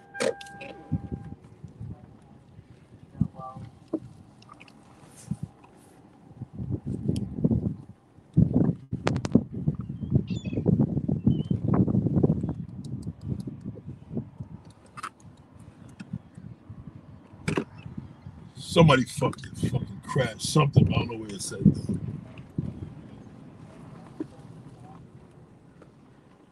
Somebody 18.81 19.05
fucking 19.05 19.53
fucking 19.57 20.01
crashed 20.07 20.41
something. 20.41 20.89
I 20.89 21.01
don't 21.01 21.11
know 21.11 21.19
where 21.19 21.29
it 21.29 21.43
said. 21.43 21.61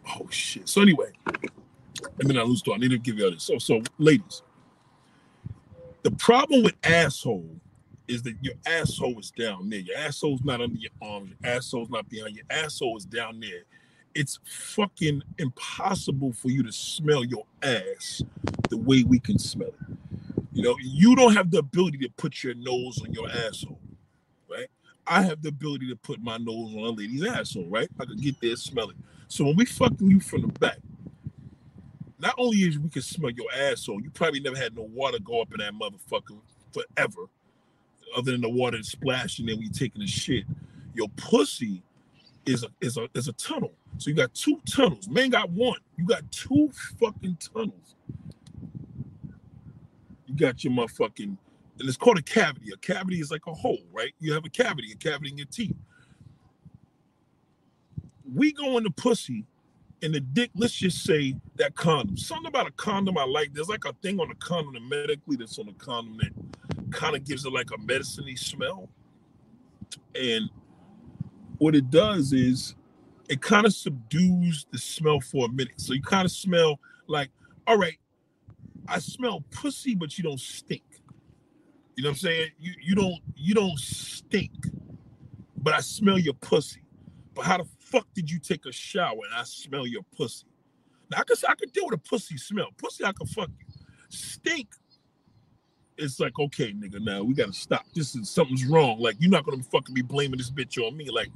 Oh 0.06 0.28
shit. 0.28 0.68
So 0.68 0.82
anyway, 0.82 1.10
let 1.24 2.26
me 2.26 2.34
not 2.34 2.46
lose 2.46 2.60
thought. 2.60 2.74
I 2.74 2.76
need 2.80 2.90
to 2.90 2.98
give 2.98 3.16
you 3.16 3.30
this. 3.30 3.44
So 3.44 3.56
so 3.56 3.80
ladies, 3.96 4.42
the 6.02 6.10
problem 6.10 6.64
with 6.64 6.74
asshole 6.84 7.48
is 8.08 8.22
that 8.24 8.34
your 8.42 8.56
asshole 8.66 9.18
is 9.18 9.30
down 9.30 9.70
there. 9.70 9.80
Your 9.80 9.96
asshole's 9.96 10.44
not 10.44 10.60
under 10.60 10.76
your 10.76 10.90
arms. 11.00 11.30
Your 11.30 11.50
asshole's 11.50 11.88
not 11.88 12.10
behind. 12.10 12.36
Your 12.36 12.44
asshole 12.50 12.98
is 12.98 13.06
down 13.06 13.40
there. 13.40 13.62
It's 14.14 14.38
fucking 14.44 15.22
impossible 15.38 16.34
for 16.34 16.50
you 16.50 16.62
to 16.62 16.72
smell 16.72 17.24
your 17.24 17.46
ass 17.62 18.22
the 18.68 18.76
way 18.76 19.02
we 19.02 19.18
can 19.18 19.38
smell 19.38 19.68
it. 19.68 19.96
You 20.52 20.62
know, 20.62 20.76
you 20.80 21.14
don't 21.14 21.34
have 21.34 21.50
the 21.50 21.58
ability 21.58 21.98
to 21.98 22.08
put 22.16 22.42
your 22.42 22.54
nose 22.54 23.00
on 23.02 23.12
your 23.12 23.30
asshole, 23.30 23.80
right? 24.50 24.66
I 25.06 25.22
have 25.22 25.42
the 25.42 25.50
ability 25.50 25.88
to 25.88 25.96
put 25.96 26.22
my 26.22 26.38
nose 26.38 26.74
on 26.74 26.80
a 26.80 26.90
lady's 26.90 27.24
asshole, 27.24 27.66
right? 27.66 27.88
I 28.00 28.04
can 28.04 28.16
get 28.16 28.40
there, 28.40 28.56
smell 28.56 28.90
it. 28.90 28.96
So 29.28 29.44
when 29.44 29.56
we 29.56 29.66
fucking 29.66 30.11
you 30.11 30.20
from 30.20 30.42
the 30.42 30.48
back, 30.48 30.78
not 32.18 32.34
only 32.38 32.58
is 32.58 32.78
we 32.78 32.88
can 32.88 33.02
smell 33.02 33.30
your 33.30 33.52
asshole, 33.54 34.02
you 34.02 34.11
probably 34.11 34.40
never 34.40 34.56
had 34.56 34.74
no 34.74 34.82
water 34.82 35.18
go 35.20 35.40
up 35.40 35.52
in 35.52 35.58
that 35.58 35.74
motherfucker 35.74 36.38
forever, 36.72 37.26
other 38.16 38.32
than 38.32 38.40
the 38.40 38.48
water 38.48 38.82
splashing 38.82 39.48
and 39.50 39.58
we 39.58 39.68
taking 39.68 40.02
a 40.02 40.06
shit. 40.06 40.44
Your 40.94 41.08
pussy 41.16 41.82
is 42.46 42.64
a 42.64 42.68
is 42.80 42.96
a 42.96 43.08
is 43.14 43.28
a 43.28 43.32
tunnel. 43.34 43.72
So 43.98 44.11
you 44.11 44.16
got 44.16 44.34
two 44.34 44.61
tunnels. 44.68 45.08
Man 45.08 45.30
got 45.30 45.50
one. 45.50 45.78
You 45.96 46.06
got 46.06 46.30
two 46.32 46.70
fucking 46.98 47.37
tunnels 47.37 47.94
got 50.38 50.64
your 50.64 50.72
motherfucking, 50.72 51.37
and 51.79 51.88
it's 51.88 51.96
called 51.96 52.18
a 52.18 52.22
cavity. 52.22 52.70
A 52.72 52.77
cavity 52.79 53.20
is 53.20 53.31
like 53.31 53.46
a 53.46 53.55
hole, 53.55 53.83
right? 53.92 54.14
You 54.20 54.33
have 54.33 54.44
a 54.44 54.51
cavity, 54.51 54.92
a 54.92 54.96
cavity 54.96 55.31
in 55.31 55.38
your 55.38 55.46
teeth. 55.46 55.77
We 58.35 58.53
go 58.53 58.77
in 58.79 58.85
the 58.85 58.90
pussy 58.90 59.44
and 60.03 60.14
the 60.14 60.20
dick, 60.20 60.51
let's 60.55 60.74
just 60.74 61.03
say 61.05 61.35
that 61.57 61.74
condom. 61.74 62.16
Something 62.16 62.46
about 62.46 62.68
a 62.68 62.72
condom 62.72 63.18
I 63.18 63.24
like. 63.24 63.53
There's 63.53 63.68
like 63.68 63.85
a 63.85 63.92
thing 63.94 64.20
on 64.20 64.31
a 64.31 64.35
condom 64.37 64.88
medically 64.88 65.37
that's 65.37 65.59
on 65.59 65.68
a 65.68 65.72
condom 65.74 66.18
that 66.18 66.92
kind 66.92 67.16
of 67.16 67.24
gives 67.24 67.44
it 67.44 67.53
like 67.53 67.70
a 67.72 67.79
medicine 67.79 68.37
smell. 68.37 68.88
And 70.14 70.51
what 71.59 71.74
it 71.74 71.90
does 71.90 72.33
is 72.33 72.74
it 73.29 73.40
kind 73.42 73.66
of 73.66 73.74
subdues 73.74 74.66
the 74.70 74.79
smell 74.79 75.20
for 75.20 75.46
a 75.46 75.48
minute. 75.48 75.81
So 75.81 75.92
you 75.92 76.03
kind 76.03 76.24
of 76.24 76.33
smell 76.33 76.79
like, 77.09 77.31
all 77.66 77.77
right, 77.77 77.98
I 78.88 78.98
smell 79.01 79.44
pussy, 79.51 79.94
but 79.94 80.16
you 80.16 80.24
don't 80.24 80.40
stink. 80.40 80.83
You 81.96 82.05
know 82.05 82.11
what 82.11 82.14
I'm 82.14 82.18
saying? 82.18 82.51
You 82.59 82.74
you 82.81 82.94
don't 82.94 83.18
you 83.37 83.55
don't 83.55 83.79
stink, 83.79 84.53
but 85.57 85.74
I 85.74 85.81
smell 85.81 86.18
your 86.18 86.35
pussy. 86.35 86.83
But 87.35 87.44
how 87.44 87.59
the 87.59 87.66
fuck 87.81 88.07
did 88.14 88.31
you 88.31 88.38
take 88.38 88.64
a 88.66 88.72
shower 88.72 89.18
and 89.24 89.35
I 89.35 89.42
smell 89.44 89.87
your 89.87 90.03
pussy? 90.16 90.46
Now 91.11 91.18
I 91.18 91.24
can 91.24 91.37
I 91.48 91.55
can 91.55 91.68
deal 91.70 91.87
with 91.87 91.94
a 91.94 91.98
pussy 91.98 92.38
smell. 92.38 92.68
Pussy, 92.79 93.05
I 93.05 93.12
can 93.12 93.27
fuck 93.27 93.51
you. 93.59 93.66
Stink. 94.09 94.68
It's 95.98 96.20
like 96.20 96.38
okay, 96.38 96.72
nigga. 96.72 97.01
Now 97.01 97.22
we 97.24 97.35
gotta 97.35 97.53
stop. 97.53 97.85
This 97.94 98.14
is 98.14 98.31
something's 98.31 98.64
wrong. 98.64 99.01
Like 99.01 99.16
you're 99.18 99.31
not 99.31 99.44
gonna 99.44 99.62
fucking 99.62 99.94
be 99.94 100.03
blaming 100.03 100.38
this 100.38 100.51
bitch 100.51 100.79
on 100.79 100.96
me. 100.96 101.11
Like 101.11 101.29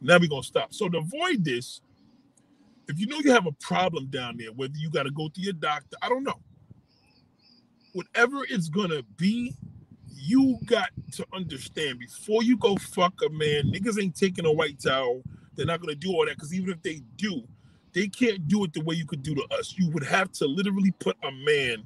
now 0.00 0.18
we 0.18 0.28
gonna 0.28 0.42
stop. 0.42 0.74
So 0.74 0.88
to 0.88 0.98
avoid 0.98 1.44
this, 1.44 1.80
if 2.88 2.98
you 2.98 3.06
know 3.06 3.18
you 3.20 3.32
have 3.32 3.46
a 3.46 3.52
problem 3.52 4.06
down 4.06 4.36
there, 4.36 4.52
whether 4.52 4.76
you 4.76 4.90
gotta 4.90 5.10
go 5.10 5.28
to 5.28 5.40
your 5.40 5.54
doctor, 5.54 5.96
I 6.02 6.08
don't 6.08 6.24
know 6.24 6.40
whatever 7.98 8.44
it's 8.48 8.68
gonna 8.68 9.02
be, 9.16 9.52
you 10.14 10.56
got 10.66 10.90
to 11.10 11.26
understand 11.32 11.98
before 11.98 12.44
you 12.44 12.56
go 12.56 12.76
fuck 12.76 13.12
a 13.26 13.28
man, 13.30 13.72
niggas 13.72 14.00
ain't 14.00 14.14
taking 14.14 14.46
a 14.46 14.52
white 14.52 14.78
towel. 14.78 15.20
They're 15.56 15.66
not 15.66 15.80
gonna 15.80 15.96
do 15.96 16.12
all 16.12 16.24
that 16.26 16.36
because 16.36 16.54
even 16.54 16.70
if 16.70 16.80
they 16.82 17.02
do, 17.16 17.42
they 17.94 18.06
can't 18.06 18.46
do 18.46 18.62
it 18.62 18.72
the 18.72 18.82
way 18.82 18.94
you 18.94 19.04
could 19.04 19.24
do 19.24 19.34
to 19.34 19.42
us. 19.50 19.74
You 19.76 19.90
would 19.90 20.04
have 20.04 20.30
to 20.34 20.46
literally 20.46 20.92
put 21.00 21.16
a 21.24 21.32
man, 21.32 21.82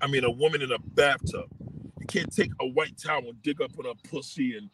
I 0.00 0.06
mean 0.06 0.24
a 0.24 0.30
woman 0.30 0.62
in 0.62 0.72
a 0.72 0.78
bathtub. 0.78 1.50
You 2.00 2.06
can't 2.06 2.34
take 2.34 2.52
a 2.62 2.66
white 2.66 2.96
towel 2.96 3.28
and 3.28 3.42
dig 3.42 3.60
up 3.60 3.72
on 3.78 3.84
her 3.84 4.08
pussy 4.08 4.56
and 4.56 4.70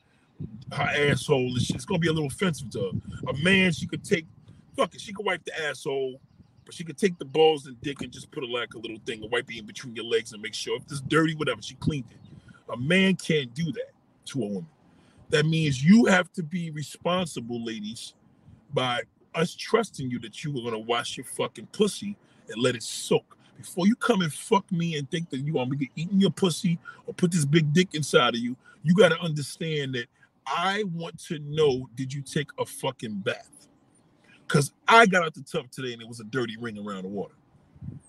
her 0.73 1.11
asshole. 1.11 1.53
It's 1.57 1.85
gonna 1.85 1.99
be 1.99 2.07
a 2.07 2.13
little 2.13 2.29
offensive 2.29 2.71
to 2.71 2.79
her. 2.79 3.31
A 3.31 3.37
man, 3.43 3.73
she 3.73 3.89
could 3.89 4.05
take, 4.05 4.27
fuck 4.77 4.95
it, 4.95 5.01
she 5.01 5.13
could 5.13 5.27
wipe 5.27 5.45
the 5.45 5.67
asshole 5.67 6.21
but 6.71 6.77
she 6.77 6.85
could 6.85 6.97
take 6.97 7.19
the 7.19 7.25
balls 7.25 7.67
and 7.67 7.81
dick 7.81 8.01
and 8.01 8.13
just 8.13 8.31
put 8.31 8.45
it 8.45 8.49
like 8.49 8.75
a 8.75 8.79
little 8.79 9.01
thing 9.05 9.21
and 9.25 9.33
wipe 9.33 9.51
it 9.51 9.59
in 9.59 9.67
between 9.67 9.97
your 9.97 10.05
legs 10.05 10.33
and 10.33 10.41
make 10.41 10.55
sure 10.55 10.77
if 10.77 10.85
it's 10.85 11.01
dirty, 11.01 11.35
whatever, 11.35 11.61
she 11.61 11.75
cleaned 11.75 12.05
it. 12.13 12.19
A 12.73 12.77
man 12.77 13.17
can't 13.17 13.53
do 13.55 13.73
that 13.73 13.91
to 14.27 14.45
a 14.45 14.47
woman. 14.47 14.69
That 15.31 15.47
means 15.47 15.83
you 15.83 16.05
have 16.05 16.33
to 16.35 16.45
be 16.45 16.71
responsible, 16.71 17.65
ladies, 17.65 18.15
by 18.73 19.03
us 19.35 19.53
trusting 19.57 20.09
you 20.09 20.21
that 20.21 20.45
you 20.45 20.53
were 20.53 20.63
gonna 20.63 20.79
wash 20.79 21.17
your 21.17 21.25
fucking 21.25 21.67
pussy 21.73 22.17
and 22.49 22.63
let 22.63 22.77
it 22.77 22.85
soak. 22.85 23.37
Before 23.59 23.89
you 23.89 23.97
come 23.97 24.21
and 24.21 24.33
fuck 24.33 24.71
me 24.71 24.97
and 24.97 25.11
think 25.11 25.29
that 25.31 25.39
you 25.39 25.55
want 25.55 25.71
me 25.71 25.77
to 25.79 25.89
eat 25.97 26.09
your 26.13 26.31
pussy 26.31 26.79
or 27.09 27.15
put 27.15 27.33
this 27.33 27.45
big 27.45 27.73
dick 27.73 27.89
inside 27.95 28.37
of 28.37 28.41
you, 28.41 28.57
you 28.85 28.95
gotta 28.95 29.19
understand 29.19 29.97
that 29.97 30.07
I 30.47 30.85
want 30.95 31.19
to 31.25 31.41
know 31.41 31.91
did 31.97 32.15
you 32.15 32.23
take 32.23 32.51
a 32.61 32.65
fucking 32.65 33.23
bath? 33.25 33.61
Because 34.51 34.73
I 34.89 35.07
got 35.07 35.25
out 35.25 35.35
the 35.35 35.43
tub 35.43 35.71
today 35.71 35.93
and 35.93 36.03
it 36.03 36.09
was 36.09 36.21
a 36.21 36.25
dirty 36.25 36.57
ring 36.59 36.79
around 36.79 37.05
the 37.05 37.09
water. 37.09 37.35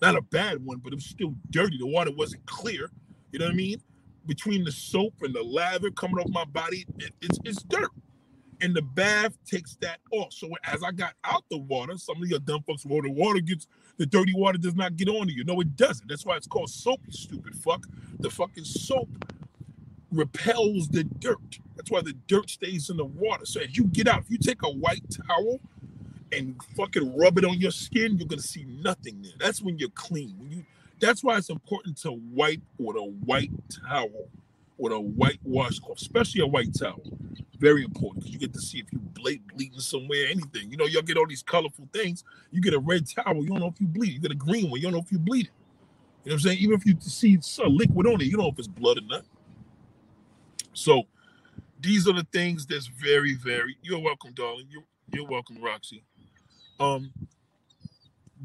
Not 0.02 0.16
a 0.16 0.22
bad 0.22 0.66
one, 0.66 0.80
but 0.80 0.94
it 0.94 0.98
was 0.98 1.06
still 1.06 1.36
dirty. 1.52 1.78
The 1.78 1.88
water 1.88 2.12
wasn't 2.12 2.46
clear. 2.48 2.92
You 3.32 3.40
know 3.40 3.46
what 3.46 3.54
I 3.54 3.58
mean? 3.58 3.82
between 4.28 4.64
the 4.64 4.72
soap 4.72 5.14
and 5.22 5.34
the 5.34 5.44
lather 5.44 5.92
coming 5.92 6.18
off 6.18 6.30
my 6.30 6.46
body, 6.46 6.86
it, 7.00 7.14
it's 7.22 7.40
it's 7.44 7.64
dirt. 7.64 7.90
And 8.62 8.76
the 8.76 8.82
bath 8.84 9.38
takes 9.46 9.76
that 9.82 10.00
off. 10.12 10.34
So 10.34 10.50
as 10.66 10.84
I 10.84 10.92
got 10.92 11.14
out 11.24 11.44
the 11.50 11.58
water, 11.58 11.98
some 11.98 12.22
of 12.22 12.30
your 12.30 12.40
dumb 12.40 12.64
fucks, 12.68 12.86
well, 12.86 13.02
water 13.12 13.40
gets 13.40 13.68
the 13.98 14.06
dirty 14.06 14.34
water 14.36 14.58
does 14.60 14.76
not 14.76 14.98
get 14.98 15.10
onto 15.10 15.34
you. 15.34 15.44
No, 15.44 15.60
it 15.62 15.76
doesn't. 15.76 16.08
That's 16.08 16.26
why 16.26 16.38
it's 16.38 16.48
called 16.48 16.70
soap, 16.70 17.02
you 17.08 17.14
stupid 17.14 17.56
fuck. 17.56 17.88
The 18.20 18.30
fucking 18.30 18.66
soap 18.66 19.10
repels 20.12 20.90
the 20.90 21.04
dirt. 21.06 21.60
That's 21.76 21.92
why 21.92 22.02
the 22.02 22.14
dirt 22.28 22.50
stays 22.50 22.90
in 22.90 22.98
the 22.98 23.06
water. 23.06 23.46
So 23.46 23.62
as 23.62 23.76
you 23.76 23.86
get 23.86 24.08
out, 24.08 24.22
if 24.22 24.32
you 24.32 24.38
take 24.38 24.64
a 24.64 24.72
white 24.72 25.04
towel 25.28 25.60
and 26.32 26.56
fucking 26.76 27.16
rub 27.18 27.38
it 27.38 27.46
on 27.46 27.60
your 27.60 27.72
skin, 27.72 28.18
you're 28.18 28.28
gonna 28.28 28.42
see 28.42 28.66
nothing 28.66 29.22
there. 29.22 29.34
That's 29.40 29.62
when 29.62 29.78
you're 29.80 29.90
clean. 29.90 30.36
When 30.38 30.52
you 30.52 30.66
that's 31.00 31.24
why 31.24 31.38
it's 31.38 31.50
important 31.50 31.98
to 32.00 32.12
wipe 32.12 32.62
with 32.78 32.96
a 32.96 33.04
white 33.04 33.52
towel, 33.88 34.30
with 34.78 34.94
a 34.94 35.00
white 35.00 35.40
washcloth, 35.44 36.00
especially 36.02 36.42
a 36.42 36.48
white 36.48 36.78
towel. 36.78 37.02
Very 37.60 37.84
important 37.84 38.24
because 38.24 38.34
you 38.34 38.40
get 38.40 38.54
to 38.54 38.62
see 38.62 38.80
if 38.80 38.92
you 38.92 39.00
bleed 39.00 39.48
bleeding 39.48 39.80
somewhere, 39.80 40.28
anything. 40.30 40.72
You 40.72 40.78
know, 40.78 40.86
you'll 40.86 41.04
get 41.04 41.18
all 41.18 41.28
these 41.28 41.44
colorful 41.44 41.88
things. 41.94 42.24
You 42.52 42.62
get 42.62 42.74
a 42.74 42.80
red 42.80 43.08
towel, 43.08 43.44
you 43.44 43.50
don't 43.50 43.60
know 43.60 43.68
if 43.68 43.80
you 43.82 43.88
bleed. 43.88 44.14
You 44.14 44.20
get 44.20 44.32
a 44.32 44.36
green 44.36 44.70
one, 44.70 44.80
you 44.80 44.84
don't 44.84 44.94
know 44.94 45.04
if 45.06 45.12
you 45.12 45.20
bleed. 45.20 45.50
You 46.24 46.32
know 46.32 46.36
what 46.36 46.36
I'm 46.36 46.40
saying? 46.40 46.60
Even 46.60 46.76
if 46.76 46.86
you 46.86 46.96
see 47.00 47.40
some 47.42 47.76
liquid 47.76 48.08
on 48.08 48.22
it, 48.22 48.26
you 48.26 48.34
don't 48.34 48.46
know 48.46 48.52
if 48.52 48.60
it's 48.60 48.68
blood 48.68 49.00
or 49.00 49.08
not. 49.08 49.24
So 50.74 51.04
these 51.80 52.08
are 52.08 52.14
the 52.14 52.28
things 52.32 52.66
that's 52.66 52.88
very, 52.88 53.34
very. 53.36 53.78
You're 53.82 54.00
welcome, 54.00 54.34
darling. 54.34 54.68
You're 54.70 54.84
you're 55.14 55.28
welcome, 55.28 55.62
Roxy. 55.62 56.04
Um, 56.82 57.14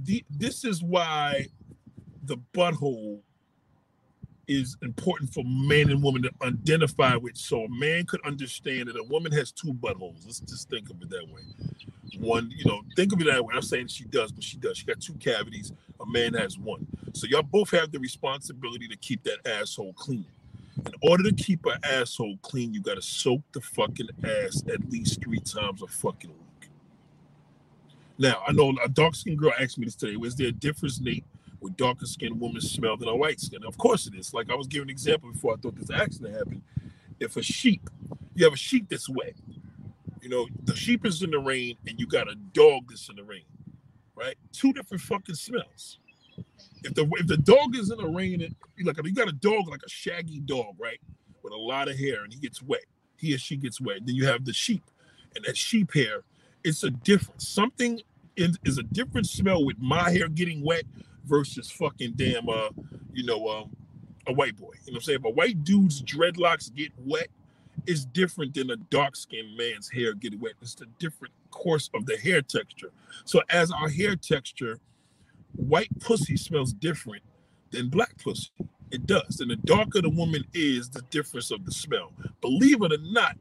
the, 0.05 0.25
this 0.31 0.65
is 0.65 0.83
why 0.83 1.47
the 2.25 2.37
butthole 2.55 3.21
is 4.49 4.77
important 4.83 5.33
for 5.33 5.43
men 5.45 5.91
and 5.91 6.03
women 6.03 6.23
to 6.23 6.31
identify 6.43 7.17
with 7.17 7.37
so 7.37 7.65
a 7.65 7.69
man 7.69 8.05
could 8.07 8.25
understand 8.27 8.89
that 8.89 8.97
a 8.97 9.05
woman 9.05 9.33
has 9.33 9.51
two 9.53 9.73
buttholes. 9.75 10.25
Let's 10.25 10.41
just 10.41 10.71
think 10.71 10.91
of 10.91 11.03
it 11.03 11.11
that 11.11 11.27
way. 11.29 11.43
One, 12.19 12.53
you 12.57 12.65
know, 12.65 12.83
think 12.97 13.13
of 13.13 13.21
it 13.21 13.27
that 13.27 13.45
way. 13.45 13.55
I'm 13.57 13.63
saying 13.63 13.89
she 13.89 14.05
does, 14.05 14.33
but 14.33 14.45
she 14.45 14.59
does. 14.59 14.79
She 14.79 14.87
got 14.87 15.01
two 15.01 15.15
cavities. 15.15 15.73
A 16.01 16.07
man 16.07 16.35
has 16.35 16.59
one. 16.59 16.87
So 17.15 17.27
y'all 17.27 17.43
both 17.43 17.71
have 17.71 17.93
the 17.93 17.99
responsibility 17.99 18.89
to 18.89 18.97
keep 18.97 19.25
that 19.25 19.39
asshole 19.47 19.95
clean. 19.95 20.27
In 20.87 20.93
order 21.03 21.25
to 21.25 21.35
keep 21.35 21.67
an 21.67 21.79
asshole 21.85 22.37
clean, 22.43 22.75
you 22.75 22.83
gotta 22.83 23.03
soak 23.03 23.43
the 23.53 23.61
fucking 23.63 24.09
ass 24.25 24.63
at 24.73 24.89
least 24.91 25.23
three 25.25 25.41
times 25.41 25.83
a 25.83 25.87
fucking. 25.89 26.33
Now, 28.19 28.43
I 28.47 28.53
know 28.53 28.75
a 28.83 28.89
dark 28.89 29.15
skinned 29.15 29.39
girl 29.39 29.53
asked 29.61 29.79
me 29.79 29.85
this 29.85 29.95
today. 29.95 30.17
Was 30.17 30.37
there 30.37 30.49
a 30.49 30.53
difference, 30.53 31.01
Nate, 31.01 31.25
with 31.61 31.77
darker 31.77 32.07
skinned 32.07 32.41
women 32.41 32.61
smell 32.61 32.97
than 32.97 33.09
a 33.09 33.17
white 33.17 33.41
skin? 33.41 33.65
Of 33.65 33.77
course 33.79 34.07
it 34.07 34.15
is. 34.15 34.33
Like 34.33 34.51
I 34.51 34.55
was 34.55 34.67
giving 34.67 34.87
an 34.87 34.91
example 34.91 35.33
before 35.33 35.55
I 35.55 35.57
thought 35.57 35.77
this 35.77 35.91
accident 35.91 36.35
happened. 36.35 36.63
If 37.21 37.37
a 37.37 37.43
sheep, 37.43 37.89
you 38.35 38.45
have 38.45 38.55
a 38.55 38.59
sheep 38.59 38.89
that's 38.89 39.09
wet, 39.09 39.35
you 40.23 40.29
know, 40.29 40.49
the 40.65 40.75
sheep 40.75 41.07
is 41.07 41.23
in 41.23 41.31
the 41.31 41.39
rain 41.39 41.77
and 41.87 41.99
you 42.01 42.07
got 42.07 42.31
a 42.31 42.35
dog 42.53 42.89
that's 42.89 43.09
in 43.09 43.17
the 43.17 43.23
rain, 43.23 43.45
right? 44.15 44.37
Two 44.53 44.73
different 44.73 45.03
fucking 45.03 45.35
smells. 45.35 45.99
If 46.83 46.95
the 46.95 47.09
if 47.13 47.27
the 47.27 47.37
dog 47.37 47.77
is 47.77 47.91
in 47.91 47.99
the 47.99 48.09
rain, 48.09 48.43
and 48.43 48.55
like 48.85 48.97
you 49.05 49.15
got 49.15 49.29
a 49.29 49.33
dog 49.33 49.69
like 49.69 49.83
a 49.85 49.89
shaggy 49.89 50.41
dog, 50.41 50.75
right, 50.79 51.01
with 51.43 51.53
a 51.53 51.57
lot 51.57 51.89
of 51.89 51.99
hair, 51.99 52.25
and 52.25 52.33
he 52.33 52.39
gets 52.39 52.63
wet, 52.63 52.85
he 53.17 53.35
or 53.35 53.39
she 53.39 53.57
gets 53.57 53.81
wet. 53.81 54.05
Then 54.05 54.15
you 54.15 54.27
have 54.27 54.45
the 54.45 54.53
sheep, 54.53 54.83
and 55.35 55.45
that 55.45 55.57
sheep 55.57 55.93
hair, 55.95 56.23
it's 56.67 56.85
a 56.85 56.91
different 56.91 57.43
Something 57.43 58.03
is, 58.37 58.59
is 58.65 58.79
a 58.79 58.83
different 58.85 59.27
smell 59.27 59.65
with 59.65 59.79
my 59.79 60.11
hair 60.11 60.29
getting 60.29 60.65
wet 60.65 60.85
versus 61.25 61.71
fucking 61.71 62.15
damn 62.17 62.49
uh, 62.49 62.71
you 63.15 63.25
know, 63.25 63.49
um, 63.49 63.77
a 64.27 64.33
white 64.33 64.57
boy. 64.57 64.73
You 64.85 64.93
know 64.93 64.97
what 64.97 64.97
I'm 64.97 65.03
saying? 65.03 65.21
But 65.23 65.37
white 65.37 65.65
dude's 65.65 66.03
dreadlocks 66.03 66.75
get 66.75 66.93
wet 66.99 67.29
is 67.87 68.05
different 68.07 68.55
than 68.55 68.71
a 68.71 68.77
dark 68.77 69.17
skinned 69.17 69.57
man's 69.57 69.91
hair 69.91 70.15
getting 70.15 70.41
wet. 70.41 70.55
It's 70.63 70.75
the 70.75 70.87
different 70.99 71.35
course 71.51 71.91
of 71.95 72.07
the 72.07 72.17
hair 72.19 72.43
texture. 72.43 72.91
So 73.25 73.43
as 73.51 73.71
our 73.73 73.89
hair 73.89 74.17
texture 74.17 74.81
white 75.57 75.91
pussy 76.01 76.37
smells 76.37 76.73
different 76.73 77.23
than 77.71 77.89
black 77.89 78.17
pussy. 78.23 78.51
It 78.91 79.07
does. 79.07 79.41
And 79.41 79.51
the 79.51 79.57
darker 79.57 80.03
the 80.03 80.11
woman 80.11 80.45
is, 80.55 80.91
the 80.91 81.03
difference 81.11 81.51
of 81.51 81.65
the 81.65 81.73
smell. 81.73 82.13
Believe 82.41 82.83
it 82.83 82.93
or 82.93 82.99
not, 83.13 83.37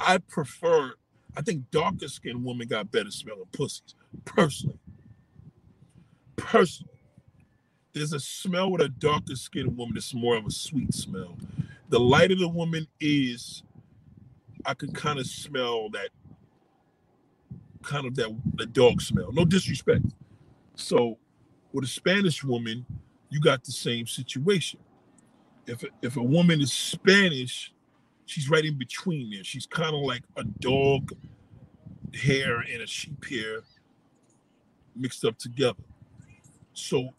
I 0.00 0.18
prefer, 0.18 0.94
I 1.38 1.40
think 1.40 1.70
darker 1.70 2.08
skinned 2.08 2.44
women 2.44 2.66
got 2.66 2.90
better 2.90 3.12
smelling 3.12 3.44
pussies. 3.52 3.94
Personally. 4.24 4.80
Personally. 6.34 6.90
There's 7.92 8.12
a 8.12 8.18
smell 8.18 8.72
with 8.72 8.80
a 8.80 8.88
darker 8.88 9.36
skinned 9.36 9.76
woman 9.76 9.94
that's 9.94 10.12
more 10.12 10.36
of 10.36 10.46
a 10.46 10.50
sweet 10.50 10.92
smell. 10.92 11.38
The 11.90 12.00
lighter 12.00 12.34
the 12.34 12.48
woman 12.48 12.88
is, 12.98 13.62
I 14.66 14.74
can 14.74 14.92
kind 14.92 15.20
of 15.20 15.28
smell 15.28 15.88
that 15.90 16.08
kind 17.82 18.04
of 18.04 18.16
that 18.16 18.36
the 18.56 18.66
dog 18.66 19.00
smell. 19.00 19.30
No 19.30 19.44
disrespect. 19.44 20.06
So 20.74 21.18
with 21.72 21.84
a 21.84 21.88
Spanish 21.88 22.42
woman, 22.42 22.84
you 23.30 23.40
got 23.40 23.62
the 23.62 23.70
same 23.72 24.08
situation. 24.08 24.80
If 25.68 25.84
if 26.02 26.16
a 26.16 26.22
woman 26.22 26.60
is 26.60 26.72
Spanish, 26.72 27.72
she's 28.28 28.48
right 28.50 28.64
in 28.64 28.78
between 28.78 29.30
there. 29.30 29.44
She's 29.44 29.66
kind 29.66 29.94
of 29.94 30.02
like 30.02 30.22
a 30.36 30.44
dog 30.44 31.12
hair 32.14 32.60
and 32.60 32.82
a 32.82 32.86
sheep 32.86 33.24
hair 33.24 33.62
mixed 34.94 35.24
up 35.24 35.38
together. 35.38 35.82
So 36.72 37.10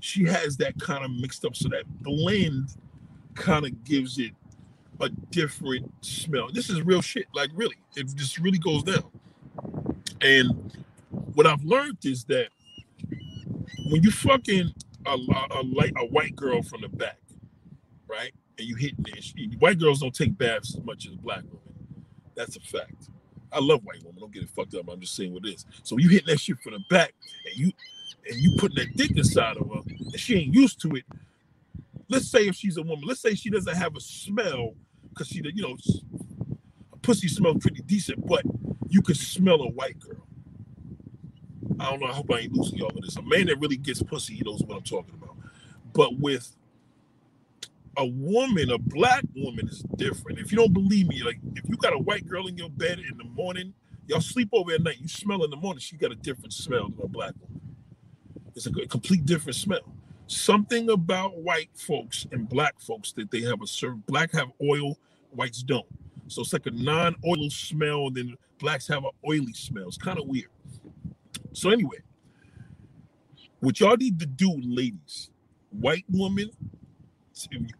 she 0.00 0.24
has 0.24 0.56
that 0.58 0.78
kind 0.80 1.04
of 1.04 1.10
mixed 1.10 1.44
up. 1.44 1.56
So 1.56 1.68
that 1.70 1.84
blend 2.02 2.70
kind 3.34 3.66
of 3.66 3.84
gives 3.84 4.18
it 4.18 4.32
a 5.00 5.08
different 5.30 5.90
smell. 6.00 6.50
This 6.52 6.70
is 6.70 6.82
real 6.82 7.02
shit. 7.02 7.26
Like 7.34 7.50
really, 7.54 7.76
it 7.96 8.06
just 8.14 8.38
really 8.38 8.58
goes 8.58 8.82
down. 8.82 9.10
And 10.20 10.72
what 11.34 11.46
I've 11.46 11.64
learned 11.64 11.98
is 12.04 12.24
that 12.24 12.48
when 13.90 14.02
you 14.02 14.10
fucking 14.10 14.72
a, 15.06 15.16
a, 15.50 15.62
light 15.62 15.92
a 15.96 16.06
white 16.06 16.34
girl 16.34 16.62
from 16.62 16.82
the 16.82 16.88
back, 16.88 17.18
right? 18.08 18.32
And 18.58 18.66
you 18.66 18.74
hit 18.74 18.94
this, 19.04 19.34
white 19.58 19.78
girls 19.78 20.00
don't 20.00 20.14
take 20.14 20.36
baths 20.36 20.76
as 20.76 20.84
much 20.84 21.06
as 21.06 21.14
black 21.14 21.42
women. 21.42 21.60
That's 22.34 22.56
a 22.56 22.60
fact. 22.60 23.10
I 23.52 23.60
love 23.60 23.82
white 23.84 24.02
women. 24.02 24.20
Don't 24.20 24.32
get 24.32 24.42
it 24.42 24.50
fucked 24.50 24.74
up. 24.74 24.88
I'm 24.88 25.00
just 25.00 25.14
saying 25.14 25.32
what 25.32 25.44
it 25.44 25.54
is. 25.54 25.66
So 25.82 25.98
you 25.98 26.08
hitting 26.08 26.28
that 26.28 26.40
shit 26.40 26.58
from 26.60 26.72
the 26.74 26.80
back, 26.90 27.14
and 27.44 27.56
you 27.56 27.72
and 28.28 28.36
you 28.38 28.56
putting 28.58 28.76
that 28.76 28.96
dick 28.96 29.12
inside 29.16 29.56
of 29.56 29.68
her, 29.68 29.82
and 29.86 30.18
she 30.18 30.36
ain't 30.36 30.54
used 30.54 30.80
to 30.82 30.96
it. 30.96 31.04
Let's 32.08 32.28
say 32.28 32.46
if 32.48 32.54
she's 32.54 32.76
a 32.76 32.82
woman, 32.82 33.04
let's 33.06 33.20
say 33.20 33.34
she 33.34 33.50
doesn't 33.50 33.74
have 33.74 33.96
a 33.96 34.00
smell 34.00 34.74
because 35.10 35.28
she, 35.28 35.42
you 35.42 35.62
know, 35.62 35.76
a 36.92 36.96
pussy 36.98 37.28
smells 37.28 37.58
pretty 37.60 37.82
decent, 37.82 38.26
but 38.26 38.42
you 38.88 39.02
could 39.02 39.16
smell 39.16 39.62
a 39.62 39.70
white 39.70 39.98
girl. 39.98 40.26
I 41.80 41.90
don't 41.90 42.00
know. 42.00 42.06
I 42.06 42.12
hope 42.12 42.30
I 42.32 42.40
ain't 42.40 42.52
losing 42.52 42.78
y'all 42.78 42.92
with 42.94 43.04
this. 43.04 43.16
A 43.16 43.22
man 43.22 43.46
that 43.46 43.60
really 43.60 43.76
gets 43.76 44.02
pussy, 44.02 44.34
he 44.34 44.42
knows 44.42 44.62
what 44.62 44.76
I'm 44.76 44.82
talking 44.82 45.14
about. 45.14 45.36
But 45.92 46.18
with 46.18 46.54
a 47.96 48.06
woman, 48.06 48.70
a 48.70 48.78
black 48.78 49.24
woman 49.34 49.68
is 49.68 49.82
different. 49.96 50.38
If 50.38 50.52
you 50.52 50.58
don't 50.58 50.72
believe 50.72 51.08
me, 51.08 51.22
like 51.22 51.38
if 51.54 51.68
you 51.68 51.76
got 51.76 51.92
a 51.92 51.98
white 51.98 52.26
girl 52.26 52.46
in 52.46 52.56
your 52.56 52.70
bed 52.70 52.98
in 52.98 53.16
the 53.16 53.24
morning, 53.24 53.72
y'all 54.06 54.20
sleep 54.20 54.50
over 54.52 54.72
at 54.72 54.82
night, 54.82 54.98
you 55.00 55.08
smell 55.08 55.44
in 55.44 55.50
the 55.50 55.56
morning, 55.56 55.80
she 55.80 55.96
got 55.96 56.12
a 56.12 56.16
different 56.16 56.52
smell 56.52 56.88
than 56.88 57.00
a 57.02 57.08
black 57.08 57.34
woman. 57.40 57.60
It's 58.54 58.66
a 58.66 58.70
complete 58.86 59.26
different 59.26 59.56
smell. 59.56 59.94
Something 60.28 60.90
about 60.90 61.36
white 61.38 61.70
folks 61.74 62.26
and 62.32 62.48
black 62.48 62.80
folks 62.80 63.12
that 63.12 63.30
they 63.30 63.42
have 63.42 63.62
a 63.62 63.66
certain 63.66 64.02
black 64.06 64.32
have 64.32 64.48
oil, 64.62 64.98
whites 65.30 65.62
don't. 65.62 65.86
So 66.28 66.42
it's 66.42 66.52
like 66.52 66.66
a 66.66 66.70
non-oil 66.70 67.50
smell, 67.50 68.08
and 68.08 68.16
then 68.16 68.36
blacks 68.58 68.88
have 68.88 69.04
an 69.04 69.10
oily 69.28 69.52
smell. 69.52 69.86
It's 69.86 69.96
kind 69.96 70.18
of 70.18 70.26
weird. 70.26 70.48
So 71.52 71.70
anyway, 71.70 71.98
what 73.60 73.78
y'all 73.78 73.96
need 73.96 74.18
to 74.20 74.26
do, 74.26 74.60
ladies, 74.62 75.30
white 75.70 76.04
woman, 76.08 76.50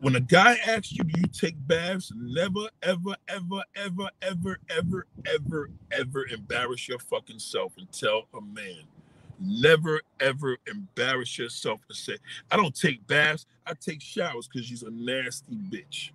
when 0.00 0.16
a 0.16 0.20
guy 0.20 0.56
asks 0.66 0.92
you, 0.92 1.04
do 1.04 1.20
you 1.20 1.26
take 1.26 1.54
baths? 1.66 2.12
Never, 2.14 2.68
ever, 2.82 3.16
ever, 3.28 3.62
ever, 3.74 4.10
ever, 4.22 4.58
ever, 4.70 5.06
ever, 5.26 5.70
ever 5.92 6.26
embarrass 6.26 6.88
your 6.88 6.98
fucking 6.98 7.38
self 7.38 7.72
and 7.78 7.90
tell 7.92 8.26
a 8.34 8.40
man. 8.40 8.82
Never, 9.40 10.00
ever 10.20 10.56
embarrass 10.66 11.38
yourself 11.38 11.80
and 11.88 11.96
say, 11.96 12.16
I 12.50 12.56
don't 12.56 12.74
take 12.74 13.06
baths. 13.06 13.46
I 13.66 13.74
take 13.74 14.00
showers 14.00 14.48
because 14.48 14.66
she's 14.66 14.82
a 14.82 14.90
nasty 14.90 15.54
bitch. 15.54 16.10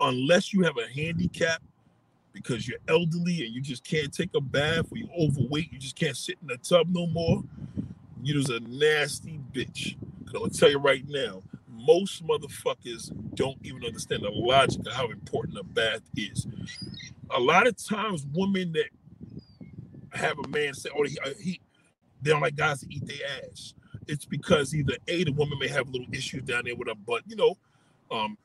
Unless 0.00 0.52
you 0.52 0.62
have 0.62 0.76
a 0.76 0.86
handicap 0.88 1.62
because 2.32 2.68
you're 2.68 2.78
elderly 2.88 3.46
and 3.46 3.54
you 3.54 3.62
just 3.62 3.82
can't 3.82 4.12
take 4.12 4.30
a 4.34 4.40
bath 4.40 4.92
or 4.92 4.98
you're 4.98 5.08
overweight, 5.18 5.72
you 5.72 5.78
just 5.78 5.96
can't 5.96 6.16
sit 6.16 6.36
in 6.42 6.48
the 6.48 6.58
tub 6.58 6.88
no 6.90 7.06
more. 7.06 7.42
You're 8.22 8.42
a 8.54 8.60
nasty 8.60 9.40
bitch. 9.52 9.96
I'm 10.26 10.32
gonna 10.32 10.50
tell 10.50 10.70
you 10.70 10.78
right 10.78 11.04
now, 11.08 11.42
most 11.86 12.26
motherfuckers 12.26 13.10
don't 13.34 13.58
even 13.62 13.84
understand 13.84 14.24
the 14.24 14.30
logic 14.30 14.80
of 14.86 14.92
how 14.92 15.10
important 15.10 15.58
a 15.58 15.64
bath 15.64 16.02
is. 16.16 16.46
A 17.34 17.40
lot 17.40 17.66
of 17.66 17.76
times, 17.76 18.26
women 18.34 18.72
that 18.72 18.90
have 20.18 20.38
a 20.44 20.48
man 20.48 20.74
say, 20.74 20.90
"Oh, 20.96 21.04
he, 21.04 21.18
uh, 21.24 21.30
he 21.40 21.60
they 22.22 22.30
don't 22.30 22.42
like 22.42 22.56
guys 22.56 22.80
to 22.80 22.86
eat 22.94 23.06
their 23.06 23.44
ass," 23.44 23.74
it's 24.08 24.24
because 24.24 24.74
either 24.74 24.94
a 25.08 25.24
the 25.24 25.32
woman 25.32 25.58
may 25.58 25.68
have 25.68 25.88
a 25.88 25.90
little 25.90 26.08
issues 26.12 26.42
down 26.44 26.64
there 26.64 26.76
with 26.76 26.88
her 26.88 26.94
butt, 26.94 27.22
you 27.26 27.36
know, 27.36 27.56
um, 28.10 28.38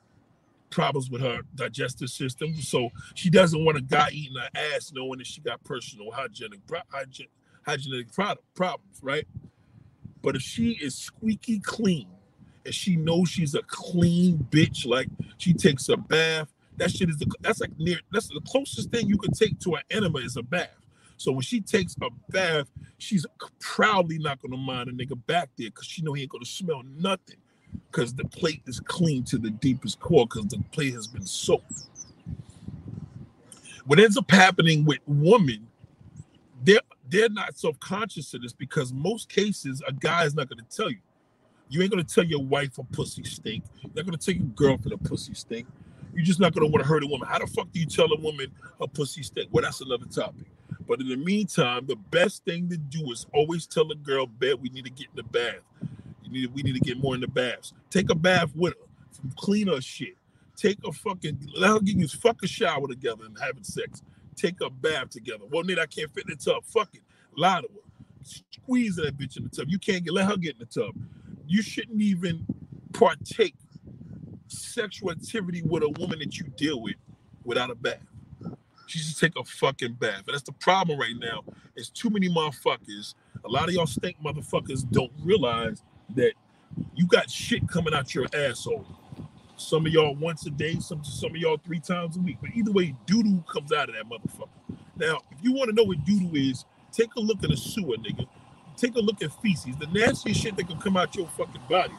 problems 0.70 1.10
with 1.10 1.22
her 1.22 1.42
digestive 1.56 2.10
system. 2.10 2.56
So 2.62 2.90
she 3.16 3.30
doesn't 3.30 3.64
want 3.64 3.78
a 3.78 3.82
guy 3.82 4.10
eating 4.12 4.38
her 4.38 4.50
ass 4.76 4.92
knowing 4.94 5.20
that 5.20 5.28
she 5.28 5.42
got 5.42 5.64
personal 5.64 6.12
hygienic 6.12 6.62
hygienic 7.66 8.14
product 8.14 8.46
problems, 8.56 9.00
right? 9.02 9.28
But 10.22 10.36
if 10.36 10.42
she 10.42 10.74
is 10.74 10.96
squeaky 10.96 11.60
clean 11.60 12.10
and 12.66 12.74
she 12.74 12.96
knows 12.96 13.30
she's 13.30 13.56
a 13.56 13.62
clean 13.64 14.46
bitch, 14.50 14.86
like 14.86 15.08
she 15.38 15.54
takes 15.54 15.90
a 15.90 15.98
bath, 15.98 16.54
that 16.78 16.92
shit 16.92 17.10
is 17.10 17.18
the 17.18 17.32
that's 17.42 17.60
like 17.60 17.78
near 17.78 18.00
that's 18.12 18.28
the 18.28 18.42
closest 18.48 18.90
thing 18.90 19.08
you 19.08 19.18
can 19.18 19.32
take 19.32 19.60
to 19.60 19.76
an 19.76 19.84
enema 19.92 20.20
is 20.20 20.38
a 20.38 20.44
bath. 20.44 20.70
So 21.18 21.32
when 21.32 21.42
she 21.42 21.62
takes 21.62 21.96
a 22.02 22.10
bath, 22.30 22.68
she's 22.98 23.26
proudly 23.60 24.18
not 24.18 24.42
gonna 24.42 24.58
mind 24.58 24.90
a 24.90 24.94
nigga 24.94 25.20
back 25.28 25.50
there 25.58 25.70
because 25.70 25.86
she 25.86 26.02
know 26.02 26.14
he 26.14 26.24
ain't 26.24 26.32
gonna 26.32 26.46
smell 26.46 26.82
nothing 26.98 27.38
because 27.92 28.14
the 28.14 28.26
plate 28.26 28.62
is 28.66 28.80
clean 28.80 29.24
to 29.26 29.38
the 29.38 29.52
deepest 29.52 30.00
core 30.00 30.26
because 30.26 30.48
the 30.48 30.64
plate 30.72 30.94
has 30.94 31.08
been 31.08 31.26
soaked. 31.26 31.90
What 33.86 34.00
ends 34.00 34.18
up 34.18 34.30
happening 34.32 34.86
with 34.86 35.00
women, 35.06 35.68
they're 36.64 36.80
they're 37.10 37.30
not 37.30 37.58
self-conscious 37.58 38.34
of 38.34 38.42
this 38.42 38.54
because 38.54 38.94
most 38.94 39.30
cases 39.30 39.82
a 39.88 39.92
guy 39.92 40.24
is 40.24 40.34
not 40.34 40.50
to 40.50 40.56
tell 40.76 40.90
you. 40.90 41.00
You 41.72 41.82
ain't 41.82 41.92
to 41.92 42.04
tell 42.04 42.24
your 42.24 42.44
wife 42.44 42.78
a 42.78 42.84
pussy 42.84 43.24
stink. 43.24 43.64
You're 43.82 44.04
not 44.04 44.20
to 44.20 44.26
tell 44.26 44.36
your 44.36 44.52
girlfriend 44.56 44.94
a 44.94 44.98
pussy 44.98 45.34
stink. 45.34 45.68
You're 46.14 46.26
just 46.26 46.40
not 46.40 46.54
to 46.54 46.62
want 46.62 46.84
to 46.84 46.88
hurt 46.88 47.04
a 47.04 47.08
woman. 47.08 47.28
How 47.28 47.40
the 47.40 47.48
fuck 47.48 47.72
do 47.72 47.80
you 47.80 47.86
tell 47.86 48.12
a 48.12 48.20
woman 48.20 48.48
a 48.80 48.88
pussy 48.88 49.24
stink? 49.24 49.50
Well, 49.52 49.64
that's 49.64 49.82
another 49.82 50.06
topic. 50.06 50.48
But 50.88 51.00
in 51.00 51.08
the 51.08 51.16
meantime, 51.16 51.86
the 51.88 51.96
best 51.96 52.44
thing 52.44 52.70
to 52.70 52.78
do 52.78 53.12
is 53.12 53.26
always 53.34 53.66
tell 53.66 53.90
a 53.92 53.96
girl, 53.96 54.26
"Bet 54.28 54.60
we 54.60 54.70
need 54.70 54.84
to 54.84 54.92
get 54.92 55.08
in 55.08 55.16
the 55.16 55.24
bath 55.24 55.62
need 56.32 56.54
we 56.54 56.64
need 56.64 56.74
to 56.74 56.80
get 56.80 56.98
more 56.98 57.14
in 57.16 57.22
the 57.22 57.28
baths. 57.28 57.74
Take 57.90 58.10
a 58.10 58.16
bath 58.16 58.52
with 58.56 58.74
her, 58.74 59.30
clean 59.36 59.68
her 59.68 59.82
shit. 59.82 60.16
Take 60.56 60.80
a 60.86 60.92
fucking 60.92 61.50
let 61.58 61.72
her 61.72 61.80
get 61.80 61.98
you 61.98 62.08
fuck 62.08 62.42
a 62.44 62.48
shower 62.48 62.88
together 62.88 63.26
and 63.26 63.38
having 63.40 63.64
sex. 63.64 64.02
Take 64.36 64.62
a 64.62 64.70
bath 64.70 65.10
together. 65.10 65.44
Well, 65.50 65.64
nigga, 65.64 65.80
I 65.80 65.86
can't 65.86 66.12
fit 66.14 66.26
in 66.28 66.36
the 66.38 66.44
tub. 66.44 66.64
Fuck 66.66 66.96
it. 66.96 67.02
Lie 67.36 67.62
to 67.62 67.68
her. 67.68 68.32
Squeeze 68.52 68.96
that 68.96 69.18
bitch 69.18 69.38
in 69.38 69.44
the 69.44 69.50
tub. 69.50 69.68
You 69.70 69.80
can't 69.80 70.04
get 70.04 70.14
let 70.14 70.28
her 70.28 70.38
get 70.38 70.56
in 70.56 70.60
the 70.60 70.66
tub. 70.66 70.96
You 71.52 71.62
shouldn't 71.62 72.02
even 72.02 72.46
partake 72.94 73.56
sexual 74.48 75.12
activity 75.12 75.62
with 75.62 75.84
a 75.84 75.90
woman 75.90 76.20
that 76.20 76.38
you 76.40 76.46
deal 76.56 76.82
with 76.82 76.96
without 77.44 77.70
a 77.70 77.76
bath. 77.76 78.00
She 78.88 79.00
should 79.00 79.18
take 79.18 79.38
a 79.38 79.44
fucking 79.44 79.96
bath. 79.96 80.24
And 80.28 80.34
that's 80.34 80.44
the 80.44 80.54
problem 80.54 80.98
right 80.98 81.16
now. 81.20 81.44
It's 81.76 81.90
too 81.90 82.10
many 82.10 82.30
motherfuckers. 82.30 83.16
A 83.44 83.50
lot 83.50 83.68
of 83.68 83.74
y'all 83.74 83.86
stink 83.86 84.16
motherfuckers 84.24 84.90
don't 84.92 85.12
realize 85.26 85.84
that 86.16 86.32
you 86.96 87.06
got 87.06 87.30
shit 87.30 87.68
coming 87.68 87.94
out 87.94 88.16
your 88.16 88.28
asshole. 88.34 88.86
Some 89.58 89.86
of 89.86 89.92
y'all 89.92 90.16
once 90.16 90.46
a 90.46 90.52
day, 90.52 90.80
some 90.80 91.04
some 91.04 91.32
of 91.32 91.38
y'all 91.38 91.58
three 91.58 91.82
times 91.82 92.16
a 92.16 92.22
week. 92.22 92.38
But 92.40 92.52
either 92.56 92.72
way, 92.72 92.96
doo-doo 93.08 93.44
comes 93.52 93.74
out 93.74 93.90
of 93.90 93.96
that 93.96 94.06
motherfucker. 94.06 94.78
Now, 94.96 95.20
if 95.32 95.44
you 95.44 95.52
want 95.52 95.70
to 95.70 95.76
know 95.76 95.84
what 95.84 96.06
doo-doo 96.06 96.34
is, 96.34 96.64
take 96.94 97.14
a 97.18 97.20
look 97.20 97.44
at 97.44 97.52
a 97.52 97.58
sewer, 97.58 97.98
nigga. 97.98 98.26
Take 98.78 98.96
a 98.96 99.00
look 99.00 99.22
at 99.22 99.32
feces, 99.42 99.76
the 99.78 99.88
nastiest 99.88 100.42
shit 100.42 100.56
that 100.58 100.68
can 100.68 100.80
come 100.80 100.98
out 100.98 101.16
your 101.16 101.28
fucking 101.28 101.62
body. 101.70 101.94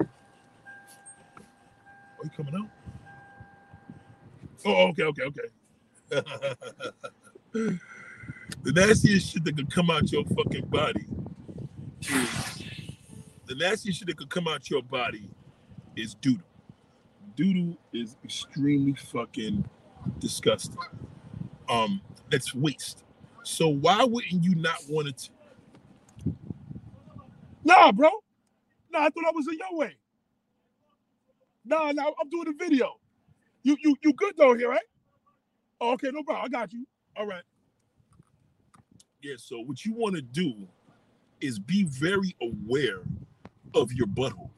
Are 0.00 0.06
you 2.24 2.30
coming 2.36 2.54
out? 2.54 2.68
Oh, 4.64 4.88
okay, 4.88 5.04
okay, 5.04 5.22
okay. 5.22 5.42
the 7.52 8.72
nastiest 8.72 9.32
shit 9.32 9.44
that 9.44 9.56
can 9.56 9.66
come 9.66 9.90
out 9.90 10.10
your 10.10 10.24
fucking 10.24 10.66
body 10.66 11.06
is 12.00 12.62
the 13.46 13.54
nastiest 13.54 13.98
shit 13.98 14.08
that 14.08 14.16
could 14.16 14.30
come 14.30 14.48
out 14.48 14.68
your 14.70 14.82
body 14.82 15.28
is 15.96 16.14
doodle. 16.14 16.42
Doodle 17.36 17.76
is 17.92 18.16
extremely 18.24 18.94
fucking 18.94 19.68
disgusting. 20.18 20.78
Um, 21.68 22.00
it's 22.30 22.54
waste. 22.54 23.04
So 23.48 23.68
why 23.68 24.04
wouldn't 24.04 24.44
you 24.44 24.54
not 24.56 24.76
want? 24.90 25.16
To... 25.16 25.30
Nah, 27.64 27.90
bro. 27.92 28.10
Nah, 28.92 29.00
I 29.00 29.08
thought 29.08 29.24
I 29.26 29.30
was 29.34 29.48
in 29.48 29.54
your 29.54 29.78
way. 29.78 29.96
Nah, 31.64 31.90
nah, 31.92 32.10
I'm 32.20 32.28
doing 32.28 32.48
a 32.48 32.52
video. 32.52 32.98
You 33.62 33.78
you 33.82 33.96
you 34.02 34.12
good 34.12 34.34
though 34.36 34.54
here, 34.54 34.68
right? 34.68 34.84
Oh, 35.80 35.92
okay, 35.92 36.10
no 36.12 36.22
problem. 36.22 36.44
I 36.44 36.48
got 36.48 36.74
you. 36.74 36.86
All 37.16 37.26
right. 37.26 37.42
Yeah, 39.22 39.36
so 39.38 39.60
what 39.60 39.82
you 39.82 39.94
want 39.94 40.14
to 40.16 40.22
do 40.22 40.52
is 41.40 41.58
be 41.58 41.84
very 41.84 42.36
aware 42.42 43.00
of 43.74 43.90
your 43.94 44.08
butthole. 44.08 44.50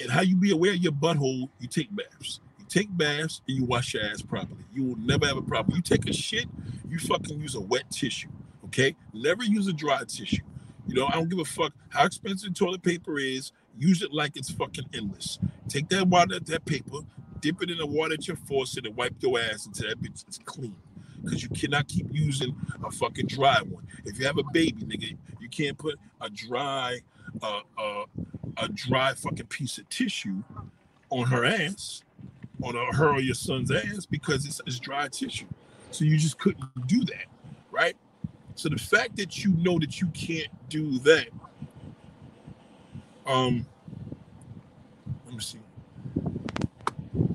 And 0.00 0.10
how 0.10 0.20
you 0.20 0.36
be 0.36 0.50
aware 0.50 0.72
of 0.72 0.78
your 0.78 0.92
butthole, 0.92 1.48
you 1.60 1.68
take 1.68 1.88
baths. 1.96 2.40
Take 2.74 2.96
baths 2.96 3.40
and 3.46 3.56
you 3.56 3.64
wash 3.64 3.94
your 3.94 4.02
ass 4.04 4.20
properly. 4.20 4.64
You 4.72 4.82
will 4.82 4.96
never 4.96 5.28
have 5.28 5.36
a 5.36 5.42
problem. 5.42 5.76
You 5.76 5.82
take 5.82 6.10
a 6.10 6.12
shit, 6.12 6.46
you 6.88 6.98
fucking 6.98 7.40
use 7.40 7.54
a 7.54 7.60
wet 7.60 7.88
tissue. 7.88 8.30
Okay? 8.64 8.96
Never 9.12 9.44
use 9.44 9.68
a 9.68 9.72
dry 9.72 10.02
tissue. 10.08 10.42
You 10.88 10.96
know, 10.96 11.06
I 11.06 11.12
don't 11.12 11.28
give 11.28 11.38
a 11.38 11.44
fuck 11.44 11.72
how 11.90 12.04
expensive 12.04 12.52
toilet 12.52 12.82
paper 12.82 13.20
is. 13.20 13.52
Use 13.78 14.02
it 14.02 14.12
like 14.12 14.32
it's 14.34 14.50
fucking 14.50 14.86
endless. 14.92 15.38
Take 15.68 15.88
that 15.90 16.08
water, 16.08 16.40
that 16.40 16.64
paper, 16.64 16.98
dip 17.38 17.62
it 17.62 17.70
in 17.70 17.78
the 17.78 17.86
water 17.86 18.14
at 18.14 18.26
your 18.26 18.36
faucet, 18.38 18.86
and 18.86 18.96
wipe 18.96 19.14
your 19.20 19.38
ass 19.38 19.66
until 19.66 19.90
that 19.90 20.02
bitch 20.02 20.28
is 20.28 20.40
clean 20.44 20.74
because 21.22 21.44
you 21.44 21.50
cannot 21.50 21.86
keep 21.86 22.08
using 22.10 22.56
a 22.84 22.90
fucking 22.90 23.28
dry 23.28 23.60
one. 23.62 23.86
If 24.04 24.18
you 24.18 24.26
have 24.26 24.38
a 24.38 24.44
baby, 24.52 24.82
nigga, 24.82 25.16
you 25.38 25.48
can't 25.48 25.78
put 25.78 25.94
a 26.20 26.28
dry, 26.28 26.98
uh, 27.40 27.60
uh, 27.78 28.04
a 28.56 28.68
dry 28.68 29.14
fucking 29.14 29.46
piece 29.46 29.78
of 29.78 29.88
tissue 29.90 30.42
on 31.10 31.28
her 31.28 31.44
ass, 31.44 32.02
on 32.62 32.76
a, 32.76 32.96
her 32.96 33.10
or 33.10 33.20
your 33.20 33.34
son's 33.34 33.70
ass 33.70 34.06
because 34.06 34.46
it's, 34.46 34.60
it's 34.66 34.78
dry 34.78 35.08
tissue. 35.08 35.46
So 35.90 36.04
you 36.04 36.16
just 36.16 36.38
couldn't 36.38 36.86
do 36.86 37.04
that, 37.04 37.26
right? 37.70 37.96
So 38.54 38.68
the 38.68 38.78
fact 38.78 39.16
that 39.16 39.44
you 39.44 39.52
know 39.56 39.78
that 39.78 40.00
you 40.00 40.06
can't 40.08 40.48
do 40.68 40.98
that, 41.00 41.28
um, 43.26 43.66
let 45.26 45.34
me 45.34 45.40
see. 45.40 45.58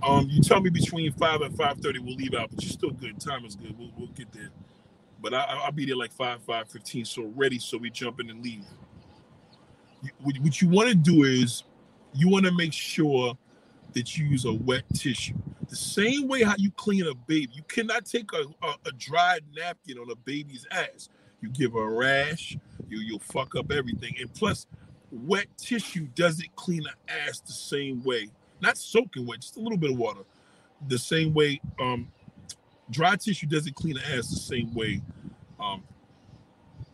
Um, 0.01 0.27
you 0.29 0.41
tell 0.41 0.61
me 0.61 0.69
between 0.69 1.11
five 1.13 1.41
and 1.41 1.55
five 1.55 1.77
thirty, 1.79 1.99
we'll 1.99 2.15
leave 2.15 2.33
out, 2.33 2.49
but 2.51 2.63
you're 2.63 2.71
still 2.71 2.91
good. 2.91 3.19
Time 3.19 3.45
is 3.45 3.55
good. 3.55 3.77
We'll, 3.77 3.91
we'll 3.97 4.07
get 4.09 4.31
there. 4.31 4.49
But 5.21 5.33
I, 5.33 5.65
will 5.65 5.71
be 5.73 5.85
there 5.85 5.97
like 5.97 6.13
five 6.13 6.41
five 6.43 6.69
fifteen, 6.69 7.03
so 7.03 7.31
ready, 7.35 7.59
so 7.59 7.77
we 7.77 7.89
jump 7.89 8.19
in 8.19 8.29
and 8.29 8.41
leave. 8.41 8.65
What 10.21 10.61
you 10.61 10.69
want 10.69 10.89
to 10.89 10.95
do 10.95 11.23
is 11.23 11.63
you 12.13 12.29
want 12.29 12.45
to 12.45 12.53
make 12.53 12.71
sure 12.71 13.37
that 13.93 14.17
you 14.17 14.25
use 14.25 14.45
a 14.45 14.53
wet 14.53 14.83
tissue. 14.93 15.35
The 15.67 15.75
same 15.75 16.27
way 16.27 16.43
how 16.43 16.55
you 16.57 16.71
clean 16.71 17.05
a 17.07 17.13
baby, 17.13 17.49
you 17.53 17.63
cannot 17.63 18.05
take 18.05 18.31
a, 18.33 18.43
a, 18.65 18.75
a 18.85 18.91
dried 18.97 19.43
napkin 19.55 19.97
on 19.97 20.09
a 20.11 20.15
baby's 20.15 20.65
ass. 20.71 21.09
You 21.41 21.49
give 21.49 21.75
a 21.75 21.87
rash, 21.87 22.57
you 22.89 22.99
you'll 22.99 23.19
fuck 23.19 23.55
up 23.55 23.71
everything. 23.71 24.15
And 24.19 24.33
plus, 24.33 24.67
wet 25.11 25.47
tissue 25.57 26.07
doesn't 26.15 26.55
clean 26.55 26.85
an 26.85 26.93
ass 27.27 27.39
the 27.39 27.53
same 27.53 28.03
way 28.03 28.29
not 28.61 28.77
soaking 28.77 29.25
wet, 29.25 29.41
just 29.41 29.57
a 29.57 29.59
little 29.59 29.77
bit 29.77 29.91
of 29.91 29.97
water. 29.97 30.21
The 30.87 30.97
same 30.97 31.33
way 31.33 31.61
um, 31.79 32.07
dry 32.89 33.15
tissue 33.15 33.47
doesn't 33.47 33.75
clean 33.75 33.95
the 33.95 34.01
ass 34.01 34.29
the 34.29 34.39
same 34.39 34.73
way 34.73 35.01
um, 35.59 35.83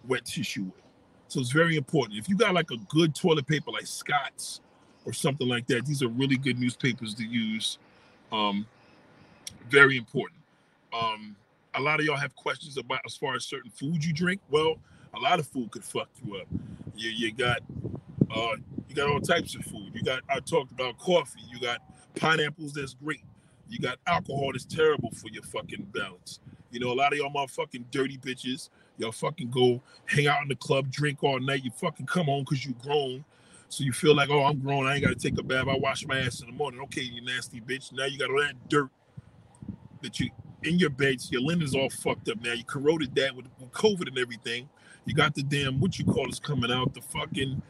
wet 0.07 0.25
tissue 0.25 0.63
would. 0.63 0.83
So 1.27 1.39
it's 1.39 1.51
very 1.51 1.75
important. 1.75 2.19
If 2.19 2.29
you 2.29 2.37
got 2.37 2.53
like 2.53 2.71
a 2.71 2.77
good 2.89 3.15
toilet 3.15 3.47
paper 3.47 3.71
like 3.71 3.87
Scott's 3.87 4.61
or 5.05 5.13
something 5.13 5.47
like 5.47 5.67
that, 5.67 5.85
these 5.85 6.01
are 6.01 6.07
really 6.07 6.37
good 6.37 6.59
newspapers 6.59 7.13
to 7.15 7.23
use. 7.23 7.77
Um, 8.31 8.65
very 9.69 9.97
important. 9.97 10.39
Um, 10.93 11.35
a 11.73 11.81
lot 11.81 11.99
of 11.99 12.05
y'all 12.05 12.17
have 12.17 12.35
questions 12.35 12.77
about 12.77 13.01
as 13.05 13.15
far 13.15 13.35
as 13.35 13.45
certain 13.45 13.71
food 13.71 14.03
you 14.03 14.13
drink. 14.13 14.41
Well, 14.49 14.75
a 15.13 15.19
lot 15.19 15.39
of 15.39 15.47
food 15.47 15.71
could 15.71 15.83
fuck 15.83 16.09
you 16.23 16.37
up. 16.37 16.47
You, 16.95 17.09
you 17.09 17.33
got 17.33 17.59
uh, 18.33 18.55
you 18.87 18.95
got 18.95 19.09
all 19.09 19.19
types 19.19 19.55
of 19.55 19.63
food. 19.65 19.91
You 19.93 20.03
got 20.03 20.21
I 20.29 20.39
talked 20.39 20.71
about 20.71 20.97
coffee. 20.97 21.41
You 21.51 21.59
got 21.59 21.81
pineapples 22.15 22.73
that's 22.73 22.93
great. 22.93 23.21
You 23.69 23.79
got 23.79 23.97
alcohol 24.07 24.51
that's 24.51 24.65
terrible 24.65 25.11
for 25.11 25.29
your 25.29 25.43
fucking 25.43 25.87
balance. 25.93 26.39
You 26.71 26.79
know, 26.79 26.91
a 26.91 26.95
lot 26.95 27.13
of 27.13 27.19
y'all 27.19 27.31
motherfucking 27.31 27.85
dirty 27.91 28.17
bitches. 28.17 28.69
Y'all 28.97 29.11
fucking 29.11 29.49
go 29.51 29.81
hang 30.05 30.27
out 30.27 30.41
in 30.41 30.47
the 30.47 30.55
club, 30.55 30.89
drink 30.89 31.23
all 31.23 31.39
night. 31.39 31.63
You 31.63 31.71
fucking 31.71 32.05
come 32.05 32.25
home 32.25 32.43
because 32.43 32.65
you 32.65 32.73
grown. 32.81 33.25
So 33.75 33.83
you 33.83 33.91
feel 33.91 34.15
like, 34.15 34.29
oh, 34.29 34.45
I'm 34.45 34.59
grown. 34.59 34.87
I 34.87 34.95
ain't 34.95 35.03
got 35.03 35.09
to 35.09 35.15
take 35.15 35.37
a 35.37 35.43
bath. 35.43 35.67
I 35.67 35.75
wash 35.75 36.07
my 36.07 36.17
ass 36.17 36.39
in 36.39 36.47
the 36.47 36.53
morning. 36.53 36.79
Okay, 36.83 37.01
you 37.01 37.21
nasty 37.21 37.59
bitch. 37.59 37.91
Now 37.91 38.05
you 38.05 38.17
got 38.17 38.29
all 38.29 38.39
that 38.39 38.69
dirt 38.69 38.89
that 40.01 40.17
you 40.17 40.29
in 40.63 40.79
your 40.79 40.89
beds. 40.89 41.29
Your 41.29 41.41
linen's 41.41 41.75
all 41.75 41.89
fucked 41.89 42.29
up 42.29 42.41
now. 42.41 42.53
You 42.53 42.63
corroded 42.63 43.13
that 43.15 43.35
with, 43.35 43.47
with 43.59 43.73
COVID 43.73 44.07
and 44.07 44.17
everything. 44.17 44.69
You 45.03 45.13
got 45.13 45.35
the 45.35 45.43
damn, 45.43 45.81
what 45.81 45.99
you 45.99 46.05
call 46.05 46.29
is 46.29 46.39
coming 46.39 46.71
out, 46.71 46.93
the 46.93 47.01
fucking 47.01 47.61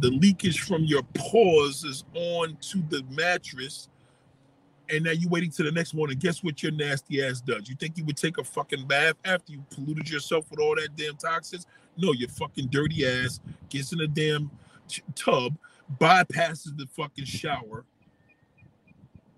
the 0.00 0.10
leakage 0.10 0.62
from 0.62 0.82
your 0.82 1.02
pores 1.14 1.84
is 1.84 2.02
on 2.14 2.56
to 2.60 2.82
the 2.88 3.04
mattress 3.10 3.88
and 4.92 5.04
now 5.04 5.10
you 5.10 5.28
waiting 5.28 5.50
to 5.50 5.62
the 5.62 5.72
next 5.72 5.94
morning. 5.94 6.18
Guess 6.18 6.42
what 6.42 6.62
your 6.62 6.72
nasty 6.72 7.24
ass 7.24 7.40
does? 7.40 7.68
You 7.68 7.76
think 7.76 7.96
you 7.96 8.04
would 8.04 8.16
take 8.16 8.38
a 8.38 8.44
fucking 8.44 8.86
bath 8.86 9.14
after 9.24 9.52
you 9.52 9.64
polluted 9.70 10.10
yourself 10.10 10.50
with 10.50 10.60
all 10.60 10.74
that 10.74 10.96
damn 10.96 11.16
toxins? 11.16 11.66
No, 11.96 12.12
your 12.12 12.28
fucking 12.28 12.68
dirty 12.68 13.06
ass 13.06 13.40
gets 13.68 13.92
in 13.92 14.00
a 14.00 14.06
damn 14.06 14.50
tub, 15.14 15.56
bypasses 15.98 16.76
the 16.76 16.86
fucking 16.86 17.24
shower, 17.24 17.84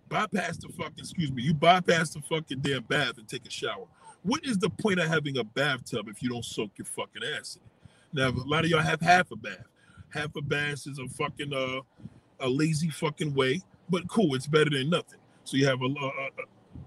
bypass 0.09 0.59
the 0.59 0.69
fucking, 0.69 0.99
excuse 0.99 1.33
me, 1.33 1.43
you 1.43 1.55
bypass 1.55 2.11
the 2.11 2.21
fucking 2.23 2.61
damn 2.61 2.83
bath 2.85 3.19
and 3.19 3.29
take 3.29 3.47
a 3.47 3.51
shower. 3.51 3.87
What 4.23 4.45
is 4.45 4.59
the 4.59 4.71
point 4.71 5.01
of 5.01 5.09
having 5.09 5.39
a 5.39 5.45
bathtub 5.45 6.09
if 6.09 6.23
you 6.23 6.31
don't 6.31 6.45
soak 6.45 6.71
your 6.79 6.87
fucking 6.87 7.23
ass 7.37 7.57
in 7.57 7.63
it? 7.63 7.75
Now, 8.15 8.29
a 8.29 8.47
lot 8.47 8.65
of 8.65 8.71
y'all 8.71 8.81
have 8.81 9.01
half 9.01 9.31
a 9.33 9.37
bath. 9.37 9.67
Half 10.11 10.37
a 10.37 10.43
bath 10.43 10.87
is 10.87 10.99
a 10.99 11.09
fucking 11.09 11.53
uh, 11.53 11.81
a 12.41 12.49
lazy 12.49 12.89
fucking 12.89 13.35
way, 13.35 13.61
but 13.91 14.09
cool, 14.09 14.35
it's 14.35 14.47
better 14.47 14.71
than 14.71 14.89
nothing. 14.89 15.19
So 15.43 15.57
you 15.57 15.67
have 15.67 15.83
a, 15.83 15.87
a, 15.87 16.07
a 16.07 16.31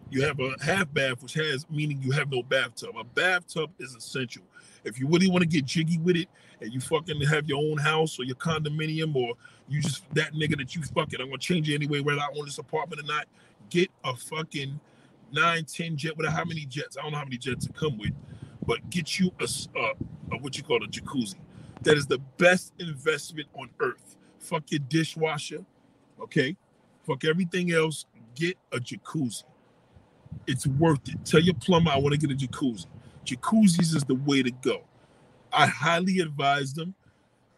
you 0.10 0.22
have 0.24 0.40
a 0.40 0.56
half 0.64 0.92
bath, 0.94 1.22
which 1.22 1.34
has 1.34 1.70
meaning 1.70 2.02
you 2.02 2.12
have 2.12 2.32
no 2.32 2.42
bathtub. 2.44 2.96
A 2.98 3.04
bathtub 3.04 3.72
is 3.80 3.94
essential. 3.94 4.44
If 4.84 5.00
you 5.00 5.08
really 5.08 5.30
want 5.30 5.42
to 5.42 5.48
get 5.48 5.66
jiggy 5.66 5.98
with 5.98 6.16
it 6.16 6.30
and 6.62 6.74
you 6.74 6.80
fucking 6.80 7.22
have 7.22 7.48
your 7.48 7.60
own 7.60 7.78
house 7.78 8.20
or 8.20 8.24
your 8.24 8.36
condominium 8.36 9.16
or 9.16 9.34
you 9.68 9.82
just 9.82 10.04
that 10.14 10.34
nigga 10.34 10.58
that 10.58 10.76
you 10.76 10.82
fucking, 10.84 11.20
I'm 11.20 11.28
gonna 11.28 11.38
change 11.38 11.70
it 11.70 11.76
anyway, 11.76 12.00
whether 12.00 12.20
I 12.20 12.28
own 12.38 12.46
this 12.46 12.58
apartment 12.58 13.02
or 13.02 13.06
not, 13.06 13.26
get 13.70 13.90
a 14.04 14.16
fucking 14.16 14.80
nine, 15.32 15.66
ten 15.66 15.98
jet, 15.98 16.16
whatever, 16.16 16.36
how 16.36 16.46
many 16.46 16.66
jets, 16.66 16.98
I 16.98 17.02
don't 17.04 17.12
know 17.12 17.18
how 17.18 17.26
many 17.26 17.38
jets 17.38 17.66
it 17.66 17.76
come 17.76 17.98
with, 17.98 18.14
but 18.66 18.90
get 18.90 19.20
you 19.20 19.32
a, 19.40 19.48
a, 19.78 20.36
a 20.36 20.38
what 20.40 20.58
you 20.58 20.64
call 20.64 20.84
a 20.84 20.88
jacuzzi. 20.88 21.36
That 21.84 21.98
is 21.98 22.08
the 22.08 22.20
best 22.38 22.74
investment 22.80 23.48
on 23.54 23.70
earth. 23.80 24.16
Fuck 24.40 24.72
your 24.72 24.80
dishwasher, 24.88 25.64
okay? 26.20 26.56
Fuck 27.06 27.26
everything 27.26 27.72
else. 27.72 28.06
Get 28.36 28.58
a 28.72 28.78
jacuzzi. 28.78 29.44
It's 30.48 30.66
worth 30.68 31.08
it. 31.08 31.24
Tell 31.26 31.40
your 31.40 31.56
plumber 31.56 31.92
I 31.92 31.98
want 31.98 32.20
to 32.20 32.28
get 32.28 32.32
a 32.32 32.48
jacuzzi. 32.48 32.86
Jacuzzis 33.26 33.96
is 33.96 34.04
the 34.06 34.16
way 34.16 34.42
to 34.42 34.52
go. 34.52 34.84
I 35.52 35.68
highly 35.68 36.20
advise 36.20 36.74
them. 36.74 36.94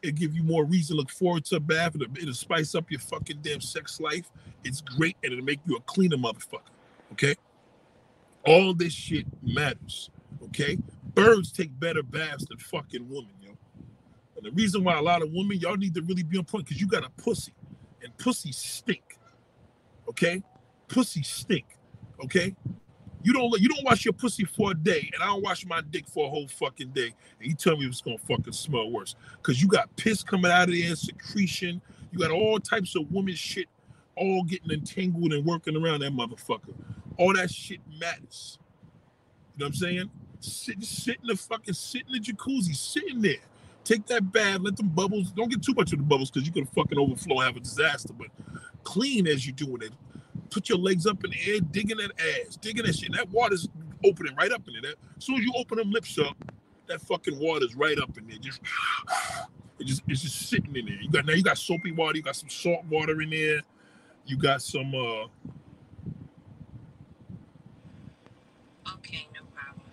It 0.01 0.15
give 0.15 0.33
you 0.33 0.43
more 0.43 0.63
reason 0.63 0.95
to 0.95 1.01
look 1.01 1.09
forward 1.09 1.45
to 1.45 1.57
a 1.57 1.59
bath. 1.59 1.95
It'll, 1.95 2.17
it'll 2.17 2.33
spice 2.33 2.73
up 2.73 2.89
your 2.89 3.01
fucking 3.01 3.39
damn 3.41 3.59
sex 3.59 3.99
life. 3.99 4.31
It's 4.63 4.81
great 4.81 5.17
and 5.23 5.33
it'll 5.33 5.43
make 5.43 5.59
you 5.65 5.75
a 5.75 5.81
cleaner 5.81 6.17
motherfucker. 6.17 6.61
Okay? 7.13 7.35
All 8.45 8.73
this 8.73 8.93
shit 8.93 9.25
matters. 9.41 10.09
Okay? 10.45 10.77
Birds 11.13 11.51
take 11.51 11.77
better 11.79 12.03
baths 12.03 12.45
than 12.47 12.57
fucking 12.57 13.09
women, 13.09 13.31
yo. 13.41 13.51
And 14.37 14.45
the 14.45 14.51
reason 14.51 14.83
why 14.85 14.97
a 14.97 15.01
lot 15.01 15.21
of 15.21 15.31
women, 15.33 15.59
y'all 15.59 15.75
need 15.75 15.93
to 15.95 16.01
really 16.01 16.23
be 16.23 16.37
on 16.37 16.45
point 16.45 16.65
because 16.65 16.79
you 16.79 16.87
got 16.87 17.03
a 17.03 17.09
pussy. 17.21 17.53
And 18.01 18.15
pussy 18.17 18.53
stink. 18.53 19.17
Okay? 20.07 20.41
Pussy 20.87 21.23
stink. 21.23 21.65
Okay? 22.23 22.55
You 23.21 23.33
don't 23.33 23.59
you 23.59 23.67
don't 23.67 23.83
wash 23.83 24.05
your 24.05 24.13
pussy 24.13 24.45
for 24.45 24.71
a 24.71 24.73
day, 24.73 25.09
and 25.13 25.21
I 25.21 25.27
don't 25.27 25.43
wash 25.43 25.65
my 25.65 25.81
dick 25.91 26.07
for 26.07 26.27
a 26.27 26.29
whole 26.29 26.47
fucking 26.47 26.89
day, 26.89 27.13
and 27.39 27.49
you 27.49 27.53
tell 27.53 27.75
me 27.75 27.85
it's 27.85 28.01
gonna 28.01 28.17
fucking 28.17 28.53
smell 28.53 28.89
worse. 28.89 29.15
Cause 29.43 29.61
you 29.61 29.67
got 29.67 29.93
piss 29.97 30.23
coming 30.23 30.51
out 30.51 30.69
of 30.69 30.75
there, 30.75 30.95
secretion, 30.95 31.81
you 32.11 32.19
got 32.19 32.31
all 32.31 32.59
types 32.59 32.95
of 32.95 33.11
woman 33.11 33.35
shit 33.35 33.67
all 34.15 34.43
getting 34.43 34.71
entangled 34.71 35.33
and 35.33 35.45
working 35.45 35.75
around 35.75 36.01
that 36.01 36.11
motherfucker. 36.11 36.73
All 37.17 37.33
that 37.33 37.49
shit 37.49 37.79
matters. 37.99 38.59
You 39.55 39.61
know 39.61 39.65
what 39.65 39.67
I'm 39.67 39.73
saying? 39.73 40.11
Sit, 40.41 40.83
sit 40.83 41.17
in 41.21 41.27
the 41.27 41.35
fucking 41.35 41.73
sit 41.73 42.03
in 42.07 42.13
the 42.13 42.19
jacuzzi, 42.19 42.75
sitting 42.75 43.21
there. 43.21 43.35
Take 43.83 44.05
that 44.07 44.31
bath, 44.31 44.59
let 44.61 44.77
them 44.77 44.89
bubbles. 44.89 45.31
Don't 45.31 45.49
get 45.49 45.63
too 45.63 45.73
much 45.73 45.93
of 45.93 45.99
the 45.99 46.05
bubbles 46.05 46.29
because 46.29 46.47
you 46.47 46.53
can 46.53 46.65
fucking 46.65 46.97
overflow, 46.97 47.39
have 47.39 47.55
a 47.55 47.59
disaster. 47.59 48.13
But 48.13 48.27
clean 48.83 49.27
as 49.27 49.47
you 49.47 49.53
doing 49.53 49.81
it 49.81 49.91
put 50.49 50.69
your 50.69 50.77
legs 50.77 51.05
up 51.05 51.23
in 51.23 51.31
the 51.31 51.37
air, 51.53 51.59
digging 51.59 51.97
that 51.97 52.11
ass, 52.19 52.55
digging 52.57 52.85
that 52.85 52.95
shit. 52.95 53.13
That 53.13 53.29
water's 53.29 53.67
opening 54.05 54.35
right 54.35 54.51
up 54.51 54.67
in 54.67 54.81
there. 54.81 54.93
As 55.17 55.25
soon 55.25 55.35
as 55.37 55.43
you 55.43 55.53
open 55.57 55.77
them 55.77 55.91
lips 55.91 56.17
up, 56.19 56.35
that 56.87 57.01
fucking 57.01 57.39
water's 57.39 57.75
right 57.75 57.97
up 57.99 58.17
in 58.17 58.27
there. 58.27 58.37
Just 58.39 58.61
it 59.79 59.85
just 59.85 60.03
it's 60.07 60.21
just 60.21 60.49
sitting 60.49 60.75
in 60.75 60.85
there. 60.85 61.01
You 61.01 61.09
got 61.09 61.25
now 61.25 61.33
you 61.33 61.43
got 61.43 61.57
soapy 61.57 61.91
water, 61.91 62.17
you 62.17 62.23
got 62.23 62.35
some 62.35 62.49
salt 62.49 62.85
water 62.85 63.21
in 63.21 63.29
there, 63.29 63.61
you 64.25 64.37
got 64.37 64.61
some 64.61 64.93
uh 64.93 65.27
Okay, 68.95 69.27
no 69.33 69.41
problem. 69.53 69.85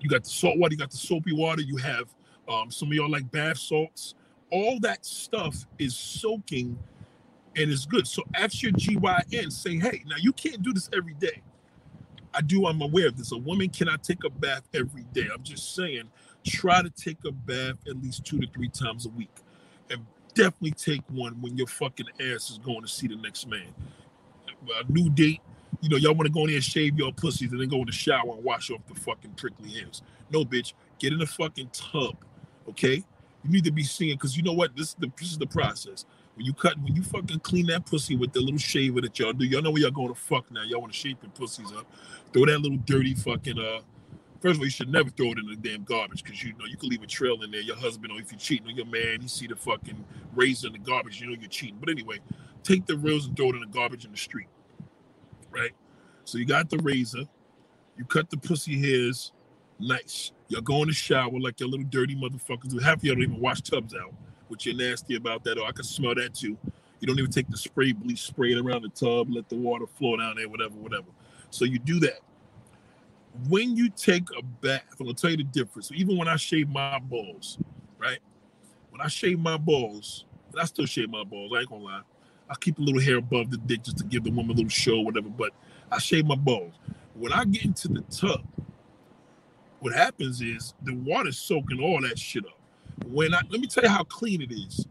You 0.00 0.08
got 0.08 0.24
the 0.24 0.30
salt 0.30 0.58
water, 0.58 0.72
you 0.72 0.78
got 0.78 0.90
the 0.90 0.96
soapy 0.96 1.32
water, 1.32 1.62
you 1.62 1.76
have 1.76 2.14
um 2.48 2.70
some 2.70 2.88
of 2.88 2.94
y'all 2.94 3.10
like 3.10 3.30
bath 3.30 3.58
salts. 3.58 4.14
All 4.50 4.80
that 4.80 5.04
stuff 5.04 5.66
is 5.78 5.94
soaking 5.94 6.78
and 7.56 7.70
it's 7.70 7.86
good. 7.86 8.06
So 8.06 8.22
ask 8.34 8.62
your 8.62 8.72
GYN, 8.72 9.52
say, 9.52 9.76
hey, 9.76 10.04
now 10.06 10.16
you 10.18 10.32
can't 10.32 10.62
do 10.62 10.72
this 10.72 10.88
every 10.96 11.14
day. 11.14 11.42
I 12.34 12.40
do, 12.40 12.66
I'm 12.66 12.80
aware 12.82 13.08
of 13.08 13.16
this. 13.16 13.32
A 13.32 13.38
woman 13.38 13.68
cannot 13.70 14.02
take 14.02 14.22
a 14.24 14.30
bath 14.30 14.62
every 14.74 15.04
day. 15.12 15.26
I'm 15.32 15.42
just 15.42 15.74
saying, 15.74 16.04
try 16.44 16.82
to 16.82 16.90
take 16.90 17.18
a 17.26 17.32
bath 17.32 17.76
at 17.88 18.00
least 18.02 18.24
two 18.24 18.38
to 18.38 18.46
three 18.52 18.68
times 18.68 19.06
a 19.06 19.10
week. 19.10 19.34
And 19.90 20.04
definitely 20.34 20.72
take 20.72 21.02
one 21.08 21.40
when 21.40 21.56
your 21.56 21.66
fucking 21.66 22.06
ass 22.20 22.50
is 22.50 22.58
going 22.58 22.82
to 22.82 22.88
see 22.88 23.08
the 23.08 23.16
next 23.16 23.48
man. 23.48 23.74
A 24.48 24.92
new 24.92 25.08
date, 25.10 25.40
you 25.80 25.88
know, 25.88 25.96
y'all 25.96 26.14
want 26.14 26.26
to 26.26 26.32
go 26.32 26.40
in 26.40 26.48
there 26.48 26.56
and 26.56 26.64
shave 26.64 26.98
your 26.98 27.12
pussies 27.12 27.50
and 27.52 27.60
then 27.60 27.68
go 27.68 27.78
in 27.78 27.86
the 27.86 27.92
shower 27.92 28.34
and 28.34 28.44
wash 28.44 28.70
off 28.70 28.80
the 28.92 29.00
fucking 29.00 29.32
prickly 29.32 29.70
hairs. 29.70 30.02
No, 30.30 30.44
bitch, 30.44 30.74
get 30.98 31.12
in 31.12 31.18
the 31.18 31.26
fucking 31.26 31.70
tub, 31.72 32.16
okay? 32.68 33.02
You 33.44 33.50
need 33.50 33.64
to 33.64 33.70
be 33.70 33.84
seeing, 33.84 34.16
because 34.16 34.36
you 34.36 34.42
know 34.42 34.52
what? 34.52 34.76
This 34.76 34.88
is 34.88 34.96
the 34.98 35.10
this 35.18 35.30
is 35.30 35.38
the 35.38 35.46
process. 35.46 36.04
When 36.38 36.46
you 36.46 36.52
cut, 36.52 36.78
when 36.78 36.94
you 36.94 37.02
fucking 37.02 37.40
clean 37.40 37.66
that 37.66 37.84
pussy 37.84 38.14
with 38.14 38.32
the 38.32 38.38
little 38.38 38.60
shaver 38.60 39.00
that 39.00 39.18
y'all 39.18 39.32
do, 39.32 39.44
y'all 39.44 39.60
know 39.60 39.72
where 39.72 39.82
y'all 39.82 39.90
going 39.90 40.10
to 40.10 40.14
fuck 40.14 40.48
now. 40.52 40.62
Y'all 40.62 40.80
want 40.80 40.92
to 40.92 40.98
shape 40.98 41.18
your 41.20 41.32
pussies 41.32 41.72
up. 41.72 41.84
Throw 42.32 42.46
that 42.46 42.60
little 42.60 42.78
dirty 42.78 43.12
fucking 43.14 43.58
uh. 43.58 43.80
First 44.40 44.54
of 44.54 44.58
all, 44.60 44.64
you 44.66 44.70
should 44.70 44.88
never 44.88 45.10
throw 45.10 45.32
it 45.32 45.38
in 45.38 45.46
the 45.48 45.56
damn 45.56 45.82
garbage 45.82 46.22
because 46.22 46.40
you 46.44 46.52
know 46.52 46.64
you 46.66 46.76
can 46.76 46.90
leave 46.90 47.02
a 47.02 47.08
trail 47.08 47.42
in 47.42 47.50
there. 47.50 47.60
Your 47.60 47.74
husband, 47.74 48.12
or 48.12 48.20
if 48.20 48.30
you're 48.30 48.38
cheating 48.38 48.68
on 48.68 48.76
your 48.76 48.86
man, 48.86 49.20
he 49.20 49.26
see 49.26 49.48
the 49.48 49.56
fucking 49.56 50.04
razor 50.36 50.68
in 50.68 50.74
the 50.74 50.78
garbage. 50.78 51.20
You 51.20 51.26
know 51.26 51.36
you're 51.40 51.50
cheating. 51.50 51.78
But 51.80 51.88
anyway, 51.88 52.20
take 52.62 52.86
the 52.86 52.96
rails 52.96 53.26
and 53.26 53.36
throw 53.36 53.48
it 53.48 53.56
in 53.56 53.60
the 53.62 53.66
garbage 53.66 54.04
in 54.04 54.12
the 54.12 54.16
street. 54.16 54.46
Right. 55.50 55.72
So 56.22 56.38
you 56.38 56.44
got 56.44 56.70
the 56.70 56.78
razor. 56.78 57.24
You 57.96 58.04
cut 58.04 58.30
the 58.30 58.36
pussy 58.36 58.78
hairs. 58.78 59.32
Nice. 59.80 60.30
Y'all 60.46 60.60
go 60.60 60.82
in 60.82 60.88
the 60.88 60.94
shower 60.94 61.40
like 61.40 61.58
your 61.58 61.68
little 61.68 61.86
dirty 61.90 62.14
motherfuckers. 62.14 62.80
Half 62.80 62.98
of 62.98 63.04
y'all 63.04 63.16
don't 63.16 63.24
even 63.24 63.40
wash 63.40 63.60
tubs 63.60 63.92
out 63.92 64.14
which 64.48 64.66
you're 64.66 64.74
nasty 64.74 65.16
about 65.16 65.44
that. 65.44 65.58
Or 65.58 65.66
I 65.66 65.72
can 65.72 65.84
smell 65.84 66.14
that 66.14 66.34
too. 66.34 66.56
You 67.00 67.06
don't 67.06 67.18
even 67.18 67.30
take 67.30 67.48
the 67.48 67.56
spray 67.56 67.92
bleach, 67.92 68.22
spray 68.22 68.52
it 68.52 68.58
around 68.58 68.82
the 68.82 68.88
tub, 68.88 69.30
let 69.30 69.48
the 69.48 69.56
water 69.56 69.86
flow 69.86 70.16
down 70.16 70.36
there, 70.36 70.48
whatever, 70.48 70.74
whatever. 70.74 71.06
So 71.50 71.64
you 71.64 71.78
do 71.78 72.00
that. 72.00 72.20
When 73.48 73.76
you 73.76 73.88
take 73.88 74.24
a 74.36 74.42
bath, 74.42 74.82
I'm 74.98 75.06
gonna 75.06 75.14
tell 75.14 75.30
you 75.30 75.36
the 75.36 75.44
difference. 75.44 75.92
Even 75.94 76.16
when 76.16 76.26
I 76.26 76.36
shave 76.36 76.68
my 76.68 76.98
balls, 76.98 77.58
right? 77.98 78.18
When 78.90 79.00
I 79.00 79.06
shave 79.06 79.38
my 79.38 79.56
balls, 79.56 80.24
and 80.50 80.60
I 80.60 80.64
still 80.64 80.86
shave 80.86 81.10
my 81.10 81.22
balls, 81.22 81.52
I 81.54 81.60
ain't 81.60 81.68
gonna 81.68 81.84
lie. 81.84 82.02
I 82.50 82.54
keep 82.56 82.78
a 82.78 82.82
little 82.82 83.00
hair 83.00 83.18
above 83.18 83.50
the 83.50 83.58
dick 83.58 83.84
just 83.84 83.98
to 83.98 84.04
give 84.04 84.24
the 84.24 84.30
woman 84.30 84.50
a 84.50 84.54
little 84.54 84.70
show, 84.70 85.00
whatever. 85.00 85.28
But 85.28 85.52
I 85.92 85.98
shave 85.98 86.26
my 86.26 86.34
balls. 86.34 86.74
When 87.14 87.32
I 87.32 87.44
get 87.44 87.64
into 87.64 87.88
the 87.88 88.00
tub, 88.02 88.44
what 89.80 89.94
happens 89.94 90.40
is 90.40 90.74
the 90.82 90.94
water's 90.94 91.38
soaking 91.38 91.80
all 91.80 92.00
that 92.02 92.18
shit 92.18 92.44
up. 92.44 92.57
When 93.06 93.34
I 93.34 93.40
let 93.48 93.60
me 93.60 93.66
tell 93.66 93.84
you 93.84 93.90
how 93.90 94.04
clean 94.04 94.42
it 94.42 94.52
is. 94.52 94.86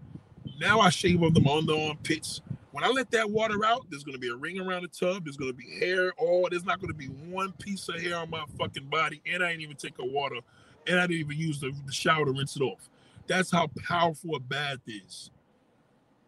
Now 0.59 0.79
I 0.79 0.89
shave 0.89 1.21
of 1.21 1.33
them 1.33 1.47
on 1.47 1.65
the 1.65 1.77
armpits. 1.87 2.41
When 2.71 2.83
I 2.83 2.89
let 2.89 3.11
that 3.11 3.29
water 3.29 3.65
out, 3.65 3.85
there's 3.89 4.03
gonna 4.03 4.17
be 4.17 4.29
a 4.29 4.35
ring 4.35 4.59
around 4.59 4.83
the 4.83 4.87
tub. 4.87 5.25
There's 5.25 5.37
gonna 5.37 5.53
be 5.53 5.79
hair. 5.79 6.13
Oh, 6.19 6.47
there's 6.49 6.65
not 6.65 6.79
gonna 6.79 6.93
be 6.93 7.07
one 7.07 7.51
piece 7.53 7.87
of 7.89 8.01
hair 8.01 8.17
on 8.17 8.29
my 8.29 8.43
fucking 8.57 8.85
body, 8.85 9.21
and 9.25 9.43
I 9.43 9.51
ain't 9.51 9.61
even 9.61 9.77
take 9.77 9.99
a 9.99 10.05
water, 10.05 10.37
and 10.87 10.99
I 10.99 11.07
didn't 11.07 11.19
even 11.19 11.37
use 11.37 11.59
the, 11.59 11.73
the 11.85 11.91
shower 11.91 12.25
to 12.25 12.31
rinse 12.31 12.55
it 12.55 12.61
off. 12.61 12.89
That's 13.27 13.51
how 13.51 13.67
powerful 13.87 14.35
a 14.35 14.39
bath 14.39 14.79
is. 14.87 15.31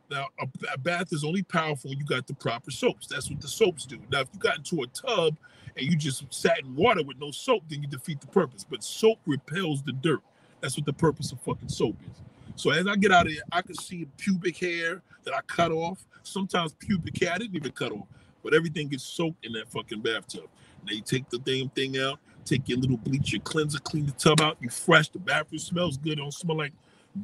Now, 0.09 0.27
a, 0.39 0.47
a, 0.73 0.77
bath 0.77 1.13
is 1.13 1.23
only 1.23 1.43
powerful 1.43 1.91
when 1.91 1.99
you 1.99 2.05
got 2.05 2.25
the 2.25 2.33
proper 2.33 2.71
soaps. 2.71 3.07
That's 3.07 3.29
what 3.29 3.41
the 3.41 3.47
soaps 3.47 3.85
do. 3.85 3.99
Now, 4.11 4.21
if 4.21 4.29
you 4.33 4.39
got 4.39 4.57
into 4.57 4.81
a 4.81 4.87
tub 4.87 5.37
and 5.77 5.85
you 5.85 5.95
just 5.95 6.25
sat 6.33 6.59
in 6.59 6.75
water 6.75 7.03
with 7.03 7.19
no 7.19 7.31
soap, 7.31 7.63
then 7.69 7.83
you 7.83 7.87
defeat 7.87 8.19
the 8.19 8.27
purpose. 8.27 8.65
But 8.67 8.83
soap 8.83 9.19
repels 9.25 9.83
the 9.83 9.91
dirt. 9.91 10.21
That's 10.61 10.77
what 10.77 10.85
the 10.85 10.93
purpose 10.93 11.31
of 11.31 11.39
fucking 11.41 11.69
soap 11.69 11.95
is. 12.09 12.21
So 12.55 12.71
as 12.71 12.87
I 12.87 12.95
get 12.95 13.11
out 13.11 13.25
of 13.25 13.31
here, 13.31 13.41
I 13.51 13.61
can 13.61 13.75
see 13.75 14.05
pubic 14.17 14.57
hair 14.57 15.01
that 15.23 15.33
I 15.33 15.39
cut 15.47 15.71
off. 15.71 16.05
Sometimes 16.23 16.73
pubic 16.73 17.21
hair 17.21 17.31
I 17.33 17.37
didn't 17.37 17.55
even 17.55 17.71
cut 17.71 17.91
off, 17.91 18.05
but 18.43 18.53
everything 18.53 18.89
gets 18.89 19.03
soaked 19.03 19.45
in 19.45 19.53
that 19.53 19.71
fucking 19.71 20.01
bathtub. 20.01 20.45
Now 20.85 20.93
you 20.93 21.01
take 21.01 21.29
the 21.29 21.39
damn 21.39 21.69
thing 21.69 21.97
out, 21.97 22.19
take 22.43 22.67
your 22.67 22.79
little 22.79 22.97
bleach, 22.97 23.31
your 23.31 23.41
cleanser, 23.41 23.79
clean 23.79 24.05
the 24.05 24.11
tub 24.13 24.41
out. 24.41 24.57
You 24.59 24.69
fresh. 24.69 25.09
The 25.09 25.19
bathroom 25.19 25.59
smells 25.59 25.97
good. 25.97 26.13
It 26.13 26.15
don't 26.17 26.33
smell 26.33 26.57
like 26.57 26.73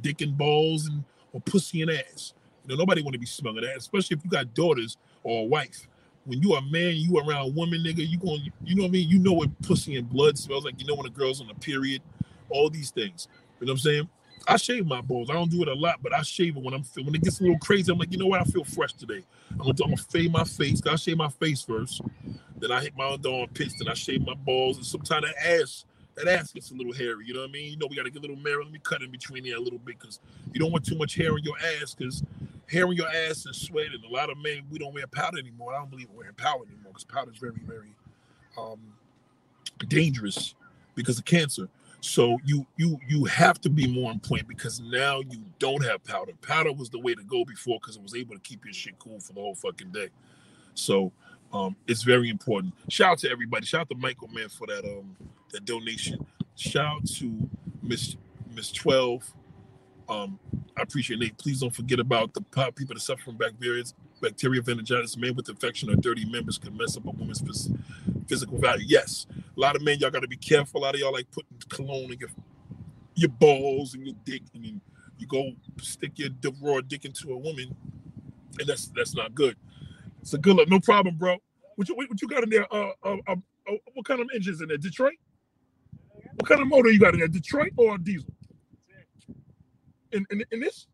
dick 0.02 0.22
and 0.22 0.38
balls 0.38 0.88
and 0.88 1.04
or 1.34 1.42
pussy 1.42 1.82
and 1.82 1.92
ass. 1.92 2.34
You 2.64 2.70
know 2.70 2.80
nobody 2.80 3.02
want 3.02 3.14
to 3.14 3.20
be 3.20 3.26
smelling 3.26 3.64
that, 3.64 3.78
especially 3.78 4.18
if 4.18 4.24
you 4.24 4.30
got 4.30 4.54
daughters 4.54 4.98
or 5.24 5.42
a 5.44 5.46
wife. 5.46 5.88
When 6.24 6.42
you 6.42 6.56
a 6.56 6.62
man, 6.62 6.96
you 6.96 7.18
around 7.20 7.50
a 7.50 7.52
woman, 7.52 7.84
nigga. 7.84 8.08
You 8.08 8.18
going, 8.18 8.52
you 8.64 8.76
know 8.76 8.84
what 8.84 8.88
I 8.88 8.92
mean? 8.92 9.10
You 9.10 9.20
know 9.20 9.34
what 9.34 9.50
pussy 9.62 9.98
and 9.98 10.10
blood 10.10 10.38
smells 10.40 10.66
like. 10.66 10.80
You 10.80 10.88
know 10.88 10.96
when 10.96 11.06
a 11.06 11.10
girl's 11.10 11.42
on 11.42 11.50
a 11.50 11.56
period 11.56 12.02
all 12.50 12.70
these 12.70 12.92
things. 12.92 13.28
You 13.60 13.68
know 13.68 13.74
what 13.74 13.80
I'm 13.80 13.80
saying? 13.80 14.10
I 14.48 14.58
shave 14.58 14.86
my 14.86 15.02
balls. 15.02 15.30
I 15.30 15.34
don't 15.34 15.50
do 15.50 15.62
it 15.64 15.68
a 15.68 15.74
lot, 15.74 16.00
but 16.04 16.14
I 16.14 16.22
shave 16.22 16.58
it 16.58 16.64
when 16.64 16.74
I'm 16.74 16.84
when 17.04 17.16
it 17.16 17.24
gets 17.24 17.40
a 17.40 17.44
little 17.44 17.58
crazy. 17.60 17.92
I'm 17.92 17.98
like, 17.98 18.12
you 18.12 18.18
know 18.18 18.28
what? 18.28 18.42
I 18.42 18.44
feel 18.44 18.64
fresh 18.64 18.94
today. 18.94 19.24
I'm 19.52 19.58
gonna, 19.58 19.70
I'm 19.84 19.90
gonna 19.90 19.98
fade 19.98 20.32
my 20.32 20.44
face. 20.44 20.82
I 20.86 20.96
shave 20.96 21.18
my 21.18 21.30
face 21.30 21.62
first. 21.62 22.02
Then 22.58 22.72
I 22.72 22.82
hit 22.82 22.96
my 22.96 23.06
underarm 23.06 23.54
pits. 23.54 23.76
Then 23.78 23.88
I 23.88 23.94
shave 23.94 24.26
my 24.26 24.34
balls. 24.34 24.78
And 24.78 24.86
sometimes 24.86 25.26
that 25.26 25.62
ass, 25.62 25.86
that 26.16 26.28
ass 26.28 26.52
gets 26.52 26.72
a 26.72 26.76
little 26.76 26.94
hairy. 26.94 27.26
You 27.26 27.34
know 27.34 27.42
what 27.42 27.50
I 27.50 27.54
mean? 27.54 27.72
You 27.72 27.78
know, 27.78 27.88
we 27.90 27.96
gotta 27.96 28.10
get 28.10 28.20
a 28.20 28.22
little 28.22 28.38
mirror. 28.38 28.64
Let 28.64 28.72
me 28.72 28.80
cut 28.84 29.02
in 29.02 29.12
between 29.12 29.44
there 29.44 29.58
a 29.58 29.60
little 29.60 29.80
bit 29.80 30.00
because 30.00 30.20
you 30.54 30.60
don't 30.60 30.72
want 30.72 30.86
too 30.86 30.98
much 30.98 31.16
hair 31.16 31.32
on 31.32 31.44
your 31.44 31.56
ass 31.82 31.96
because 31.96 32.24
hair 32.70 32.88
on 32.88 32.96
your 32.96 33.10
ass 33.10 33.46
and 33.46 33.56
sweat. 33.56 33.88
And 33.94 34.04
a 34.04 34.14
lot 34.14 34.30
of 34.30 34.38
men, 34.38 34.64
we 34.70 34.78
don't 34.78 34.94
wear 34.94 35.08
powder 35.08 35.40
anymore. 35.40 35.74
I 35.74 35.80
don't 35.80 35.90
believe 35.90 36.10
in 36.10 36.16
wearing 36.16 36.36
powder 36.36 36.64
anymore 36.68 36.94
because 36.94 37.04
powder 37.04 37.32
is 37.32 37.38
very, 37.38 37.62
very 37.66 37.96
um, 38.58 38.80
dangerous 39.88 40.56
because 40.94 41.18
of 41.18 41.26
cancer. 41.26 41.68
So 42.02 42.40
you 42.46 42.66
you 42.78 43.00
you 43.08 43.26
have 43.26 43.62
to 43.62 43.70
be 43.70 43.88
more 43.88 44.12
on 44.12 44.20
point 44.20 44.48
because 44.48 44.80
now 44.80 45.22
you 45.22 45.42
don't 45.60 45.84
have 45.84 46.04
powder. 46.04 46.34
Powder 46.42 46.74
was 46.74 46.90
the 46.90 47.00
way 47.00 47.16
to 47.16 47.24
go 47.24 47.46
before 47.46 47.80
because 47.82 47.96
it 47.98 48.04
was 48.04 48.16
able 48.16 48.36
to 48.36 48.42
keep 48.42 48.66
your 48.66 48.74
shit 48.74 49.00
cool 49.00 49.20
for 49.20 49.34
the 49.34 49.42
whole 49.42 49.56
fucking 49.56 49.92
day. 49.92 50.10
So 50.76 51.12
um, 51.54 51.76
it's 51.88 52.04
very 52.04 52.30
important. 52.30 52.74
Shout 52.90 53.12
out 53.14 53.20
to 53.20 53.32
everybody. 53.32 53.66
Shout 53.66 53.82
out 53.82 53.90
to 53.90 53.96
Michael 53.96 54.30
man 54.30 54.50
for 54.50 54.68
that 54.68 54.86
um 54.86 55.16
that 55.52 55.66
donation. 55.66 56.26
Shout 56.56 56.86
out 56.86 57.08
to 57.18 57.50
Miss 57.84 58.16
Miss 58.56 58.72
Twelve. 58.72 59.34
Um, 60.10 60.40
I 60.78 60.84
appreciate 60.84 61.20
Nate. 61.20 61.38
Please 61.38 61.62
don't 61.62 61.76
forget 61.76 62.00
about 62.00 62.34
the 62.34 62.42
pop 62.42 62.76
people 62.76 62.96
that 62.96 63.02
suffer 63.02 63.24
from 63.24 63.38
bacteria, 63.38 63.84
bacteria 64.22 64.62
meningitis. 64.66 65.18
Men 65.18 65.36
with 65.36 65.50
infection 65.50 65.90
or 65.90 65.96
dirty 65.96 66.26
members 66.26 66.58
can 66.58 66.78
mess 66.78 66.98
up 66.98 67.08
a 67.08 67.12
woman's 67.12 67.42
physical 68.28 68.58
value. 68.58 68.86
Yes, 68.88 69.28
a 69.36 69.60
lot 69.60 69.76
of 69.76 69.82
men, 69.82 70.00
y'all 70.00 70.12
got 70.12 70.22
to 70.22 70.28
be 70.28 70.38
careful. 70.38 70.82
A 70.82 70.84
lot 70.84 70.96
of 70.96 71.00
y'all 71.00 71.14
like 71.14 71.30
putting 71.32 71.58
cologne 71.70 72.12
in 72.12 72.20
your 72.20 72.30
your 73.16 73.30
balls 73.30 73.94
and 73.94 74.06
your 74.06 74.16
dick, 74.26 74.42
and 74.54 74.66
then 74.66 74.82
you 75.18 75.28
go 75.28 75.52
stick 75.82 76.12
your 76.16 76.30
raw 76.62 76.82
dick 76.82 77.06
into 77.06 77.32
a 77.32 77.38
woman, 77.38 77.76
and 78.60 78.68
that's 78.68 78.88
that's 78.96 79.16
not 79.16 79.34
good. 79.34 79.56
So 80.24 80.38
good 80.38 80.56
luck. 80.56 80.70
No 80.70 80.80
problem, 80.80 81.18
bro. 81.18 81.38
What 81.76 81.90
you 81.90 81.96
what 81.96 82.22
you 82.22 82.28
got 82.28 82.44
in 82.44 82.50
there? 82.50 82.74
Uh, 82.74 82.92
uh, 83.04 83.18
uh, 83.28 83.36
uh 83.70 83.76
what 83.94 84.06
kind 84.06 84.20
of 84.20 84.28
engines 84.34 84.62
in 84.62 84.68
there? 84.68 84.78
Detroit. 84.78 85.16
What 86.36 86.48
kind 86.48 86.62
of 86.62 86.68
motor 86.68 86.92
you 86.92 87.00
got 87.00 87.14
in 87.14 87.20
there? 87.20 87.28
Detroit 87.28 87.72
or 87.78 87.98
diesel? 87.98 88.30
In, 90.12 90.26
in, 90.32 90.44
in 90.52 90.60
this? 90.60 90.88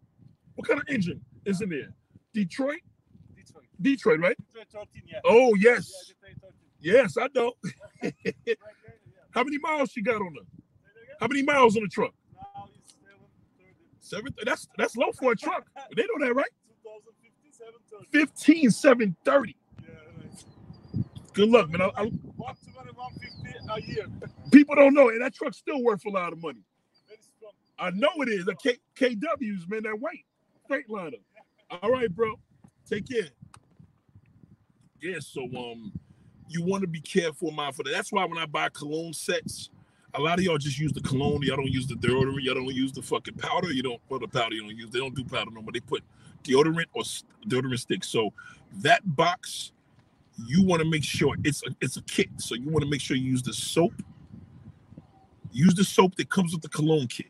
What 0.56 0.68
kind 0.68 0.80
of 0.80 0.88
engine 0.88 1.22
is 1.46 1.62
in 1.62 1.70
there? 1.70 1.94
Detroit? 2.34 2.80
Detroit. 3.36 3.66
Detroit, 3.82 4.20
right? 4.20 4.38
Detroit 4.48 4.68
13, 4.72 5.04
yeah. 5.08 5.20
Oh, 5.26 5.56
yes. 5.56 5.92
Yeah, 6.08 6.14
Detroit 6.14 6.42
13. 6.42 6.61
Yes, 6.82 7.16
I 7.18 7.28
know. 7.36 7.54
How 9.32 9.44
many 9.44 9.58
miles 9.60 9.92
she 9.92 10.02
got 10.02 10.16
on 10.16 10.36
her? 10.36 10.62
How 11.20 11.28
many 11.28 11.44
miles 11.44 11.78
on 11.78 11.84
the 11.84 11.90
truck? 11.90 12.14
Now 12.34 12.68
it's 12.76 12.94
730. 12.94 13.76
Seven. 14.00 14.36
That's 14.44 14.68
that's 14.78 14.96
low 14.98 15.12
for 15.12 15.32
a 15.32 15.36
truck. 15.36 15.68
They 15.96 16.04
know 16.04 16.26
that, 16.26 16.34
right? 16.34 16.50
2050, 16.84 17.52
730. 17.52 18.66
15, 18.66 18.72
730. 18.72 19.56
Yeah. 19.84 20.32
Good 21.34 21.50
luck, 21.50 21.70
man. 21.70 21.82
I, 21.82 21.86
I, 21.86 22.06
120, 22.06 22.92
150 22.92 23.52
a 23.70 23.82
year. 23.82 24.06
people 24.52 24.76
don't 24.76 24.94
know, 24.94 25.10
and 25.10 25.22
that 25.22 25.36
truck's 25.36 25.58
still 25.58 25.84
worth 25.84 26.06
a 26.06 26.10
lot 26.10 26.34
of 26.34 26.42
money. 26.42 26.64
I 27.78 27.90
know 27.92 28.10
it 28.18 28.30
is. 28.30 28.46
The 28.46 28.56
K, 28.56 28.78
KWs, 28.96 29.70
man, 29.70 29.84
that 29.84 30.00
white 30.00 30.26
Freightliner. 30.70 31.20
All 31.82 31.92
right, 31.92 32.14
bro. 32.14 32.36
Take 32.88 33.10
care. 33.10 33.30
Yeah, 35.02 35.18
so 35.20 35.44
um, 35.46 35.92
you 36.52 36.64
want 36.64 36.82
to 36.82 36.88
be 36.88 37.02
careful, 37.02 37.52
mindful. 37.52 37.86
That's 37.90 38.12
why 38.12 38.26
when 38.26 38.38
I 38.38 38.46
buy 38.46 38.70
cologne 38.70 39.14
sets, 39.14 39.70
a 40.14 40.22
lot 40.22 40.40
of 40.40 40.46
y'all 40.46 40.58
just 40.58 40.78
use 40.78 40.92
the 40.92 41.02
cologne. 41.02 41.42
Y'all 41.44 41.58
don't 41.58 41.72
use 41.72 41.88
the 41.88 41.96
deodorant. 41.96 42.42
Y'all 42.42 42.56
don't 42.56 42.74
use 42.74 42.92
the 42.92 43.02
fucking 43.02 43.36
powder. 43.36 43.72
You 43.72 43.84
don't. 43.84 44.10
put 44.10 44.22
the 44.22 44.28
powder 44.28 44.56
you 44.56 44.64
don't 44.64 44.76
use. 44.76 44.90
They 44.90 45.00
don't 45.00 45.16
do 45.16 45.24
powder 45.24 45.52
no 45.52 45.62
more. 45.62 45.72
They 45.72 45.80
put 45.80 46.04
deodorant 46.44 46.86
or 46.94 47.04
deodorant 47.48 47.80
sticks. 47.80 48.10
So 48.10 48.34
that 48.82 49.02
box, 49.16 49.72
you 50.46 50.64
want 50.64 50.82
to 50.82 50.90
make 50.90 51.04
sure 51.04 51.36
it's 51.44 51.64
a, 51.66 51.76
it's 51.80 51.98
a 51.98 52.02
kit. 52.04 52.30
So 52.38 52.56
you 52.56 52.70
want 52.70 52.84
to 52.84 52.90
make 52.90 53.02
sure 53.02 53.16
you 53.16 53.30
use 53.30 53.44
the 53.44 53.54
soap. 53.54 53.94
Use 55.52 55.74
the 55.74 55.84
soap 55.84 56.16
that 56.16 56.30
comes 56.30 56.54
with 56.54 56.62
the 56.62 56.70
cologne 56.70 57.08
kit. 57.08 57.28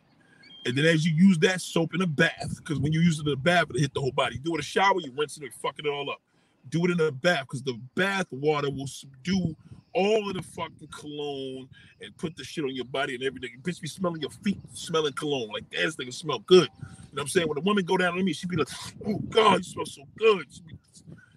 And 0.66 0.78
then 0.78 0.86
as 0.86 1.06
you 1.06 1.14
use 1.16 1.40
that 1.40 1.60
soap 1.62 1.96
in 1.96 2.02
a 2.02 2.08
bath, 2.08 2.56
because 2.58 2.80
when 2.80 2.94
you 2.94 3.02
use 3.02 3.20
it 3.20 3.26
in 3.26 3.34
a 3.34 3.36
bath, 3.36 3.66
it 3.74 3.80
hit 3.80 3.94
the 3.94 4.02
whole 4.02 4.12
body. 4.12 4.36
You 4.36 4.42
Do 4.42 4.52
it 4.52 4.56
in 4.56 4.60
a 4.60 4.64
shower, 4.64 5.00
you 5.00 5.12
rinse 5.18 5.38
it 5.38 5.44
and 5.44 5.54
fucking 5.56 5.86
it 5.86 5.90
all 5.90 6.10
up. 6.10 6.22
Do 6.70 6.86
it 6.86 6.92
in 6.92 7.00
a 7.00 7.12
bath 7.12 7.42
because 7.42 7.64
the 7.64 7.80
bath 7.96 8.28
water 8.32 8.70
will 8.70 8.88
subdue 8.88 9.56
all 9.94 10.30
of 10.30 10.36
the 10.36 10.42
fucking 10.42 10.88
cologne 10.88 11.68
and 12.02 12.16
put 12.18 12.36
the 12.38 12.44
shit 12.44 12.64
on 12.64 12.74
your 12.74 12.86
body 12.86 13.16
and 13.16 13.24
everything. 13.24 13.50
You 13.54 13.60
bitch 13.60 13.82
be 13.82 13.88
smelling 13.88 14.22
your 14.22 14.32
feet, 14.32 14.60
smelling 14.74 15.14
cologne. 15.14 15.50
Like 15.50 15.70
this 15.70 15.96
nigga 15.96 16.14
smell 16.14 16.40
good. 16.40 16.70
You 16.80 16.88
know 16.88 16.98
what 17.14 17.22
I'm 17.24 17.28
saying? 17.28 17.48
When 17.50 17.58
a 17.58 17.62
woman 17.62 17.84
go 17.84 17.98
down 17.98 18.18
on 18.18 18.24
me, 18.24 18.34
she 18.34 18.48
be 18.48 18.56
like, 18.56 18.70
oh 19.06 19.18
God, 19.30 19.58
you 19.58 19.64
smell 19.64 19.86
so 19.86 20.04
good. 20.18 20.48
Be- 20.66 20.76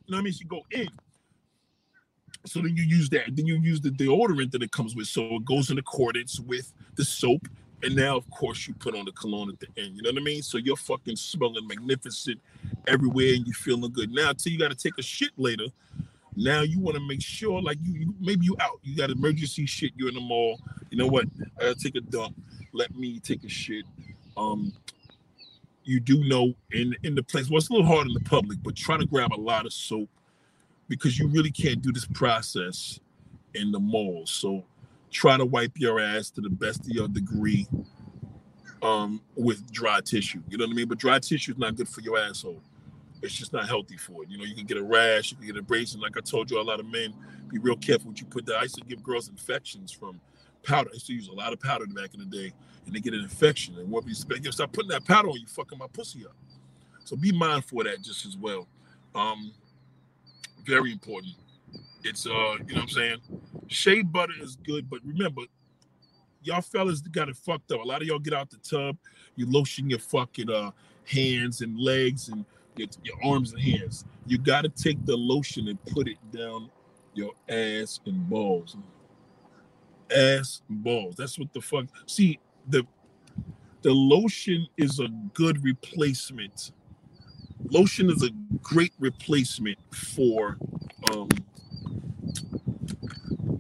you 0.07 0.13
know 0.13 0.17
what 0.17 0.19
I 0.19 0.23
mean? 0.23 0.33
She 0.33 0.45
go 0.45 0.63
in. 0.71 0.89
So 2.47 2.61
then 2.61 2.77
you 2.77 2.83
use 2.85 3.09
that. 3.11 3.35
Then 3.35 3.47
you 3.47 3.59
use 3.61 3.81
the 3.81 3.91
deodorant 3.91 4.51
that 4.53 4.63
it 4.63 4.71
comes 4.71 4.95
with. 4.95 5.07
So 5.07 5.37
it 5.37 5.45
goes 5.45 5.71
in 5.71 5.79
accordance 5.79 6.39
with 6.39 6.73
the 6.95 7.05
soap. 7.05 7.49
And 7.85 7.95
now, 7.95 8.17
of 8.17 8.29
course, 8.31 8.67
you 8.67 8.73
put 8.75 8.97
on 8.97 9.05
the 9.05 9.13
cologne 9.13 9.51
at 9.51 9.61
the 9.61 9.67
end. 9.81 9.97
You 9.97 10.03
know 10.03 10.11
what 10.11 10.21
I 10.21 10.25
mean? 10.25 10.43
So 10.43 10.57
you're 10.57 10.77
fucking 10.77 11.17
smelling 11.17 11.67
magnificent 11.67 12.41
everywhere 12.89 13.35
and 13.35 13.47
you're 13.47 13.55
feeling 13.55 13.93
good. 13.93 14.11
Now, 14.11 14.33
till 14.33 14.53
you 14.53 14.59
got 14.59 14.71
to 14.71 14.77
take 14.77 14.97
a 14.99 15.03
shit 15.03 15.31
later. 15.37 15.67
Now 16.37 16.63
you 16.63 16.81
want 16.81 16.97
to 16.97 17.07
make 17.07 17.23
sure, 17.23 17.63
like 17.63 17.79
you, 17.83 17.93
you 17.93 18.15
maybe 18.21 18.45
you 18.45 18.57
out. 18.61 18.81
You 18.83 18.97
got 18.97 19.11
emergency 19.11 19.67
shit. 19.67 19.93
You're 19.97 20.09
in 20.09 20.15
the 20.15 20.21
mall. 20.21 20.59
You 20.91 20.99
know 20.99 21.07
what? 21.07 21.27
I 21.59 21.63
gotta 21.63 21.75
take 21.77 21.95
a 21.95 22.01
dump. 22.01 22.35
Let 22.73 22.95
me 22.97 23.21
take 23.21 23.45
a 23.45 23.49
shit. 23.49 23.85
Um, 24.37 24.73
you 25.85 26.01
do 26.01 26.25
know 26.25 26.55
in 26.73 26.97
in 27.05 27.15
the 27.15 27.23
place. 27.23 27.49
Well, 27.49 27.59
it's 27.59 27.71
a 27.71 27.73
little 27.73 27.87
hard 27.87 28.09
in 28.09 28.15
the 28.15 28.21
public, 28.21 28.59
but 28.65 28.75
try 28.75 28.97
to 28.97 29.07
grab 29.07 29.33
a 29.33 29.41
lot 29.41 29.65
of 29.65 29.73
soap 29.73 30.09
because 30.89 31.19
you 31.19 31.29
really 31.29 31.53
can't 31.53 31.81
do 31.83 31.93
this 31.93 32.07
process 32.07 32.99
in 33.55 33.71
the 33.71 33.79
mall. 33.79 34.27
So 34.27 34.65
try 35.15 35.37
to 35.37 35.47
wipe 35.47 35.79
your 35.79 36.01
ass 36.01 36.29
to 36.29 36.41
the 36.41 36.51
best 36.51 36.81
of 36.81 36.89
your 36.89 37.07
degree 37.07 37.67
um, 38.83 39.23
with 39.37 39.73
dry 39.73 40.01
tissue. 40.05 40.43
You 40.51 40.59
know 40.59 40.67
what 40.67 40.73
I 40.73 40.75
mean? 40.75 40.89
But 40.89 40.99
dry 40.99 41.19
tissue 41.21 41.53
is 41.53 41.59
not 41.59 41.77
good 41.77 41.89
for 41.89 42.01
your 42.01 42.19
asshole. 42.19 42.61
It's 43.23 43.33
just 43.33 43.53
not 43.53 43.67
healthy 43.67 43.97
for 43.97 44.25
it. 44.25 44.29
You 44.29 44.37
know, 44.37 44.45
you 44.45 44.55
can 44.55 44.67
get 44.67 44.77
a 44.77 44.83
rash, 44.83 45.31
you 45.31 45.39
can 45.39 45.47
get 45.47 45.57
abrasion. 45.57 46.01
Like 46.01 46.19
I 46.19 46.21
told 46.21 46.51
you, 46.51 46.61
a 46.61 46.63
lot 46.63 46.81
of 46.81 46.87
men 46.87 47.15
be 47.49 47.59
real 47.59 47.77
careful 47.77 48.11
what 48.11 48.21
you 48.21 48.27
put 48.27 48.45
there. 48.45 48.59
I 48.59 48.63
used 48.63 48.75
to 48.75 48.85
give 48.85 49.03
girls 49.03 49.29
infections 49.29 49.93
from 49.93 50.21
powder. 50.65 50.91
I 50.91 50.95
used 50.95 51.07
to 51.07 51.15
use 51.15 51.29
a 51.29 51.33
lot 51.33 51.53
of 51.53 51.61
powder 51.61 51.87
back 51.87 52.13
in 52.13 52.21
the 52.21 52.27
day, 52.27 52.53
and 52.85 52.95
they 52.95 53.01
get 53.01 53.15
an 53.15 53.21
infection. 53.21 53.79
And 53.79 53.89
what 53.89 54.05
you 54.05 54.11
expect? 54.11 54.45
You 54.45 54.53
start 54.53 54.73
putting 54.73 54.91
that 54.91 55.05
powder 55.07 55.29
on, 55.29 55.39
you 55.39 55.47
fucking 55.47 55.79
my 55.79 55.87
pussy 55.93 56.27
up. 56.27 56.35
So 57.05 57.17
be 57.17 57.33
mindful 57.33 57.81
of 57.81 57.87
that 57.87 58.03
just 58.03 58.27
as 58.27 58.37
well. 58.37 58.67
Um, 59.15 59.53
very 60.67 60.91
important. 60.91 61.35
It's 62.05 62.27
uh, 62.27 62.31
you 62.31 62.37
know 62.39 62.57
what 62.59 62.83
I'm 62.83 62.89
saying? 62.89 63.19
Shea 63.69 64.03
butter 64.03 64.35
is 64.41 64.57
good, 64.57 64.91
but 64.91 65.01
remember, 65.05 65.43
y'all 66.43 66.61
fellas 66.61 67.01
got 67.01 67.31
it 67.31 67.37
fucked 67.37 67.73
up. 67.73 67.81
A 67.81 67.83
lot 67.83 68.03
of 68.03 68.07
y'all 68.09 68.19
get 68.19 68.35
out 68.35 68.51
the 68.51 68.59
tub, 68.59 68.99
you 69.37 69.51
lotion 69.51 69.89
your 69.89 69.99
fucking 69.99 70.51
uh 70.51 70.71
hands 71.07 71.63
and 71.63 71.79
legs 71.79 72.29
and 72.29 72.45
your, 72.77 72.89
your 73.03 73.17
arms 73.25 73.55
and 73.55 73.63
hands. 73.63 74.05
You 74.27 74.37
gotta 74.37 74.69
take 74.69 75.05
the 75.07 75.17
lotion 75.17 75.69
and 75.69 75.83
put 75.87 76.07
it 76.07 76.19
down 76.31 76.71
your 77.15 77.33
ass 77.49 78.01
and 78.05 78.29
balls. 78.29 78.77
Ass 80.15 80.61
and 80.69 80.85
balls. 80.85 81.17
That's 81.17 81.39
what 81.39 81.53
the 81.55 81.63
fuck. 81.63 81.87
See, 82.07 82.39
the 82.69 82.87
the 83.81 83.93
lotion 83.93 84.67
is 84.77 85.01
a 85.01 85.09
good 85.33 85.65
replacement. 85.65 86.73
Lotion 87.71 88.11
is 88.11 88.23
a 88.23 88.31
great 88.63 88.93
replacement 88.99 89.79
for 89.91 90.59
um 91.11 91.29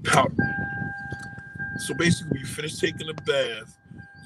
powder. 0.04 0.34
So 1.78 1.94
basically, 1.94 2.40
you 2.40 2.46
finish 2.46 2.78
taking 2.78 3.08
a 3.08 3.14
bath, 3.14 3.76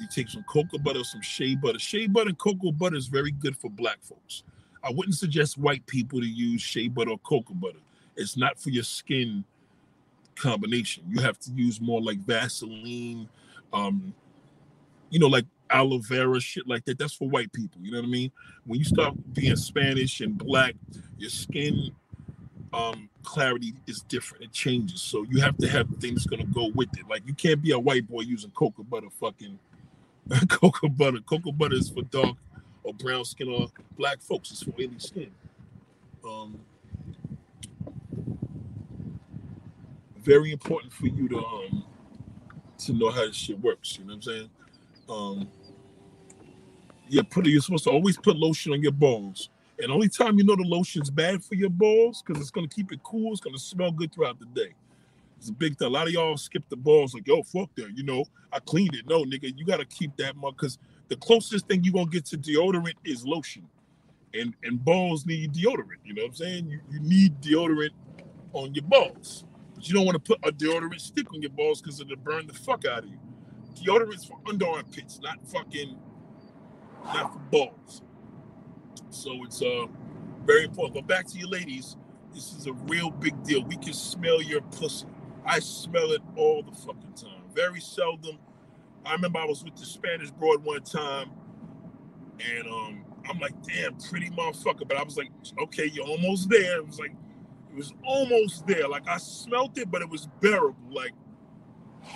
you 0.00 0.06
take 0.10 0.28
some 0.28 0.44
cocoa 0.44 0.78
butter, 0.78 1.02
some 1.04 1.22
shea 1.22 1.54
butter. 1.54 1.78
Shea 1.78 2.06
butter 2.06 2.28
and 2.28 2.38
cocoa 2.38 2.72
butter 2.72 2.96
is 2.96 3.06
very 3.06 3.30
good 3.30 3.56
for 3.56 3.70
black 3.70 3.98
folks. 4.02 4.42
I 4.82 4.90
wouldn't 4.90 5.16
suggest 5.16 5.58
white 5.58 5.86
people 5.86 6.20
to 6.20 6.26
use 6.26 6.62
shea 6.62 6.88
butter 6.88 7.10
or 7.10 7.18
cocoa 7.18 7.54
butter. 7.54 7.78
It's 8.16 8.36
not 8.36 8.60
for 8.60 8.70
your 8.70 8.84
skin 8.84 9.44
combination. 10.36 11.04
You 11.08 11.20
have 11.22 11.38
to 11.40 11.50
use 11.52 11.80
more 11.80 12.00
like 12.00 12.18
Vaseline, 12.18 13.28
um, 13.72 14.14
you 15.10 15.18
know, 15.18 15.26
like 15.26 15.46
aloe 15.70 15.98
vera, 15.98 16.40
shit 16.40 16.66
like 16.66 16.84
that. 16.84 16.98
That's 16.98 17.14
for 17.14 17.28
white 17.28 17.52
people. 17.52 17.80
You 17.82 17.92
know 17.92 17.98
what 17.98 18.06
I 18.06 18.10
mean? 18.10 18.32
When 18.66 18.78
you 18.78 18.84
start 18.84 19.14
being 19.34 19.56
Spanish 19.56 20.20
and 20.20 20.36
black, 20.36 20.74
your 21.16 21.30
skin 21.30 21.90
um 22.72 23.08
clarity 23.22 23.74
is 23.86 24.02
different. 24.02 24.44
It 24.44 24.52
changes. 24.52 25.00
So 25.02 25.24
you 25.28 25.40
have 25.40 25.56
to 25.58 25.68
have 25.68 25.88
things 26.00 26.26
gonna 26.26 26.44
go 26.44 26.70
with 26.74 26.88
it. 26.98 27.08
Like 27.08 27.22
you 27.26 27.34
can't 27.34 27.62
be 27.62 27.72
a 27.72 27.78
white 27.78 28.08
boy 28.08 28.22
using 28.22 28.50
cocoa 28.50 28.82
butter 28.84 29.08
fucking 29.20 29.58
cocoa 30.48 30.88
butter. 30.88 31.20
Cocoa 31.20 31.52
butter 31.52 31.74
is 31.76 31.90
for 31.90 32.02
dark 32.02 32.36
or 32.82 32.94
brown 32.94 33.24
skin 33.24 33.48
or 33.48 33.68
black 33.96 34.20
folks. 34.20 34.50
It's 34.50 34.62
for 34.62 34.74
any 34.78 34.98
skin. 34.98 35.30
Um 36.24 36.60
very 40.18 40.52
important 40.52 40.92
for 40.92 41.06
you 41.06 41.28
to 41.28 41.38
um 41.38 41.84
to 42.78 42.92
know 42.92 43.10
how 43.10 43.26
this 43.26 43.36
shit 43.36 43.58
works. 43.60 43.98
You 43.98 44.04
know 44.04 44.08
what 44.08 44.16
I'm 44.16 44.22
saying? 44.22 44.50
Um 45.08 45.48
yeah, 47.08 47.22
put 47.28 47.46
you're 47.46 47.62
supposed 47.62 47.84
to 47.84 47.90
always 47.90 48.18
put 48.18 48.36
lotion 48.36 48.72
on 48.72 48.82
your 48.82 48.92
balls. 48.92 49.48
And 49.82 49.92
only 49.92 50.08
time 50.08 50.38
you 50.38 50.44
know 50.44 50.56
the 50.56 50.64
lotion's 50.64 51.10
bad 51.10 51.44
for 51.44 51.54
your 51.56 51.70
balls, 51.70 52.22
because 52.26 52.42
it's 52.42 52.50
gonna 52.50 52.68
keep 52.68 52.92
it 52.92 53.02
cool, 53.04 53.32
it's 53.32 53.40
gonna 53.40 53.58
smell 53.58 53.92
good 53.92 54.12
throughout 54.14 54.38
the 54.40 54.46
day. 54.46 54.74
It's 55.38 55.50
a 55.50 55.52
big 55.54 55.78
thing. 55.78 55.88
A 55.88 55.90
lot 55.90 56.06
of 56.08 56.14
y'all 56.14 56.36
skip 56.36 56.64
the 56.70 56.76
balls 56.76 57.14
like, 57.14 57.26
yo, 57.28 57.42
fuck 57.44 57.70
that. 57.76 57.92
You 57.96 58.04
know, 58.04 58.24
I 58.52 58.60
cleaned 58.60 58.94
it. 58.94 59.06
No, 59.08 59.24
nigga, 59.24 59.52
you 59.56 59.66
gotta 59.66 59.86
keep 59.86 60.16
that 60.18 60.36
much 60.36 60.54
because 60.56 60.78
the 61.08 61.16
closest 61.16 61.68
thing 61.68 61.84
you're 61.84 61.94
gonna 61.94 62.06
get 62.10 62.26
to 62.26 62.38
deodorant 62.38 62.94
is 63.04 63.26
lotion. 63.26 63.64
and 64.34 64.54
and 64.64 64.84
balls 64.84 65.26
need 65.26 65.54
deodorant. 65.54 66.00
You 66.04 66.14
know 66.14 66.22
what 66.22 66.30
I'm 66.30 66.34
saying? 66.36 66.70
You, 66.70 66.80
you 66.90 67.00
need 67.00 67.40
deodorant 67.40 67.90
on 68.54 68.74
your 68.74 68.84
balls, 68.84 69.44
but 69.74 69.88
you 69.88 69.94
don't 69.94 70.06
want 70.06 70.16
to 70.24 70.36
put 70.36 70.40
a 70.48 70.52
deodorant 70.52 71.00
stick 71.00 71.32
on 71.34 71.42
your 71.42 71.50
balls 71.52 71.82
because 71.82 72.00
it'll 72.00 72.16
burn 72.16 72.46
the 72.46 72.54
fuck 72.54 72.84
out 72.86 73.04
of 73.04 73.10
you. 73.10 73.18
Deodorant's 73.76 74.24
for 74.26 74.38
underarm 74.46 74.90
pits, 74.94 75.20
not 75.22 75.38
fucking 75.48 75.96
not 77.04 77.32
for 77.32 77.40
balls. 77.50 78.02
So 79.10 79.32
it's 79.44 79.62
uh 79.62 79.86
very 80.44 80.64
important. 80.64 80.94
But 80.94 81.06
back 81.06 81.26
to 81.28 81.38
you 81.38 81.48
ladies, 81.48 81.96
this 82.34 82.52
is 82.54 82.66
a 82.66 82.72
real 82.72 83.10
big 83.10 83.42
deal. 83.44 83.64
We 83.64 83.76
can 83.76 83.92
smell 83.92 84.42
your 84.42 84.62
pussy. 84.62 85.06
I 85.46 85.60
smell 85.60 86.12
it 86.12 86.22
all 86.36 86.62
the 86.62 86.72
fucking 86.72 87.14
time. 87.14 87.42
Very 87.54 87.80
seldom. 87.80 88.38
I 89.06 89.12
remember 89.14 89.38
I 89.38 89.46
was 89.46 89.64
with 89.64 89.76
the 89.76 89.86
Spanish 89.86 90.30
broad 90.32 90.64
one 90.64 90.82
time, 90.82 91.30
and 92.24 92.68
um, 92.68 93.04
I'm 93.28 93.38
like, 93.40 93.54
damn, 93.64 93.96
pretty 93.96 94.30
motherfucker. 94.30 94.88
But 94.88 94.98
I 94.98 95.04
was 95.04 95.16
like, 95.16 95.30
okay, 95.62 95.86
you're 95.86 96.06
almost 96.06 96.50
there. 96.50 96.78
It 96.78 96.86
was 96.86 96.98
like, 96.98 97.12
it 97.70 97.76
was 97.76 97.92
almost 98.04 98.66
there. 98.66 98.88
Like 98.88 99.08
I 99.08 99.18
smelt 99.18 99.78
it, 99.78 99.90
but 99.90 100.02
it 100.02 100.10
was 100.10 100.28
bearable. 100.40 100.76
Like 100.90 101.12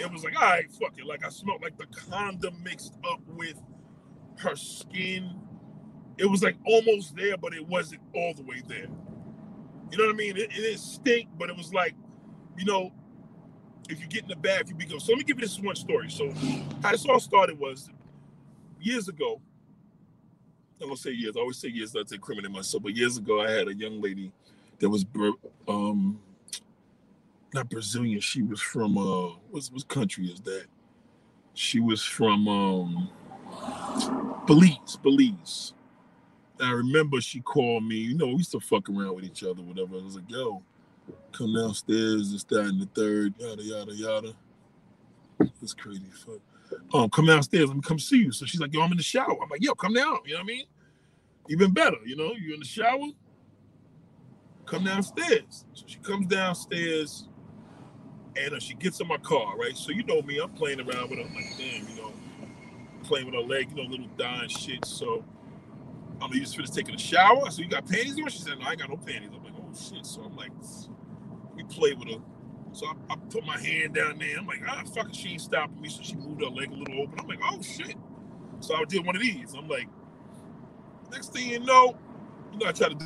it 0.01 0.11
was 0.13 0.25
like, 0.25 0.37
all 0.37 0.49
right, 0.49 0.71
fuck 0.73 0.99
it. 0.99 1.07
Like 1.07 1.25
I 1.25 1.31
smelled 1.31 1.63
like 1.63 1.79
the 1.79 1.87
condom 1.87 2.63
mixed 2.63 2.95
up 3.11 3.21
with 3.29 3.61
her 4.39 4.57
skin. 4.57 5.35
It 6.19 6.27
was 6.27 6.43
like 6.43 6.57
almost 6.67 7.17
there, 7.17 7.37
but 7.37 7.55
it 7.55 7.67
wasn't 7.67 8.03
all 8.15 8.35
the 8.35 8.43
way 8.43 8.63
there. 8.69 8.87
You 9.91 9.99
know 9.99 10.07
what 10.07 10.15
I 10.15 10.17
mean? 10.17 10.37
It, 10.37 10.45
it 10.45 10.53
didn't 10.53 10.79
stink, 10.79 11.29
but 11.39 11.51
it 11.51 11.57
was 11.57 11.73
like, 11.73 11.95
you 12.57 12.65
know, 12.65 12.93
if 13.89 14.01
you 14.01 14.07
get 14.07 14.23
in 14.23 14.29
the 14.29 14.37
bath, 14.37 14.69
you 14.69 14.75
become. 14.75 15.01
So 15.01 15.13
let 15.13 15.19
me 15.19 15.25
give 15.25 15.39
you 15.39 15.47
this 15.47 15.59
one 15.59 15.77
story. 15.77 16.11
So 16.11 16.33
how 16.83 16.93
this 16.93 17.07
all 17.07 17.21
started 17.21 17.59
was 17.59 17.91
years 18.81 19.09
ago. 19.09 19.41
I'm 20.81 20.89
gonna 20.89 20.97
say 20.97 21.13
years. 21.13 21.37
I 21.37 21.41
always 21.41 21.59
say 21.59 21.69
years 21.69 21.93
to 21.93 22.05
incriminate 22.11 22.51
myself, 22.51 22.83
but 22.83 22.97
years 22.97 23.17
ago 23.17 23.41
I 23.41 23.51
had 23.51 23.69
a 23.69 23.75
young 23.75 24.01
lady 24.01 24.33
that 24.81 24.89
was 24.89 25.05
um 25.69 26.19
not 27.55 27.71
Brazilian. 27.71 28.21
She 28.21 28.43
was 28.43 28.61
from 28.61 28.99
uh 28.99 29.35
what 29.51 29.65
what 29.73 29.89
country 29.89 30.27
is 30.27 30.41
that? 30.41 30.65
She 31.55 31.81
was 31.81 32.03
from 32.03 32.49
um 32.49 33.11
Belize, 34.47 34.99
Belize. 35.03 35.75
I 36.63 36.71
remember 36.73 37.21
she 37.21 37.41
called 37.41 37.85
me. 37.85 37.97
You 37.97 38.17
know, 38.17 38.27
we 38.29 38.35
used 38.35 38.53
to 38.53 38.61
fuck 38.61 38.89
around 38.89 39.17
with 39.17 39.25
each 39.25 39.43
other, 39.43 39.63
whatever. 39.63 39.97
I 39.97 40.03
was 40.03 40.17
like, 40.17 40.31
"Yo, 40.31 40.63
come 41.33 41.55
downstairs, 41.55 42.33
this, 42.33 42.45
that, 42.45 42.67
and 42.67 42.81
the 42.81 42.87
third, 42.87 43.35
yada, 43.39 43.63
yada, 43.63 43.95
yada." 43.95 44.35
That's 45.61 45.75
crazy. 45.75 46.03
Fuck. 46.13 46.41
Um, 46.95 47.11
come 47.11 47.27
downstairs. 47.27 47.67
Let 47.67 47.77
me 47.77 47.83
come 47.83 47.99
see 47.99 48.19
you. 48.19 48.33
So 48.33 48.47
she's 48.47 48.61
like, 48.61 48.73
"Yo, 48.73 48.81
I'm 48.81 48.93
in 48.93 48.97
the 48.97 49.03
shower." 49.03 49.37
I'm 49.43 49.49
like, 49.49 49.63
"Yo, 49.63 49.75
come 49.75 49.95
down." 49.95 50.19
You 50.25 50.35
know 50.35 50.39
what 50.39 50.45
I 50.45 50.47
mean? 50.47 50.65
Even 51.49 51.73
better. 51.73 51.97
You 52.05 52.17
know, 52.17 52.33
you're 52.41 52.55
in 52.55 52.61
the 52.61 52.67
shower. 52.67 53.09
Come 54.67 54.85
downstairs. 54.85 55.65
So 55.75 55.85
she 55.87 55.99
comes 55.99 56.27
downstairs, 56.27 57.29
and 58.37 58.55
uh, 58.55 58.61
she 58.61 58.75
gets 58.75 59.01
in 59.01 59.09
my 59.09 59.19
car. 59.19 59.59
Right. 59.59 59.77
So 59.77 59.91
you 59.93 60.05
know 60.05 60.23
me. 60.23 60.39
I'm 60.39 60.51
playing 60.51 60.81
around 60.81 61.11
with 61.11 61.19
her. 61.19 61.25
I'm 61.25 61.35
like, 61.35 61.57
damn, 61.59 61.89
you 61.89 61.97
know, 62.01 62.13
playing 63.03 63.27
with 63.27 63.35
her 63.35 63.41
leg, 63.41 63.71
you 63.71 63.83
know, 63.83 63.91
little 63.91 64.07
dying 64.17 64.49
shit. 64.49 64.85
So 64.85 65.25
I'm 66.23 66.31
gonna 66.31 66.41
just 66.41 66.57
finished 66.57 66.75
taking 66.75 66.95
a 66.95 66.99
shower. 66.99 67.51
So 67.51 67.63
you 67.63 67.69
got 67.69 67.87
panties 67.89 68.19
on? 68.19 68.29
She 68.31 68.39
said, 68.39 68.59
No, 68.59 68.67
I 68.67 68.71
ain't 68.73 68.81
got 68.81 68.91
no 68.91 68.97
panties. 68.97 69.31
I'm 69.35 69.45
like, 69.45 69.55
oh 69.59 69.75
shit. 69.75 70.07
So 70.07 70.23
I'm 70.23 70.37
like, 70.37 70.53
we 71.55 71.65
play 71.65 71.93
with 71.95 72.09
her. 72.09 72.23
So 72.73 72.87
I, 72.87 73.15
I 73.15 73.17
put 73.31 73.45
my 73.45 73.59
hand 73.59 73.95
down 73.95 74.19
there. 74.19 74.39
I'm 74.39 74.47
like, 74.47 74.63
ah, 74.67 74.83
fucking, 74.95 75.13
she 75.13 75.31
ain't 75.31 75.41
stopping 75.43 75.81
me. 75.81 75.89
So 75.89 76.03
she 76.03 76.17
moved 76.17 76.41
her 76.43 76.49
leg 76.49 76.71
a 76.71 76.75
little 76.75 77.03
open. 77.03 77.21
I'm 77.21 77.29
like, 77.29 77.41
oh 77.45 77.61
shit. 77.63 77.97
So 78.61 78.75
I 78.77 78.85
did 78.85 79.05
one 79.05 79.17
of 79.17 79.23
these. 79.23 79.55
I'm 79.55 79.69
like, 79.69 79.89
next 81.11 81.33
thing 81.33 81.51
you 81.51 81.61
know, 81.61 81.97
you 82.53 82.59
know, 82.59 82.67
I 82.67 82.73
try 82.73 82.89
to 82.91 82.95
do 82.95 83.05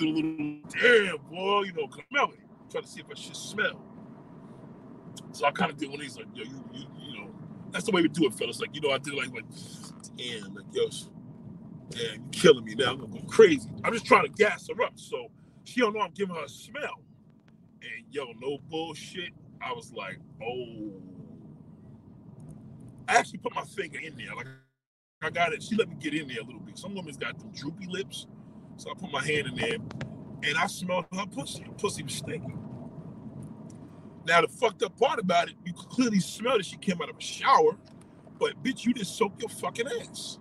a 0.00 0.04
little, 0.04 0.60
damn, 0.70 1.16
boy, 1.30 1.62
you 1.62 1.72
know, 1.74 1.88
smell 2.10 2.32
it. 2.32 2.40
Try 2.70 2.82
to 2.82 2.86
see 2.86 3.00
if 3.00 3.06
I 3.10 3.14
should 3.14 3.36
smell. 3.36 3.80
So 5.32 5.46
I 5.46 5.50
kind 5.52 5.70
of 5.70 5.78
did 5.78 5.90
one 5.90 6.00
of 6.00 6.02
these, 6.02 6.16
like, 6.16 6.26
yo, 6.34 6.44
you, 6.44 6.64
you, 6.72 6.86
you 7.00 7.20
know, 7.20 7.30
that's 7.72 7.84
the 7.84 7.92
way 7.92 8.02
we 8.02 8.08
do 8.08 8.26
it, 8.26 8.34
fellas. 8.34 8.60
Like, 8.60 8.74
you 8.74 8.80
know, 8.80 8.90
I 8.90 8.98
did 8.98 9.14
like, 9.14 9.32
like, 9.32 9.44
damn, 10.16 10.54
like, 10.54 10.64
yo, 10.72 10.88
you 11.94 12.20
killing 12.32 12.64
me 12.64 12.74
now. 12.74 12.92
I'm 12.92 13.00
gonna 13.00 13.12
go 13.12 13.26
crazy. 13.26 13.68
I'm 13.84 13.92
just 13.92 14.06
trying 14.06 14.24
to 14.24 14.32
gas 14.32 14.68
her 14.68 14.82
up. 14.82 14.92
So 14.96 15.30
she 15.64 15.80
don't 15.80 15.94
know 15.94 16.00
I'm 16.00 16.12
giving 16.12 16.34
her 16.34 16.44
a 16.44 16.48
smell. 16.48 17.02
And 17.82 18.04
yo, 18.10 18.32
no 18.40 18.58
bullshit. 18.70 19.32
I 19.62 19.72
was 19.72 19.92
like, 19.92 20.18
oh. 20.42 20.92
I 23.08 23.16
actually 23.16 23.38
put 23.38 23.54
my 23.54 23.64
finger 23.64 23.98
in 23.98 24.16
there. 24.16 24.34
Like 24.36 24.46
I 25.22 25.30
got 25.30 25.52
it. 25.52 25.62
She 25.62 25.76
let 25.76 25.88
me 25.88 25.96
get 25.98 26.14
in 26.14 26.28
there 26.28 26.40
a 26.40 26.44
little 26.44 26.60
bit. 26.60 26.78
Some 26.78 26.94
women's 26.94 27.16
got 27.16 27.38
them 27.38 27.50
droopy 27.52 27.86
lips. 27.88 28.26
So 28.76 28.90
I 28.90 28.94
put 28.94 29.10
my 29.10 29.24
hand 29.24 29.48
in 29.48 29.56
there 29.56 29.78
and 30.44 30.58
I 30.58 30.66
smelled 30.66 31.06
her 31.12 31.26
pussy. 31.26 31.62
Her 31.62 31.72
pussy 31.72 32.02
was 32.02 32.14
stinking. 32.14 32.58
Now 34.26 34.42
the 34.42 34.48
fucked 34.48 34.82
up 34.82 34.98
part 34.98 35.18
about 35.18 35.48
it, 35.48 35.54
you 35.64 35.72
clearly 35.72 36.20
smell 36.20 36.58
that 36.58 36.66
she 36.66 36.76
came 36.76 37.00
out 37.02 37.10
of 37.10 37.16
a 37.16 37.22
shower, 37.22 37.76
but 38.38 38.62
bitch, 38.62 38.84
you 38.84 38.92
didn't 38.92 39.08
soak 39.08 39.34
your 39.40 39.48
fucking 39.48 39.86
ass. 40.02 40.38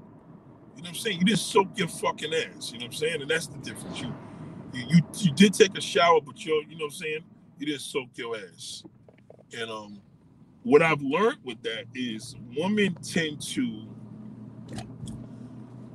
You 0.78 0.84
know 0.84 0.90
what 0.90 0.90
I'm 0.90 0.96
saying? 0.96 1.20
You 1.20 1.26
didn't 1.26 1.40
soak 1.40 1.70
your 1.76 1.88
fucking 1.88 2.34
ass. 2.34 2.72
You 2.72 2.80
know 2.80 2.86
what 2.86 2.94
I'm 2.94 2.98
saying? 3.00 3.22
And 3.22 3.32
that's 3.32 3.48
the 3.48 3.58
difference. 3.58 4.00
You 4.00 4.14
you 4.74 4.86
you, 4.90 5.02
you 5.18 5.34
did 5.34 5.56
take 5.56 5.76
a 5.76 5.82
shower, 5.82 6.22
but 6.22 6.46
you 6.46 6.54
you 6.70 6.78
know 6.78 6.86
what 6.86 6.94
I'm 6.94 7.00
saying? 7.00 7.24
You 7.58 7.66
didn't 7.66 7.82
soak 7.82 8.10
your 8.16 8.38
ass. 8.38 8.84
And 9.58 9.72
um 9.72 10.02
what 10.64 10.84
I've 10.84 11.02
learned 11.02 11.40
with 11.44 11.62
that 11.64 11.86
is 11.96 12.36
women 12.56 12.96
tend 13.02 13.42
to 13.42 13.88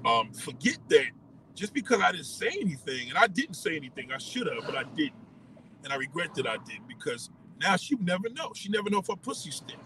um 0.04 0.32
forget 0.32 0.78
that 0.88 1.10
just 1.54 1.74
because 1.74 2.00
I 2.00 2.12
didn't 2.12 2.26
say 2.26 2.48
anything, 2.60 3.10
and 3.10 3.18
I 3.18 3.28
didn't 3.28 3.54
say 3.54 3.76
anything, 3.76 4.10
I 4.12 4.18
should 4.18 4.48
have, 4.48 4.66
but 4.66 4.74
I 4.74 4.82
didn't. 4.96 5.12
And 5.84 5.92
I 5.92 5.96
regret 5.96 6.34
that 6.34 6.46
I 6.46 6.56
did 6.56 6.80
because 6.88 7.30
now 7.60 7.76
she 7.76 7.94
never 7.96 8.28
know. 8.30 8.52
She 8.54 8.68
never 8.68 8.90
know 8.90 8.98
if 8.98 9.06
her 9.06 9.16
pussy 9.16 9.50
stink. 9.52 9.78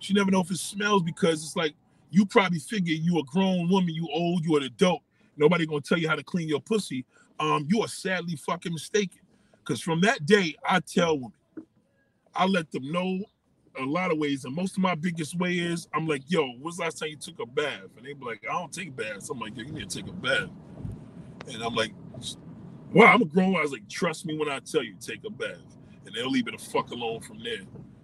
She 0.00 0.14
never 0.14 0.30
know 0.30 0.40
if 0.40 0.50
it 0.50 0.58
smells 0.58 1.02
because 1.02 1.44
it's 1.44 1.56
like 1.56 1.74
you 2.10 2.26
probably 2.26 2.58
figure 2.58 2.94
you 2.94 3.18
a 3.18 3.24
grown 3.24 3.68
woman, 3.68 3.94
you 3.94 4.08
old, 4.12 4.44
you 4.44 4.56
an 4.56 4.64
adult. 4.64 5.02
Nobody 5.36 5.66
gonna 5.66 5.80
tell 5.80 5.98
you 5.98 6.08
how 6.08 6.16
to 6.16 6.22
clean 6.22 6.48
your 6.48 6.60
pussy. 6.60 7.04
Um, 7.38 7.66
you 7.68 7.82
are 7.82 7.88
sadly 7.88 8.36
fucking 8.36 8.72
mistaken. 8.72 9.20
Cause 9.64 9.80
from 9.80 10.00
that 10.02 10.26
day, 10.26 10.56
I 10.68 10.80
tell 10.80 11.16
women, 11.16 11.32
I 12.34 12.46
let 12.46 12.70
them 12.72 12.90
know 12.90 13.20
a 13.78 13.84
lot 13.84 14.10
of 14.10 14.18
ways, 14.18 14.44
and 14.44 14.54
most 14.54 14.76
of 14.76 14.82
my 14.82 14.94
biggest 14.94 15.38
way 15.38 15.58
is 15.58 15.88
I'm 15.94 16.06
like, 16.06 16.22
yo, 16.28 16.46
the 16.58 16.82
last 16.82 16.98
time 16.98 17.10
you 17.10 17.16
took 17.16 17.40
a 17.40 17.46
bath? 17.46 17.88
And 17.96 18.04
they 18.04 18.12
be 18.12 18.24
like, 18.24 18.44
I 18.48 18.52
don't 18.52 18.72
take 18.72 18.94
baths. 18.96 19.30
I'm 19.30 19.38
like, 19.38 19.56
yo, 19.56 19.64
you 19.64 19.72
need 19.72 19.88
to 19.88 20.02
take 20.02 20.10
a 20.10 20.12
bath. 20.12 20.48
And 21.52 21.62
I'm 21.62 21.74
like, 21.74 21.92
wow, 22.92 23.06
I'm 23.06 23.22
a 23.22 23.24
grown. 23.24 23.56
I 23.56 23.62
was 23.62 23.72
like, 23.72 23.88
trust 23.88 24.26
me 24.26 24.36
when 24.36 24.50
I 24.50 24.60
tell 24.60 24.82
you, 24.82 24.94
take 25.00 25.24
a 25.24 25.30
bath. 25.30 25.76
And 26.06 26.14
they'll 26.14 26.30
leave 26.30 26.48
it 26.48 26.58
the 26.58 26.64
fuck 26.64 26.90
alone 26.90 27.20
from 27.20 27.42
there. 27.42 27.62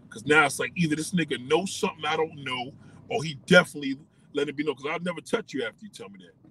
Cause 0.09 0.25
now 0.25 0.47
it's 0.47 0.59
like 0.59 0.73
either 0.77 0.97
this 0.97 1.13
nigga 1.13 1.47
knows 1.47 1.75
something 1.75 2.05
I 2.07 2.17
don't 2.17 2.37
know, 2.43 2.73
or 3.09 3.23
he 3.25 3.35
definitely 3.47 3.97
let 4.33 4.49
it 4.49 4.57
be 4.57 4.65
known. 4.65 4.75
Because 4.77 4.93
I'll 4.93 5.01
never 5.01 5.21
touch 5.21 5.55
you 5.55 5.65
after 5.65 5.85
you 5.85 5.91
tell 5.91 6.09
me 6.09 6.21
that. 6.21 6.51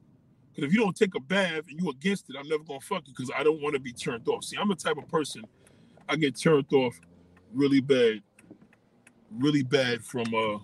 Because 0.53 0.69
if 0.69 0.73
you 0.73 0.81
don't 0.81 0.95
take 0.95 1.15
a 1.15 1.19
bath 1.19 1.63
and 1.69 1.79
you 1.79 1.89
against 1.89 2.29
it, 2.29 2.35
I'm 2.39 2.47
never 2.47 2.63
gonna 2.63 2.79
fuck 2.79 3.03
you 3.07 3.13
because 3.15 3.31
I 3.37 3.43
don't 3.43 3.61
want 3.61 3.73
to 3.73 3.79
be 3.79 3.93
turned 3.93 4.27
off. 4.27 4.43
See, 4.45 4.57
I'm 4.57 4.69
the 4.69 4.75
type 4.75 4.97
of 4.97 5.07
person 5.07 5.43
I 6.07 6.15
get 6.15 6.39
turned 6.39 6.71
off 6.73 6.99
really 7.53 7.81
bad, 7.81 8.21
really 9.31 9.63
bad 9.63 10.03
from 10.03 10.25
uh 10.33 10.59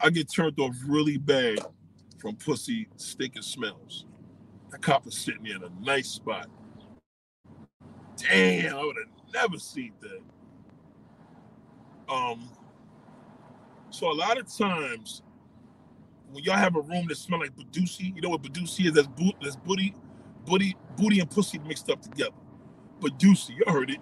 I 0.00 0.10
get 0.10 0.30
turned 0.32 0.58
off 0.60 0.74
really 0.86 1.16
bad 1.16 1.58
from 2.18 2.36
pussy 2.36 2.88
stinking 2.96 3.42
smells. 3.42 4.06
That 4.70 4.82
cop 4.82 5.04
was 5.04 5.16
sitting 5.16 5.46
in 5.46 5.62
a 5.62 5.70
nice 5.84 6.08
spot. 6.08 6.48
Damn, 8.16 8.76
I 8.76 8.84
would 8.84 8.96
have 8.96 9.32
never 9.32 9.58
seen 9.58 9.92
that. 10.00 10.20
Um, 12.12 12.48
so 13.96 14.12
a 14.12 14.12
lot 14.12 14.36
of 14.36 14.46
times 14.46 15.22
when 16.30 16.44
y'all 16.44 16.56
have 16.56 16.76
a 16.76 16.80
room 16.82 17.06
that 17.08 17.16
smell 17.16 17.40
like 17.40 17.56
Badusi, 17.56 18.14
you 18.14 18.20
know 18.20 18.28
what 18.28 18.42
Badusi 18.42 18.84
is? 18.84 18.92
That's 18.92 19.06
boot, 19.06 19.34
that's 19.40 19.56
booty, 19.56 19.94
booty, 20.44 20.76
booty 20.98 21.20
and 21.20 21.30
pussy 21.30 21.58
mixed 21.60 21.88
up 21.88 22.02
together. 22.02 22.34
Badusi, 23.00 23.56
you 23.56 23.64
heard 23.66 23.88
it. 23.88 24.00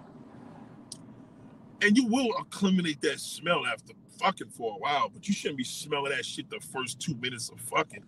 And 1.81 1.95
you 1.95 2.07
will 2.07 2.27
eliminate 2.61 2.99
that 3.03 3.21
smell 3.21 3.65
after 3.65 3.93
fucking 4.19 4.49
for 4.49 4.75
a 4.75 4.77
while, 4.77 5.07
but 5.07 5.29
you 5.29 5.33
shouldn't 5.33 5.59
be 5.59 5.63
smelling 5.63 6.11
that 6.11 6.25
shit 6.25 6.49
the 6.49 6.59
first 6.59 6.99
two 6.99 7.15
minutes 7.15 7.47
of 7.47 7.61
fucking. 7.61 8.03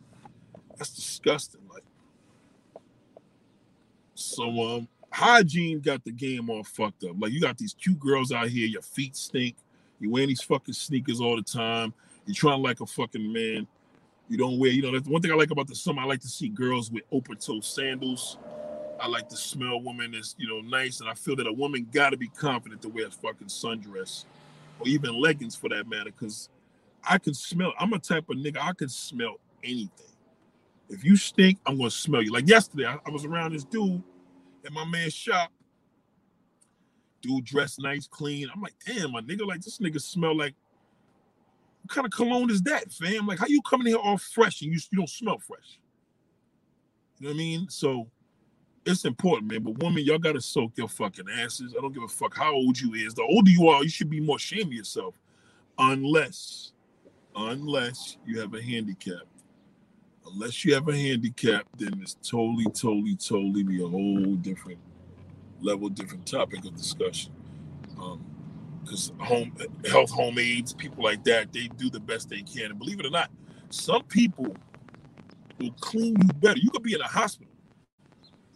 That's 0.77 0.93
disgusting. 0.93 1.61
Like, 1.73 1.83
so 4.13 4.43
um, 4.75 4.89
hygiene 5.09 5.79
got 5.79 6.03
the 6.03 6.11
game 6.11 6.49
all 6.49 6.65
fucked 6.65 7.05
up. 7.05 7.15
Like, 7.17 7.31
you 7.31 7.39
got 7.39 7.57
these 7.57 7.73
cute 7.73 7.99
girls 7.99 8.33
out 8.33 8.49
here, 8.49 8.67
your 8.67 8.81
feet 8.81 9.15
stink. 9.15 9.55
You 9.99 10.11
wearing 10.11 10.29
these 10.29 10.41
fucking 10.41 10.73
sneakers 10.73 11.21
all 11.21 11.35
the 11.35 11.41
time. 11.41 11.93
You're 12.25 12.35
trying 12.35 12.61
like 12.61 12.81
a 12.81 12.85
fucking 12.85 13.31
man. 13.31 13.67
You 14.29 14.37
don't 14.37 14.59
wear, 14.59 14.71
you 14.71 14.81
know, 14.81 14.91
that's 14.91 15.07
one 15.07 15.21
thing 15.21 15.31
I 15.31 15.35
like 15.35 15.51
about 15.51 15.67
the 15.67 15.75
summer. 15.75 16.01
I 16.01 16.05
like 16.05 16.21
to 16.21 16.27
see 16.27 16.49
girls 16.49 16.91
with 16.91 17.03
open 17.11 17.37
toe 17.37 17.61
sandals. 17.61 18.37
I 18.99 19.07
like 19.07 19.29
to 19.29 19.37
smell 19.37 19.81
women 19.81 20.11
that's, 20.11 20.35
you 20.37 20.47
know, 20.47 20.61
nice. 20.61 20.99
And 20.99 21.09
I 21.09 21.13
feel 21.13 21.35
that 21.37 21.47
a 21.47 21.53
woman 21.53 21.87
got 21.91 22.09
to 22.09 22.17
be 22.17 22.27
confident 22.27 22.81
to 22.81 22.89
wear 22.89 23.07
a 23.07 23.11
fucking 23.11 23.47
sundress 23.47 24.25
or 24.79 24.87
even 24.87 25.15
leggings 25.19 25.55
for 25.55 25.69
that 25.69 25.87
matter. 25.87 26.11
Cause 26.11 26.49
I 27.03 27.17
can 27.17 27.33
smell, 27.33 27.73
I'm 27.79 27.93
a 27.93 27.99
type 27.99 28.29
of 28.29 28.37
nigga, 28.37 28.57
I 28.61 28.73
can 28.73 28.89
smell 28.89 29.39
anything. 29.63 29.91
If 30.89 31.03
you 31.03 31.15
stink, 31.15 31.59
I'm 31.65 31.77
gonna 31.77 31.91
smell 31.91 32.21
you. 32.21 32.31
Like 32.31 32.47
yesterday, 32.47 32.85
I, 32.85 32.97
I 33.05 33.09
was 33.09 33.25
around 33.25 33.53
this 33.53 33.63
dude 33.63 34.01
at 34.65 34.71
my 34.71 34.85
man's 34.85 35.13
shop. 35.13 35.51
Dude 37.21 37.45
dressed 37.45 37.79
nice, 37.79 38.07
clean. 38.07 38.49
I'm 38.53 38.61
like, 38.61 38.75
damn, 38.85 39.11
my 39.11 39.21
nigga, 39.21 39.45
like 39.45 39.61
this 39.61 39.79
nigga 39.79 40.01
smell 40.01 40.37
like 40.37 40.53
what 41.87 41.95
kind 41.95 42.05
of 42.05 42.11
cologne 42.11 42.49
is 42.49 42.61
that, 42.63 42.91
fam? 42.91 43.25
Like, 43.25 43.39
how 43.39 43.47
you 43.47 43.61
coming 43.61 43.87
here 43.87 43.97
all 43.97 44.17
fresh 44.17 44.61
and 44.61 44.73
you, 44.73 44.79
you 44.91 44.97
don't 44.97 45.09
smell 45.09 45.37
fresh? 45.37 45.79
You 47.19 47.27
know 47.27 47.29
what 47.29 47.35
I 47.35 47.37
mean? 47.37 47.69
So 47.69 48.07
it's 48.85 49.05
important, 49.05 49.49
man. 49.49 49.63
But 49.63 49.81
women, 49.81 50.03
y'all 50.03 50.17
gotta 50.17 50.41
soak 50.41 50.73
your 50.75 50.89
fucking 50.89 51.27
asses. 51.29 51.73
I 51.77 51.81
don't 51.81 51.93
give 51.93 52.03
a 52.03 52.07
fuck 52.09 52.35
how 52.35 52.53
old 52.53 52.77
you 52.77 52.93
is. 52.93 53.13
The 53.13 53.23
older 53.23 53.49
you 53.49 53.69
are, 53.69 53.83
you 53.83 53.89
should 53.89 54.09
be 54.09 54.19
more 54.19 54.35
ashamed 54.35 54.65
of 54.65 54.73
yourself. 54.73 55.15
Unless, 55.79 56.73
unless 57.37 58.17
you 58.25 58.41
have 58.41 58.53
a 58.53 58.61
handicap. 58.61 59.23
Unless 60.29 60.65
you 60.65 60.73
have 60.73 60.89
a 60.89 60.95
handicap, 60.95 61.67
then 61.77 61.97
it's 62.01 62.15
totally, 62.15 62.65
totally, 62.65 63.15
totally 63.15 63.63
be 63.63 63.81
a 63.81 63.87
whole 63.87 64.35
different 64.35 64.79
level, 65.61 65.89
different 65.89 66.25
topic 66.25 66.65
of 66.65 66.75
discussion. 66.75 67.31
Um, 67.99 68.23
because 68.83 69.11
home 69.19 69.53
health 69.89 70.11
home 70.11 70.39
aides, 70.39 70.73
people 70.73 71.03
like 71.03 71.23
that, 71.25 71.51
they 71.51 71.67
do 71.77 71.89
the 71.89 71.99
best 71.99 72.29
they 72.29 72.41
can. 72.41 72.71
And 72.71 72.79
believe 72.79 72.99
it 72.99 73.05
or 73.05 73.09
not, 73.09 73.29
some 73.69 74.03
people 74.03 74.55
will 75.59 75.71
clean 75.81 76.15
you 76.21 76.27
better. 76.35 76.57
You 76.57 76.69
could 76.69 76.83
be 76.83 76.93
in 76.93 77.01
a 77.01 77.07
hospital. 77.07 77.51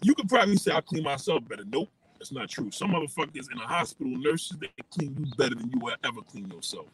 You 0.02 0.16
could 0.16 0.30
probably 0.30 0.56
say, 0.56 0.72
I 0.72 0.82
clean 0.82 1.04
myself 1.04 1.47
better. 1.47 1.64
Nope, 1.70 1.89
that's 2.18 2.32
not 2.32 2.49
true. 2.49 2.72
Some 2.72 2.91
motherfuckers 2.91 3.52
in 3.52 3.58
a 3.58 3.68
hospital, 3.68 4.14
nurses, 4.18 4.58
they 4.60 4.70
clean 4.89 5.16
you 5.20 5.26
better 5.38 5.56
than 5.56 5.70
you 5.72 5.80
will 5.80 5.95
ever 6.04 6.22
clean 6.22 6.49
yourself. 6.49 6.88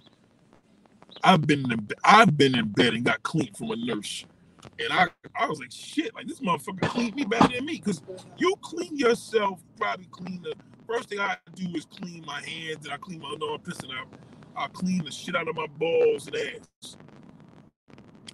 I've 1.24 1.45
been 1.45 1.72
in 1.72 1.88
I've 2.03 2.38
been 2.38 2.58
in 2.58 2.70
bed 2.70 2.93
and 2.93 3.05
got 3.05 3.24
clean 3.24 3.53
from 3.53 3.72
a 3.72 3.76
nurse. 3.76 4.26
And 4.80 4.93
I, 4.93 5.07
I 5.36 5.47
was 5.47 5.59
like, 5.59 5.71
shit, 5.71 6.13
like 6.13 6.28
this 6.28 6.39
motherfucker 6.39 6.88
cleaned 6.89 7.15
me 7.15 7.25
better 7.25 7.47
than 7.53 7.65
me. 7.65 7.80
Cause 7.80 8.01
you 8.38 8.55
clean 8.61 8.95
yourself, 8.95 9.59
probably 9.78 10.07
clean 10.11 10.41
the 10.43 10.53
first 10.88 11.09
thing 11.09 11.19
I 11.19 11.38
do 11.55 11.67
is 11.75 11.86
clean 11.86 12.23
my 12.25 12.41
hands 12.41 12.86
and 12.86 12.93
I 12.93 12.97
clean 12.97 13.19
my 13.19 13.36
no, 13.39 13.55
I'm. 13.55 14.07
I 14.55 14.67
clean 14.67 15.03
the 15.03 15.11
shit 15.11 15.36
out 15.36 15.47
of 15.47 15.55
my 15.55 15.67
balls 15.67 16.28
and 16.28 16.36
ass. 16.36 16.97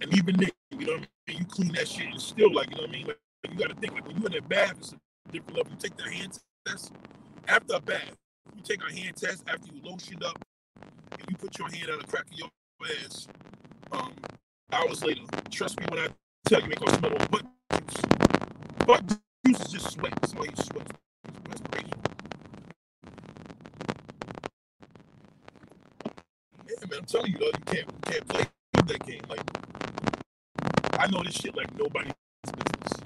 And 0.01 0.13
even 0.17 0.37
then, 0.37 0.51
you 0.71 0.85
know 0.85 0.93
what 0.93 1.07
I 1.27 1.31
mean? 1.31 1.39
You 1.39 1.45
clean 1.45 1.73
that 1.73 1.87
shit 1.87 2.07
and 2.07 2.21
still 2.21 2.53
like, 2.53 2.69
you 2.71 2.77
know 2.77 2.83
what 2.83 2.89
I 2.89 2.93
mean? 2.93 3.07
Like 3.07 3.17
you 3.49 3.57
gotta 3.57 3.75
think 3.75 3.93
like 3.93 4.07
when 4.07 4.17
you're 4.17 4.27
in 4.27 4.33
that 4.33 4.49
bath, 4.49 4.75
it's 4.79 4.93
a 4.93 5.31
different 5.31 5.57
level. 5.57 5.71
You 5.71 5.77
take 5.79 5.97
the 5.97 6.09
hand 6.09 6.39
test 6.65 6.93
after 7.47 7.75
a 7.75 7.81
bath. 7.81 8.15
You 8.55 8.61
take 8.63 8.81
a 8.89 8.93
hand 8.93 9.15
test 9.15 9.43
after 9.47 9.73
you 9.73 9.81
lotion 9.83 10.21
up 10.23 10.43
and 11.11 11.29
you 11.29 11.35
put 11.37 11.57
your 11.57 11.69
hand 11.69 11.89
on 11.89 11.99
the 11.99 12.05
crack 12.05 12.25
of 12.31 12.37
your 12.37 12.49
ass. 13.05 13.27
Um, 13.91 14.13
hours 14.71 15.03
later, 15.03 15.21
trust 15.49 15.79
me 15.79 15.85
when 15.89 15.99
I 15.99 16.07
tell 16.45 16.61
you, 16.61 16.67
ain't 16.67 17.01
gonna 17.01 17.27
butt 17.29 17.45
juice. 17.73 18.03
Butt 18.87 19.07
juice 19.45 19.61
is 19.61 19.71
just 19.73 19.91
sweat. 19.93 20.13
Sweat. 20.29 20.87
Perspiration. 21.45 21.91
Yeah, 26.67 26.75
man, 26.89 26.99
I'm 27.01 27.05
telling 27.05 27.33
you, 27.33 27.39
though, 27.39 27.45
you 27.47 27.65
can't, 27.65 27.87
you 27.87 28.11
can't 28.11 28.29
play 28.29 28.45
that 28.87 29.07
game. 29.07 29.21
Like, 29.29 29.41
I 30.99 31.07
know 31.07 31.23
this 31.23 31.35
shit 31.35 31.55
like 31.55 31.73
nobody's 31.77 32.13
business. 32.43 33.01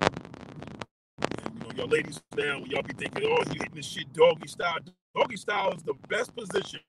And, 1.46 1.54
you 1.56 1.60
know, 1.62 1.72
y'all 1.76 1.88
ladies 1.90 2.22
now, 2.38 2.60
y'all 2.68 2.84
be 2.84 2.94
thinking, 2.96 3.26
oh, 3.28 3.44
you 3.52 3.60
hitting 3.60 3.76
this 3.76 3.88
shit 3.88 4.12
doggy 4.14 4.48
style. 4.48 4.78
Doggy 5.16 5.38
style 5.38 5.74
is 5.74 5.84
the 5.84 5.96
best 6.10 6.36
position 6.36 6.82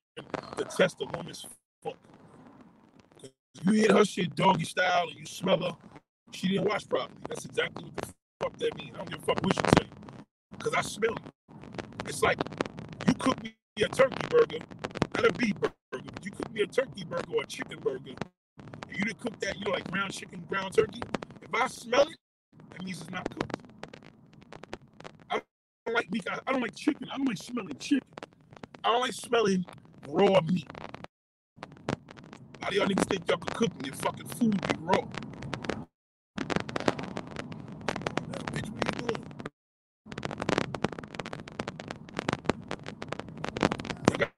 to 0.59 0.65
test 0.65 0.99
a 1.03 1.07
woman's. 1.17 1.47
'Cause 1.85 1.95
You 3.65 3.73
hit 3.75 3.93
her 3.93 4.05
shit 4.05 4.35
doggy 4.37 4.65
style 4.65 5.09
and 5.11 5.19
you 5.19 5.27
smell 5.27 5.61
her, 5.63 5.77
she 6.33 6.49
didn't 6.49 6.69
wash 6.69 6.87
properly. 6.89 7.19
That's 7.29 7.45
exactly 7.47 7.85
what 7.87 7.97
the 7.97 8.15
fuck 8.43 8.59
that 8.59 8.77
means. 8.79 8.93
I 8.95 8.99
don't 8.99 9.11
give 9.11 9.23
a 9.23 9.27
fuck 9.27 9.45
what 9.45 9.57
you. 9.57 9.63
Because 10.53 10.75
I 10.75 10.83
smell 10.83 11.13
you. 11.13 11.33
It's 12.07 12.23
like 12.23 12.39
you 13.09 13.15
cook 13.15 13.43
me 13.43 13.55
a 13.85 13.89
turkey 13.89 14.27
burger, 14.31 14.59
not 15.17 15.27
a 15.27 15.33
beef 15.35 15.55
burger, 15.61 16.05
you 16.23 16.31
cook 16.33 16.53
me 16.53 16.63
a 16.63 16.67
turkey 16.69 17.05
burger 17.05 17.25
or 17.37 17.43
a 17.43 17.47
chicken 17.47 17.79
burger. 17.81 18.13
And 18.89 18.99
you 18.99 19.05
didn't 19.05 19.21
cook 19.21 19.39
that, 19.41 19.59
you 19.59 19.67
know, 19.67 19.73
like 19.73 19.91
ground 19.91 20.13
chicken, 20.13 20.45
ground 20.49 20.75
turkey. 20.75 21.03
If 21.43 21.55
I 21.55 21.69
smell 21.69 22.03
it, 22.03 22.17
that 22.73 22.85
means 22.85 23.03
it's 23.03 23.11
not 23.11 23.29
cooked. 23.31 23.57
I 25.31 25.43
don't 25.87 25.95
like 25.97 26.11
meat. 26.13 26.27
I 26.47 26.53
don't 26.53 26.63
like 26.63 26.77
chicken. 26.77 27.09
I 27.13 27.19
don't 27.19 27.29
like 27.29 27.39
smelling 27.39 27.77
chicken. 27.81 28.09
I 28.85 28.93
don't 28.93 29.03
like 29.03 29.13
smelling 29.15 29.67
raw 30.09 30.41
meat. 30.43 30.67
Lot 32.63 32.71
of 32.71 32.75
y'all 32.77 32.87
niggas 32.89 33.09
think 33.11 33.29
y'all 33.29 33.39
can 33.39 33.57
cook 33.57 33.71
and 33.79 33.87
your 33.87 33.97
fucking 33.97 34.29
food 34.29 34.61
be 34.63 34.75
raw. 34.81 34.95
Now, 38.17 38.45
bitch, 38.53 38.71
what 38.71 38.87
you 39.03 39.09
doing? 39.09 39.27
I 44.13 44.17
got- 44.19 44.33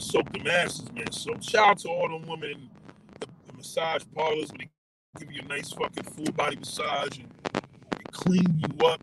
soak 0.00 0.32
the 0.32 0.40
masses, 0.44 0.92
man. 0.92 1.10
So 1.12 1.34
shout 1.40 1.68
out 1.70 1.78
to 1.80 1.88
all 1.90 2.08
them 2.08 2.28
women 2.28 2.50
in 2.52 2.70
the, 3.20 3.26
the 3.48 3.54
massage 3.56 4.04
parlors 4.14 4.50
they 4.58 4.70
give 5.20 5.32
you 5.32 5.42
a 5.44 5.48
nice 5.48 5.72
fucking 5.72 6.04
full 6.04 6.32
body 6.34 6.56
massage 6.56 7.18
and, 7.18 7.28
and 7.94 8.12
clean 8.12 8.60
you 8.60 8.86
up, 8.86 9.02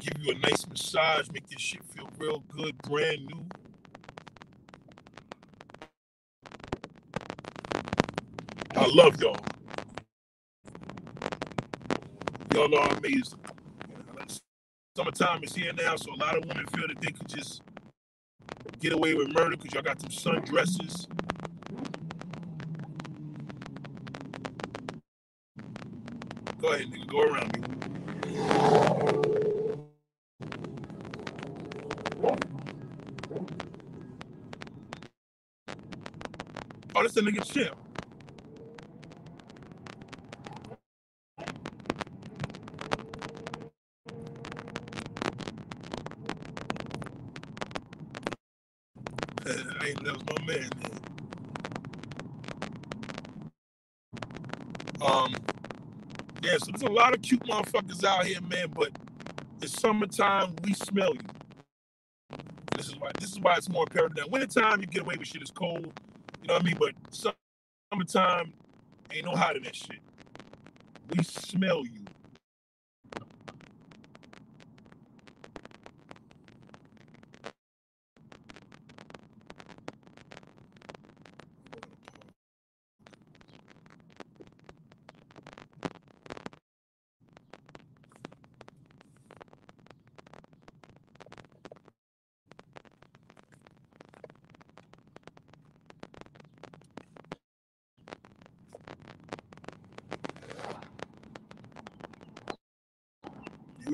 give 0.00 0.14
you 0.22 0.32
a 0.34 0.38
nice 0.40 0.66
massage, 0.68 1.28
make 1.32 1.44
your 1.50 1.60
shit 1.60 1.84
feel 1.86 2.10
real 2.18 2.44
good, 2.56 2.76
brand 2.82 3.26
new. 3.26 3.46
I 8.76 8.86
love 8.94 9.20
y'all. 9.22 9.38
Y'all 12.54 12.74
are 12.78 12.90
amazing. 12.98 13.40
Summertime 14.96 15.44
is 15.44 15.54
here 15.54 15.72
now, 15.74 15.96
so 15.96 16.14
a 16.14 16.16
lot 16.16 16.36
of 16.36 16.44
women 16.46 16.66
feel 16.68 16.88
that 16.88 17.00
they 17.00 17.12
could 17.12 17.28
just 17.28 17.62
get 18.82 18.94
away 18.94 19.14
with 19.14 19.30
murder 19.30 19.56
because 19.56 19.74
y'all 19.74 19.82
got 19.84 20.00
them 20.00 20.10
sundresses. 20.10 21.08
Go 26.60 26.68
ahead, 26.72 26.88
nigga. 26.88 27.08
Go 27.08 27.22
around 27.22 27.58
me. 27.58 27.64
Oh, 36.96 37.02
this 37.04 37.16
a 37.16 37.22
nigga 37.22 37.44
chill. 37.52 37.74
I 49.46 49.88
ain't 49.88 50.04
that 50.04 50.14
was 50.14 50.24
my 50.40 50.46
man. 50.46 50.70
Man. 50.82 51.02
Um, 55.02 55.34
yeah, 56.42 56.58
so 56.58 56.71
a 56.82 56.90
lot 56.90 57.14
of 57.14 57.22
cute 57.22 57.42
motherfuckers 57.44 58.04
out 58.04 58.26
here, 58.26 58.40
man. 58.42 58.68
But 58.74 58.90
it's 59.62 59.80
summertime, 59.80 60.56
we 60.64 60.74
smell 60.74 61.14
you. 61.14 61.20
This 62.76 62.88
is 62.88 62.96
why 62.98 63.10
this 63.20 63.32
is 63.32 63.40
why 63.40 63.56
it's 63.56 63.68
more 63.70 63.84
imperative. 63.84 64.16
Now, 64.18 64.24
wintertime, 64.28 64.80
you 64.80 64.86
get 64.88 65.02
away 65.02 65.16
with 65.18 65.28
shit. 65.28 65.42
It's 65.42 65.50
cold, 65.52 65.92
you 66.42 66.48
know 66.48 66.54
what 66.54 66.62
I 66.62 66.66
mean. 66.66 66.76
But 66.78 66.94
summertime, 67.92 68.54
ain't 69.12 69.26
no 69.26 69.32
hiding 69.32 69.64
that 69.64 69.76
shit. 69.76 70.00
We 71.16 71.22
smell 71.24 71.84
you. 71.86 71.91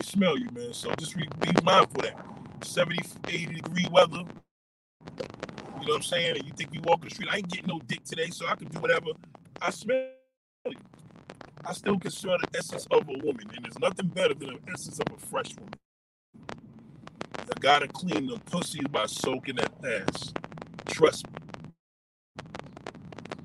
Smell 0.02 0.38
you, 0.38 0.48
man. 0.52 0.72
So 0.72 0.92
just 0.98 1.16
be, 1.16 1.28
be 1.40 1.50
mindful 1.62 2.00
of 2.00 2.06
that. 2.06 2.64
70, 2.64 2.98
80 3.28 3.46
degree 3.46 3.86
weather. 3.90 4.18
You 4.18 5.86
know 5.86 5.94
what 5.94 5.96
I'm 5.96 6.02
saying? 6.02 6.36
And 6.36 6.46
you 6.46 6.52
think 6.56 6.74
you 6.74 6.80
walk 6.82 7.02
the 7.02 7.10
street, 7.10 7.28
I 7.30 7.36
ain't 7.38 7.48
getting 7.48 7.68
no 7.68 7.80
dick 7.86 8.04
today, 8.04 8.30
so 8.30 8.46
I 8.46 8.56
can 8.56 8.68
do 8.68 8.80
whatever. 8.80 9.06
I 9.60 9.70
smell 9.70 10.06
you. 10.66 10.76
I 11.64 11.72
still 11.72 11.98
can 11.98 12.10
smell 12.10 12.38
the 12.38 12.58
essence 12.58 12.86
of 12.90 13.08
a 13.08 13.12
woman, 13.12 13.50
and 13.54 13.64
there's 13.64 13.78
nothing 13.78 14.08
better 14.08 14.34
than 14.34 14.50
the 14.54 14.72
essence 14.72 14.98
of 15.00 15.06
a 15.14 15.18
fresh 15.26 15.54
woman. 15.56 15.74
I 17.38 17.60
gotta 17.60 17.88
clean 17.88 18.26
the 18.26 18.38
pussy 18.50 18.80
by 18.90 19.06
soaking 19.06 19.56
that 19.56 19.72
ass. 19.84 20.32
Trust 20.86 21.26
me. 21.28 21.34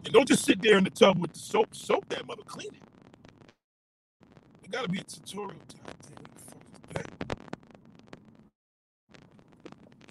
And 0.05 0.13
don't 0.13 0.27
just 0.27 0.45
sit 0.45 0.61
there 0.61 0.77
in 0.77 0.83
the 0.83 0.89
tub 0.89 1.19
with 1.19 1.33
the 1.33 1.39
soap. 1.39 1.75
Soap 1.75 2.09
that 2.09 2.27
mother. 2.27 2.43
Clean 2.45 2.67
it. 2.67 2.81
There 4.61 4.81
gotta 4.81 4.89
be 4.89 4.99
a 4.99 5.03
tutorial. 5.03 5.55
God 5.83 5.95
damn, 6.01 6.15
what 6.15 6.35
the 6.35 6.41
fuck 6.43 6.61
is 6.73 6.93
that? 6.93 7.09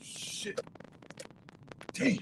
Shit. 0.03 0.61
Damn. 1.93 2.18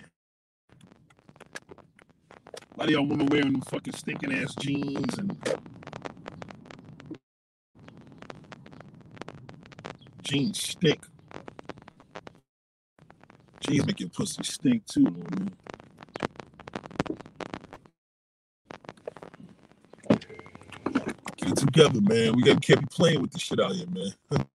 A 2.91 2.99
lot 2.99 3.03
of 3.03 3.09
y'all 3.09 3.19
women 3.19 3.27
wearing 3.29 3.63
fucking 3.63 3.95
stinking 3.95 4.35
ass 4.35 4.57
jeans 4.57 5.19
and 5.19 5.39
jeans 10.23 10.63
stink. 10.63 11.05
Jeans 13.61 13.87
make 13.87 14.01
your 14.01 14.11
pussy 14.11 14.43
stink 14.45 14.87
too, 14.87 15.05
man. 15.05 15.53
Get 21.39 21.57
together, 21.57 22.03
man. 22.03 22.37
We 22.37 22.45
gotta 22.45 22.61
can't 22.61 22.83
be 22.83 22.89
playing 22.91 23.23
with 23.23 23.33
this 23.33 23.43
shit 23.43 23.61
out 23.61 23.75
here, 23.75 23.89
man. 23.89 24.13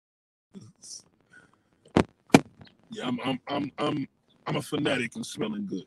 yeah, 2.92 3.08
I'm 3.08 3.20
I'm 3.26 3.42
I'm 3.48 3.74
I'm 3.80 4.10
I'm 4.48 4.58
a 4.58 4.64
fanatic 4.64 5.16
in 5.18 5.24
smelling 5.24 5.68
good. 5.68 5.86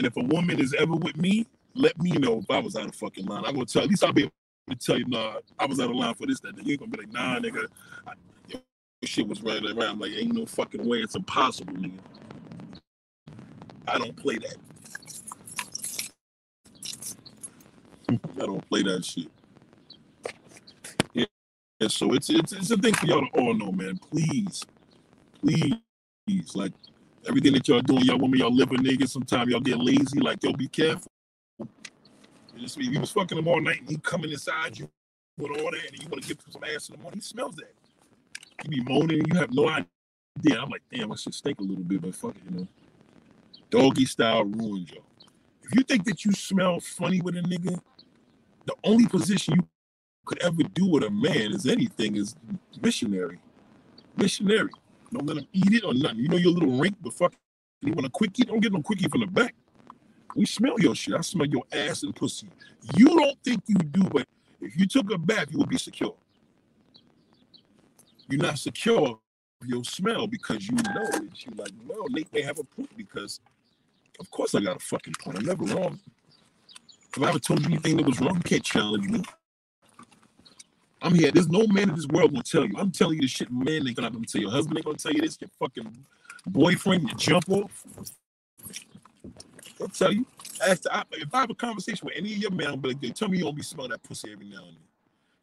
And 0.00 0.08
if 0.08 0.16
a 0.16 0.22
woman 0.22 0.58
is 0.62 0.74
ever 0.78 0.96
with 0.96 1.18
me, 1.18 1.46
let 1.76 2.00
me 2.00 2.12
know 2.12 2.38
if 2.38 2.50
I 2.50 2.58
was 2.60 2.74
out 2.74 2.88
of 2.88 2.96
fucking 2.96 3.26
line. 3.26 3.44
I'm 3.46 3.52
gonna 3.54 3.66
tell 3.66 3.82
at 3.82 3.90
least 3.90 4.02
I'll 4.02 4.14
be 4.14 4.22
able 4.22 4.32
to 4.70 4.76
tell 4.76 4.98
you, 4.98 5.06
nah, 5.08 5.34
I 5.60 5.66
was 5.66 5.78
out 5.78 5.90
of 5.90 5.96
line 5.96 6.14
for 6.14 6.26
this, 6.26 6.40
that. 6.40 6.54
You 6.66 6.78
gonna 6.78 6.90
be 6.90 7.00
like, 7.00 7.12
nah, 7.12 7.38
nigga, 7.38 7.66
I, 8.08 8.14
your 8.48 8.62
shit 9.04 9.28
was 9.28 9.42
right 9.42 9.62
around. 9.62 10.00
Like, 10.00 10.12
ain't 10.12 10.32
no 10.34 10.46
fucking 10.46 10.88
way. 10.88 11.00
It's 11.00 11.16
impossible, 11.16 11.74
nigga. 11.74 11.98
I 13.88 13.98
don't 13.98 14.16
play 14.16 14.38
that. 14.38 14.56
I 18.08 18.46
don't 18.46 18.68
play 18.70 18.82
that 18.84 19.04
shit. 19.04 19.28
Yeah, 21.14 21.26
yeah, 21.80 21.88
so 21.88 22.14
it's 22.14 22.30
it's 22.30 22.52
it's 22.52 22.70
a 22.72 22.78
thing 22.78 22.94
for 22.94 23.06
y'all 23.06 23.22
to 23.22 23.40
all 23.40 23.54
know, 23.54 23.72
man. 23.72 23.98
Please, 24.10 24.64
please, 25.40 25.76
everything 27.28 27.54
that 27.54 27.68
y'all 27.68 27.82
doing, 27.82 28.04
y'all 28.04 28.18
women, 28.18 28.40
y'all 28.40 28.54
live 28.54 28.70
a 28.72 28.76
nigga. 28.76 29.08
Sometimes 29.08 29.50
y'all 29.50 29.60
get 29.60 29.78
lazy. 29.78 30.20
Like, 30.20 30.42
yo, 30.42 30.52
be 30.52 30.68
careful. 30.68 31.10
You 32.56 33.00
was 33.00 33.10
fucking 33.12 33.38
him 33.38 33.48
all 33.48 33.60
night 33.60 33.80
and 33.80 33.90
he 33.90 33.98
coming 33.98 34.30
inside 34.32 34.78
you 34.78 34.90
with 35.38 35.52
all 35.52 35.70
that, 35.70 35.90
and 35.92 36.02
you 36.02 36.08
want 36.10 36.22
to 36.22 36.28
give 36.28 36.38
some 36.50 36.62
ass 36.64 36.88
in 36.90 36.96
the 36.96 37.02
morning, 37.02 37.20
he 37.20 37.24
smells 37.24 37.56
that. 37.56 37.74
You 38.64 38.70
be 38.70 38.82
moaning, 38.82 39.20
and 39.20 39.28
you 39.32 39.38
have 39.40 39.52
no 39.52 39.68
idea. 39.68 40.60
I'm 40.60 40.70
like, 40.70 40.82
damn, 40.92 41.12
I 41.12 41.16
should 41.16 41.34
stink 41.34 41.60
a 41.60 41.62
little 41.62 41.84
bit, 41.84 42.02
but 42.02 42.14
fuck 42.14 42.36
it, 42.36 42.42
you 42.50 42.58
know. 42.60 42.68
Doggy 43.70 44.06
style 44.06 44.44
ruins 44.44 44.90
y'all. 44.92 45.04
If 45.64 45.74
you 45.74 45.82
think 45.82 46.04
that 46.06 46.24
you 46.24 46.32
smell 46.32 46.80
funny 46.80 47.20
with 47.22 47.36
a 47.36 47.42
nigga, 47.42 47.80
the 48.66 48.74
only 48.84 49.06
position 49.08 49.54
you 49.56 49.68
could 50.26 50.42
ever 50.42 50.62
do 50.74 50.86
with 50.86 51.04
a 51.04 51.10
man 51.10 51.54
is 51.54 51.66
anything 51.66 52.16
is 52.16 52.36
missionary. 52.82 53.40
Missionary. 54.16 54.70
Don't 55.12 55.26
let 55.26 55.38
him 55.38 55.46
eat 55.52 55.74
it 55.74 55.84
or 55.84 55.94
nothing. 55.94 56.18
You 56.18 56.28
know 56.28 56.36
your 56.36 56.52
little 56.52 56.78
rink, 56.78 56.96
but 57.00 57.12
fuck, 57.12 57.34
you 57.82 57.92
want 57.92 58.06
a 58.06 58.10
quickie? 58.10 58.44
Don't 58.44 58.60
get 58.60 58.72
no 58.72 58.82
quickie 58.82 59.08
from 59.08 59.20
the 59.20 59.26
back. 59.26 59.54
We 60.36 60.46
smell 60.46 60.78
your 60.78 60.94
shit. 60.94 61.14
I 61.14 61.20
smell 61.22 61.46
your 61.46 61.64
ass 61.72 62.02
and 62.02 62.14
pussy. 62.14 62.48
You 62.96 63.06
don't 63.06 63.42
think 63.42 63.62
you 63.66 63.74
do, 63.74 64.02
but 64.04 64.26
if 64.60 64.76
you 64.78 64.86
took 64.86 65.12
a 65.12 65.18
bath, 65.18 65.48
you 65.50 65.58
would 65.58 65.68
be 65.68 65.78
secure. 65.78 66.14
You're 68.28 68.42
not 68.42 68.58
secure 68.58 69.18
of 69.60 69.66
your 69.66 69.84
smell 69.84 70.26
because 70.26 70.66
you 70.68 70.74
know 70.74 71.10
that 71.10 71.44
you 71.44 71.52
like, 71.56 71.72
well, 71.86 72.06
Nate 72.10 72.32
may 72.32 72.42
have 72.42 72.58
a 72.58 72.64
point 72.64 72.96
because 72.96 73.40
of 74.20 74.30
course 74.30 74.54
I 74.54 74.60
got 74.60 74.76
a 74.76 74.80
fucking 74.80 75.14
point. 75.20 75.38
I'm 75.38 75.44
never 75.44 75.64
wrong. 75.64 75.98
If 77.16 77.22
I 77.22 77.30
ever 77.30 77.38
told 77.40 77.60
you 77.62 77.66
anything 77.66 77.96
that 77.96 78.06
was 78.06 78.20
wrong, 78.20 78.36
you 78.36 78.42
can't 78.42 78.62
challenge 78.62 79.08
me. 79.08 79.22
I'm 81.02 81.14
here. 81.14 81.30
There's 81.30 81.48
no 81.48 81.66
man 81.66 81.90
in 81.90 81.96
this 81.96 82.06
world 82.06 82.32
gonna 82.32 82.42
tell 82.42 82.64
you. 82.64 82.74
I'm 82.76 82.90
telling 82.90 83.16
you 83.16 83.22
the 83.22 83.28
shit 83.28 83.50
man 83.50 83.86
ain't 83.86 83.96
gonna, 83.96 84.10
tell 84.10 84.40
you. 84.40 84.48
Your 84.48 84.50
husband 84.50 84.78
ain't 84.78 84.84
gonna 84.84 84.98
tell 84.98 85.12
you 85.12 85.22
this. 85.22 85.38
Your 85.40 85.50
fucking 85.58 86.04
boyfriend, 86.46 87.08
your 87.08 87.16
jump 87.16 87.48
off. 87.48 87.84
They'll 89.78 89.88
tell 89.88 90.12
you. 90.12 90.26
Ask 90.66 90.82
the, 90.82 91.04
if 91.12 91.34
I 91.34 91.40
have 91.40 91.50
a 91.50 91.54
conversation 91.54 92.04
with 92.06 92.14
any 92.16 92.34
of 92.34 92.38
your 92.38 92.50
men, 92.50 92.66
I'll 92.66 92.76
be 92.76 92.94
like, 92.94 93.14
tell 93.14 93.28
me 93.28 93.38
you 93.38 93.44
don't 93.44 93.56
be 93.56 93.62
smelling 93.62 93.92
that 93.92 94.02
pussy 94.02 94.30
every 94.30 94.46
now 94.46 94.58
and 94.58 94.76
then. 94.76 94.84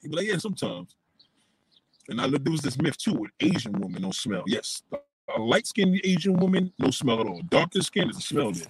He'd 0.01 0.11
be 0.11 0.17
like, 0.17 0.27
yeah, 0.27 0.37
sometimes. 0.37 0.95
And 2.09 2.21
I 2.21 2.27
there 2.27 2.51
was 2.51 2.61
this 2.61 2.79
myth 2.79 2.97
too 2.97 3.13
with 3.13 3.31
Asian 3.39 3.73
women 3.79 4.03
don't 4.03 4.15
smell. 4.15 4.43
Yes, 4.47 4.83
a 5.35 5.41
light-skinned 5.41 5.99
Asian 6.03 6.37
woman, 6.37 6.71
no 6.79 6.91
smell 6.91 7.19
at 7.19 7.27
all. 7.27 7.41
Darker 7.49 7.81
skin 7.81 8.09
is 8.09 8.17
a 8.17 8.21
smell 8.21 8.51
there. 8.51 8.67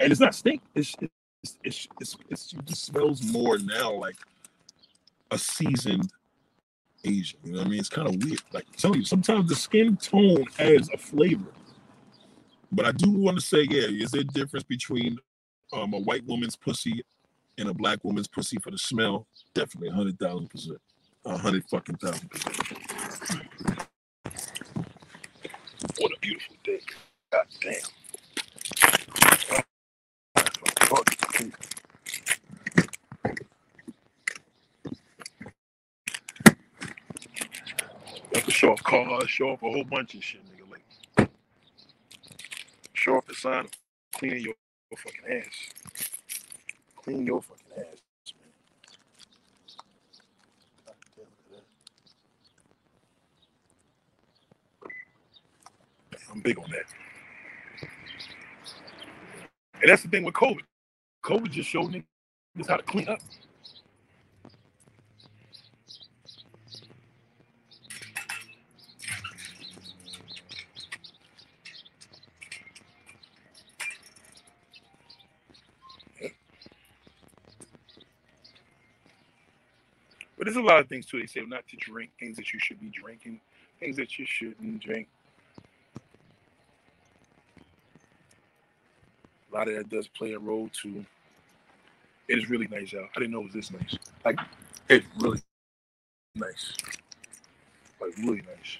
And 0.00 0.10
it's 0.10 0.20
not 0.20 0.34
stink. 0.34 0.62
It's 0.74 0.96
it's 1.00 1.58
it's, 1.62 1.88
it's, 2.00 2.16
it's 2.30 2.52
it 2.52 2.64
just 2.64 2.84
smells 2.86 3.22
more 3.22 3.58
now 3.58 3.92
like 3.92 4.16
a 5.34 5.38
seasoned 5.38 6.12
Asian. 7.04 7.40
You 7.44 7.52
know 7.52 7.58
what 7.60 7.66
I 7.66 7.70
mean? 7.70 7.80
It's 7.80 7.88
kind 7.90 8.08
of 8.08 8.16
weird. 8.24 8.40
Like 8.52 8.66
I'm 8.68 8.74
telling 8.78 9.00
you, 9.00 9.06
sometimes 9.06 9.48
the 9.48 9.56
skin 9.56 9.96
tone 9.96 10.46
adds 10.58 10.90
a 10.94 10.98
flavor. 10.98 11.52
But 12.72 12.86
I 12.86 12.92
do 12.92 13.10
want 13.10 13.38
to 13.38 13.44
say, 13.44 13.62
yeah, 13.70 13.88
is 13.88 14.12
there 14.12 14.22
a 14.22 14.24
difference 14.24 14.64
between 14.64 15.18
um, 15.72 15.94
a 15.94 15.98
white 16.00 16.26
woman's 16.26 16.56
pussy 16.56 17.02
and 17.58 17.68
a 17.68 17.74
black 17.74 18.04
woman's 18.04 18.28
pussy 18.28 18.58
for 18.62 18.70
the 18.70 18.78
smell? 18.78 19.26
Definitely, 19.54 19.90
hundred 19.90 20.18
thousand 20.18 20.50
percent, 20.50 20.78
a 21.24 21.38
hundred 21.38 21.64
fucking 21.70 21.96
thousand 21.96 22.30
percent. 22.30 22.52
What 25.98 26.12
a 26.16 26.20
beautiful 26.20 26.56
day! 26.64 26.80
God 27.32 27.46
damn. 27.60 27.74
You 38.32 38.40
have 38.40 38.43
to 38.43 38.43
show 38.54 38.72
off 38.72 38.82
cars, 38.84 39.28
show 39.28 39.50
off 39.50 39.62
a 39.62 39.70
whole 39.70 39.84
bunch 39.84 40.14
of 40.14 40.22
shit, 40.22 40.40
nigga. 40.46 40.70
Like, 40.70 41.28
show 42.92 43.16
off 43.16 43.26
the 43.26 43.34
sign 43.34 43.64
of 43.64 43.70
cleaning 44.14 44.42
your, 44.44 44.54
your 44.90 44.98
fucking 44.98 45.38
ass. 45.38 45.70
Clean 46.96 47.26
your 47.26 47.42
fucking 47.42 47.66
ass, 47.76 48.32
man. 48.40 48.50
I'm 56.32 56.40
big 56.40 56.58
on 56.58 56.70
that. 56.70 56.84
And 59.82 59.90
that's 59.90 60.02
the 60.02 60.08
thing 60.08 60.24
with 60.24 60.34
COVID. 60.34 60.62
COVID 61.24 61.50
just 61.50 61.68
showed 61.68 61.92
niggas 61.92 62.68
how 62.68 62.76
to 62.76 62.82
clean 62.84 63.08
up. 63.08 63.20
But 80.44 80.52
there's 80.52 80.62
a 80.62 80.68
lot 80.68 80.80
of 80.80 80.88
things 80.90 81.06
too. 81.06 81.18
They 81.18 81.26
say 81.26 81.40
not 81.46 81.66
to 81.68 81.76
drink, 81.78 82.10
things 82.20 82.36
that 82.36 82.52
you 82.52 82.58
should 82.58 82.78
be 82.78 82.90
drinking, 82.90 83.40
things 83.80 83.96
that 83.96 84.18
you 84.18 84.26
shouldn't 84.26 84.78
drink. 84.78 85.08
A 89.50 89.54
lot 89.54 89.68
of 89.68 89.74
that 89.74 89.88
does 89.88 90.06
play 90.06 90.32
a 90.32 90.38
role 90.38 90.68
too. 90.68 91.06
It 92.28 92.36
is 92.36 92.50
really 92.50 92.66
nice 92.66 92.92
out. 92.92 93.08
I 93.16 93.20
didn't 93.20 93.32
know 93.32 93.40
it 93.40 93.44
was 93.44 93.54
this 93.54 93.70
nice. 93.70 93.96
Like 94.22 94.38
it's 94.90 95.06
really 95.18 95.40
nice. 96.34 96.74
Like 97.98 98.14
really 98.18 98.42
nice. 98.42 98.76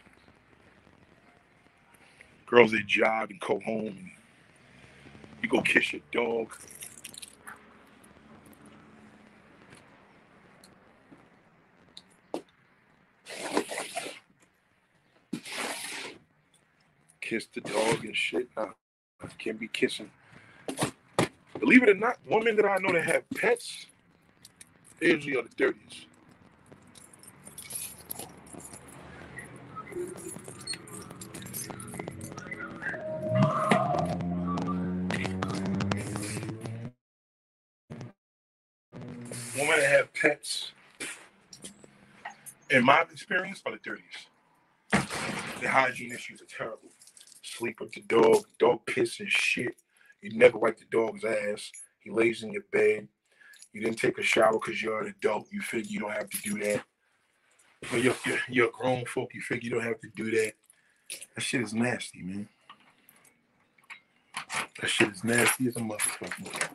Girls 2.44 2.72
they 2.72 2.82
jog 2.86 3.30
and 3.30 3.40
go 3.40 3.58
home 3.60 3.86
and 3.86 4.10
you 5.42 5.48
go 5.48 5.62
kiss 5.62 5.94
your 5.94 6.02
dog. 6.12 6.54
Kiss 17.24 17.48
the 17.54 17.62
dog 17.62 18.04
and 18.06 18.16
shit. 18.16 18.48
Nah, 18.56 18.70
I 19.22 19.28
can't 19.38 19.60
be 19.60 19.68
kissing. 19.68 20.10
Believe 21.60 21.82
it 21.84 21.90
or 21.90 21.94
not, 21.94 22.18
women 22.28 22.56
that 22.56 22.66
I 22.66 22.78
know 22.78 22.92
that 22.92 23.04
have 23.06 23.24
pets, 23.36 23.86
they 25.00 25.08
usually 25.08 25.36
are 25.36 25.42
the 25.42 25.50
dirtiest. 25.56 26.06
Women 39.56 39.80
that 39.80 39.90
have 39.90 40.14
pets, 40.14 40.72
in 42.70 42.84
my 42.84 43.02
experience, 43.02 43.62
are 43.66 43.72
the 43.72 43.78
dirtiest. 43.84 44.28
The 45.62 45.68
hygiene 45.70 46.12
issues 46.12 46.42
are 46.42 46.46
terrible. 46.46 46.90
Sleep 47.56 47.80
with 47.80 47.92
the 47.92 48.00
dog, 48.02 48.44
dog 48.58 48.84
piss 48.86 49.20
and 49.20 49.30
shit. 49.30 49.76
You 50.20 50.36
never 50.36 50.58
wipe 50.58 50.78
the 50.78 50.86
dog's 50.90 51.24
ass. 51.24 51.70
He 52.00 52.10
lays 52.10 52.42
in 52.42 52.52
your 52.52 52.64
bed. 52.72 53.08
You 53.72 53.80
didn't 53.80 53.98
take 53.98 54.18
a 54.18 54.22
shower 54.22 54.52
because 54.52 54.82
you're 54.82 55.00
an 55.02 55.14
adult. 55.18 55.48
You 55.50 55.60
figure 55.60 55.90
you 55.90 56.00
don't 56.00 56.12
have 56.12 56.30
to 56.30 56.38
do 56.42 56.58
that. 56.60 56.82
But 57.90 58.02
you're, 58.02 58.14
you're, 58.24 58.38
you're 58.48 58.70
grown 58.70 59.04
folk. 59.04 59.34
You 59.34 59.40
figure 59.42 59.68
you 59.68 59.74
don't 59.74 59.84
have 59.86 60.00
to 60.00 60.08
do 60.16 60.30
that. 60.30 60.52
That 61.34 61.40
shit 61.42 61.60
is 61.60 61.74
nasty, 61.74 62.22
man. 62.22 62.48
That 64.80 64.88
shit 64.88 65.10
is 65.10 65.22
nasty 65.22 65.68
as 65.68 65.76
a 65.76 65.80
motherfucker. 65.80 66.68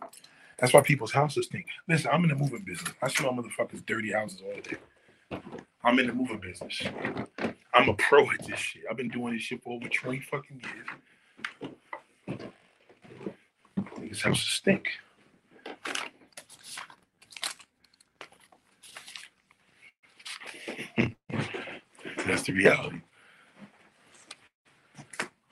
That's 0.57 0.73
why 0.73 0.81
people's 0.81 1.11
houses 1.11 1.45
stink. 1.45 1.67
Listen, 1.87 2.11
I'm 2.13 2.23
in 2.23 2.29
the 2.29 2.35
moving 2.35 2.63
business. 2.63 2.93
I 3.01 3.07
smell 3.07 3.33
motherfuckers' 3.33 3.85
dirty 3.85 4.11
houses 4.11 4.41
all 4.45 4.61
day. 4.61 5.41
I'm 5.83 5.99
in 5.99 6.07
the 6.07 6.13
moving 6.13 6.39
business. 6.39 6.81
I'm 7.73 7.89
a 7.89 7.93
pro 7.95 8.29
at 8.31 8.47
this 8.47 8.59
shit. 8.59 8.83
I've 8.89 8.97
been 8.97 9.09
doing 9.09 9.33
this 9.33 9.43
shit 9.43 9.63
for 9.63 9.73
over 9.73 9.87
20 9.87 10.19
fucking 10.21 10.61
years. 10.63 10.87
These 13.99 14.21
houses 14.21 14.43
stink. 14.47 14.87
That's 22.25 22.43
the 22.43 22.53
reality. 22.53 23.01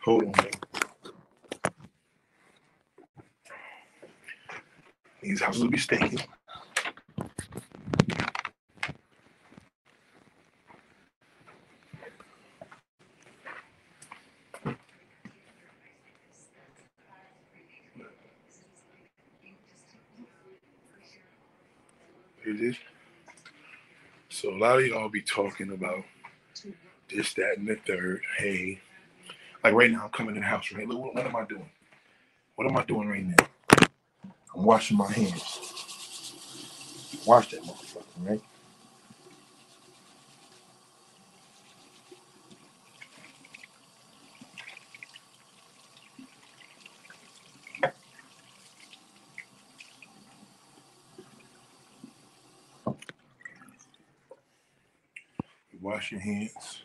Hold 0.04 0.24
on. 0.26 0.34
These 5.22 5.42
houses 5.42 5.64
will 5.64 5.72
be 5.72 5.78
stinking. 5.78 6.20
So 24.30 24.50
a 24.50 24.58
lot 24.58 24.80
of 24.80 24.88
y'all 24.88 25.10
be 25.10 25.22
talking 25.22 25.72
about 25.74 26.04
this, 27.10 27.34
that, 27.36 27.58
and 27.58 27.68
the 27.68 27.76
third. 27.76 28.22
Hey, 28.38 28.80
like 29.64 29.74
right 29.74 29.92
now, 29.92 30.04
I'm 30.06 30.10
coming 30.10 30.36
in 30.36 30.42
the 30.42 30.48
house. 30.48 30.72
Right, 30.72 30.88
look, 30.88 31.00
what, 31.00 31.16
what 31.16 31.26
am 31.26 31.36
I 31.36 31.46
doing? 31.46 31.70
What 32.56 32.68
am 32.68 32.78
I 32.78 32.86
doing 32.86 33.10
right 33.10 33.26
now? 33.26 33.48
I'm 34.56 34.64
washing 34.64 34.98
my 34.98 35.12
hands. 35.12 35.72
Wash 37.26 37.52
that 37.52 37.64
motherfucker, 37.64 38.04
right? 38.20 38.42
You 55.72 55.80
wash 56.08 56.12
your 56.12 56.22
hands. 56.22 56.82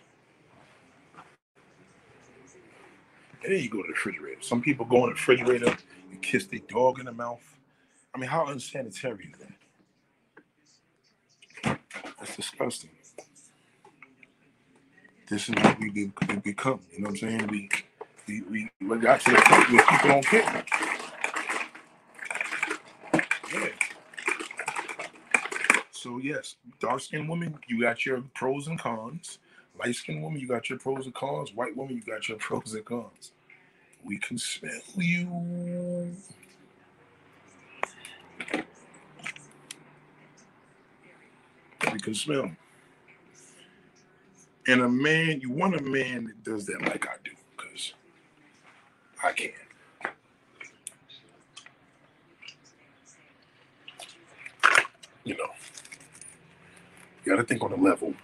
And 3.45 3.53
then 3.53 3.63
you 3.63 3.69
go 3.69 3.79
to 3.79 3.89
the 3.89 3.93
refrigerator. 3.93 4.41
Some 4.41 4.63
people 4.63 4.87
go 4.87 4.99
in 4.99 5.03
the 5.07 5.13
refrigerator 5.13 5.77
and 6.11 6.23
kiss 6.23 6.47
their 6.47 6.61
dog 6.69 7.01
in 7.01 7.07
the 7.07 7.13
mouth. 7.13 7.43
I 8.15 8.19
mean, 8.19 8.29
how 8.29 8.47
unsanitary 8.47 9.33
is 9.33 9.39
that? 9.41 9.53
That's 12.19 12.37
disgusting. 12.37 12.91
This 15.29 15.49
is 15.49 15.55
what 15.57 15.79
we, 15.81 15.91
be, 15.91 16.13
we 16.29 16.37
become. 16.37 16.81
You 16.93 17.01
know 17.01 17.11
what 17.11 17.23
I'm 17.23 17.27
saying? 17.29 17.47
We 17.49 17.69
we, 18.29 18.43
we, 18.43 18.71
we 18.81 18.99
got 18.99 19.21
to 19.23 19.33
the 19.33 19.37
point 19.39 19.73
where 19.73 19.85
people 19.87 20.09
don't 20.09 20.25
care. 20.25 20.65
Yeah. 23.53 23.69
So 25.91 26.12
yes, 26.23 26.57
dark 26.81 27.01
skinned 27.01 27.29
women, 27.29 27.59
you 27.67 27.81
got 27.81 28.07
your 28.07 28.23
pros 28.35 28.69
and 28.69 28.79
cons. 28.79 29.39
Light 29.79 29.95
skinned 29.95 30.23
woman, 30.23 30.41
you 30.41 30.47
got 30.47 30.69
your 30.71 30.79
pros 30.79 31.07
and 31.07 31.15
cons. 31.15 31.55
White 31.55 31.77
woman, 31.77 31.97
you 31.97 32.03
got 32.03 32.29
your 32.29 32.39
pros 32.39 32.75
and 32.75 32.85
cons. 32.85 33.33
We 34.05 34.19
can 34.19 34.39
smell 34.39 34.81
you. 34.97 36.13
We 41.93 41.99
can 42.01 42.15
smell. 42.15 42.51
And 44.67 44.81
a 44.81 44.89
man, 44.89 45.41
you 45.41 45.51
want 45.51 45.75
a 45.75 45.83
man 45.83 46.27
that 46.27 46.45
does 46.45 46.67
that 46.67 46.83
like 46.83 47.07
I 47.07 47.15
do, 47.25 47.33
because 47.57 47.95
I 49.23 49.33
can. 49.33 49.51
You 57.25 57.33
got 57.33 57.41
to 57.41 57.47
think 57.47 57.63
on 57.63 57.71
the 57.71 57.77
level 57.77 58.15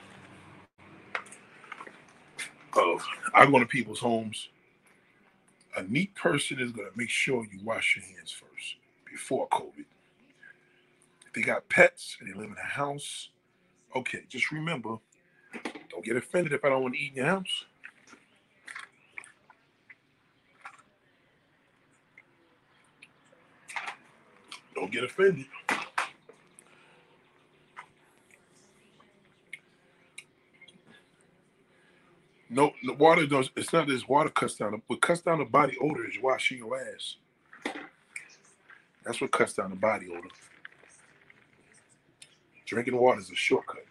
of 2.76 3.04
I 3.34 3.46
go 3.46 3.58
to 3.58 3.66
people's 3.66 4.00
homes. 4.00 4.48
A 5.76 5.82
neat 5.84 6.14
person 6.14 6.58
is 6.58 6.72
going 6.72 6.90
to 6.90 6.98
make 6.98 7.10
sure 7.10 7.44
you 7.44 7.60
wash 7.62 7.96
your 7.96 8.04
hands 8.04 8.32
first 8.32 8.76
before 9.08 9.48
COVID. 9.48 9.84
If 11.26 11.32
they 11.34 11.42
got 11.42 11.68
pets 11.68 12.16
and 12.20 12.28
they 12.28 12.36
live 12.36 12.50
in 12.50 12.56
a 12.56 12.66
house, 12.66 13.28
okay, 13.94 14.24
just 14.28 14.50
remember 14.50 14.96
don't 15.90 16.04
get 16.04 16.16
offended 16.16 16.52
if 16.52 16.64
I 16.64 16.68
don't 16.68 16.82
want 16.82 16.94
to 16.94 17.00
eat 17.00 17.12
in 17.12 17.16
your 17.16 17.26
house. 17.26 17.64
Don't 24.74 24.92
get 24.92 25.04
offended. 25.04 25.46
No, 32.50 32.72
the 32.82 32.94
water 32.94 33.26
does. 33.26 33.50
It's 33.56 33.72
not 33.72 33.86
this 33.86 34.08
water 34.08 34.30
cuts 34.30 34.54
down. 34.54 34.80
What 34.86 35.00
cuts 35.02 35.20
down 35.20 35.38
the 35.38 35.44
body 35.44 35.76
odor 35.80 36.08
is 36.08 36.18
washing 36.20 36.58
your 36.58 36.78
ass. 36.80 37.16
That's 39.04 39.20
what 39.20 39.32
cuts 39.32 39.54
down 39.54 39.70
the 39.70 39.76
body 39.76 40.08
odor. 40.10 40.28
Drinking 42.64 42.96
water 42.96 43.20
is 43.20 43.30
a 43.30 43.34
shortcut. 43.34 43.84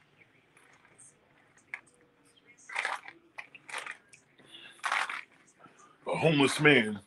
A 6.08 6.16
homeless 6.16 6.60
man 6.60 6.99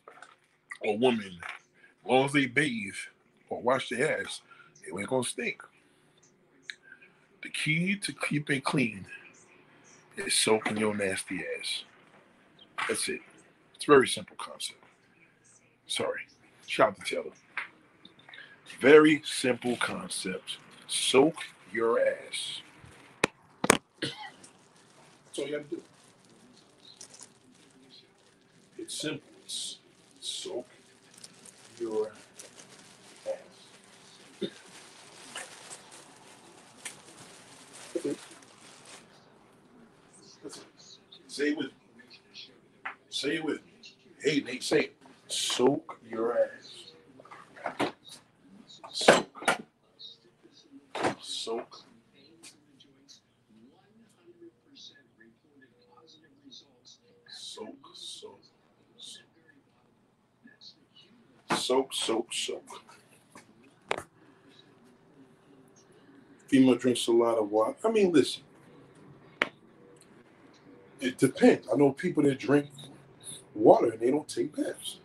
or 0.81 0.97
woman, 0.97 1.39
as 1.41 2.09
long 2.09 2.25
as 2.25 2.33
they 2.33 2.45
bathe 2.45 2.93
or 3.49 3.61
wash 3.61 3.89
their 3.89 4.21
ass, 4.21 4.41
they 4.81 4.97
ain't 4.97 5.09
gonna 5.09 5.23
stink. 5.23 5.61
The 7.43 7.49
key 7.49 7.95
to 7.97 8.13
keeping 8.13 8.61
clean 8.61 9.05
is 10.17 10.33
soaking 10.33 10.77
your 10.77 10.95
nasty 10.95 11.43
ass. 11.59 11.83
That's 12.87 13.07
it. 13.09 13.21
It's 13.75 13.85
a 13.85 13.91
very 13.91 14.07
simple 14.07 14.35
concept. 14.37 14.83
Sorry. 15.87 16.21
Shout 16.67 16.89
out 16.89 17.05
to 17.05 17.15
Taylor. 17.15 17.31
Very 18.79 19.21
simple 19.25 19.75
concept. 19.77 20.57
Soak 20.87 21.35
your 21.71 21.99
ass. 21.99 22.61
That's 24.01 25.39
all 25.39 25.47
you 25.47 25.53
have 25.55 25.69
to 25.69 25.75
do. 25.75 25.81
It's 28.77 29.01
simple. 29.01 29.21
It's 29.43 29.77
soak 30.19 30.67
your 31.79 32.11
ass. 33.27 33.33
That's 37.93 38.05
it. 38.05 38.17
That's 40.43 40.57
it. 40.57 40.63
Say 41.31 41.51
it 41.51 41.57
with 41.57 41.67
me. 41.67 41.73
Say 43.09 43.35
it 43.37 43.45
with 43.45 43.59
me. 43.65 43.71
Hey, 44.21 44.41
Nate, 44.41 44.61
say 44.61 44.79
it. 44.81 44.95
Soak 45.27 45.97
your 46.09 46.37
ass. 46.37 46.91
Soak. 48.91 49.61
Soak. 51.21 51.85
Soak, 57.29 57.75
soak, 57.93 58.41
soak, 61.55 61.93
soak, 61.93 62.33
soak. 62.33 62.81
Female 66.47 66.75
drinks 66.75 67.07
a 67.07 67.11
lot 67.13 67.37
of 67.37 67.49
water. 67.49 67.77
I 67.85 67.89
mean, 67.89 68.11
listen. 68.11 68.43
It 71.01 71.17
depends. 71.19 71.67
I 71.73 71.77
know 71.77 71.93
people 71.93 72.23
that 72.25 72.39
drink 72.39 72.67
water 73.55 73.91
and 73.91 74.01
they 74.01 74.11
don't 74.11 74.27
take 74.29 74.55
baths. 74.55 74.99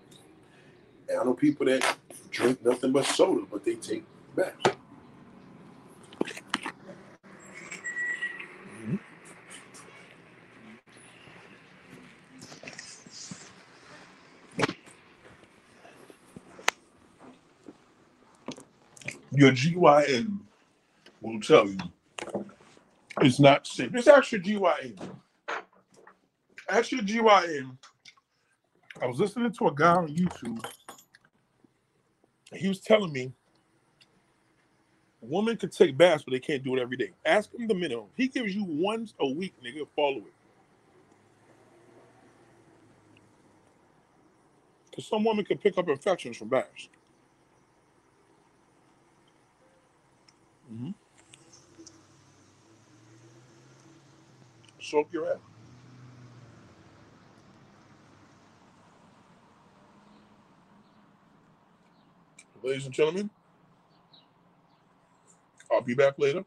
And 1.08 1.20
I 1.20 1.24
know 1.24 1.34
people 1.34 1.66
that 1.66 1.98
drink 2.30 2.64
nothing 2.64 2.92
but 2.92 3.06
soda, 3.06 3.46
but 3.50 3.64
they 3.64 3.76
take 3.76 4.04
baths. 4.36 4.76
Mhm. 8.66 9.00
your 19.32 19.52
GYN 19.52 20.40
will 21.22 21.40
tell 21.40 21.68
you 21.68 21.78
it's 23.22 23.40
not 23.40 23.66
safe. 23.66 23.94
It's 23.94 24.08
actually 24.08 24.40
GYN. 24.40 24.98
Ask 26.68 26.92
your 26.92 27.02
GYN. 27.02 27.78
I 29.02 29.06
was 29.06 29.20
listening 29.20 29.52
to 29.52 29.68
a 29.68 29.74
guy 29.74 29.94
on 29.94 30.08
YouTube. 30.08 30.64
He 32.54 32.68
was 32.68 32.80
telling 32.80 33.12
me 33.12 33.32
women 35.20 35.56
could 35.56 35.72
take 35.72 35.96
baths, 35.98 36.24
but 36.24 36.32
they 36.32 36.40
can't 36.40 36.64
do 36.64 36.76
it 36.76 36.80
every 36.82 36.96
day. 36.96 37.12
Ask 37.26 37.54
him 37.54 37.68
the 37.68 37.74
minimum. 37.74 38.06
He 38.16 38.28
gives 38.28 38.54
you 38.54 38.64
once 38.68 39.14
a 39.20 39.28
week, 39.28 39.54
nigga. 39.64 39.86
Follow 39.96 40.18
it. 40.18 40.34
Because 44.90 45.06
some 45.08 45.24
women 45.24 45.44
can 45.44 45.58
pick 45.58 45.78
up 45.78 45.88
infections 45.88 46.36
from 46.38 46.48
baths. 46.48 46.88
Mhm. 50.72 50.94
Soak 54.80 55.12
your 55.12 55.32
ass. 55.32 55.40
Ladies 62.66 62.86
and 62.86 62.92
gentlemen, 62.94 63.30
I'll 65.70 65.82
be 65.82 65.94
back 65.94 66.18
later 66.18 66.44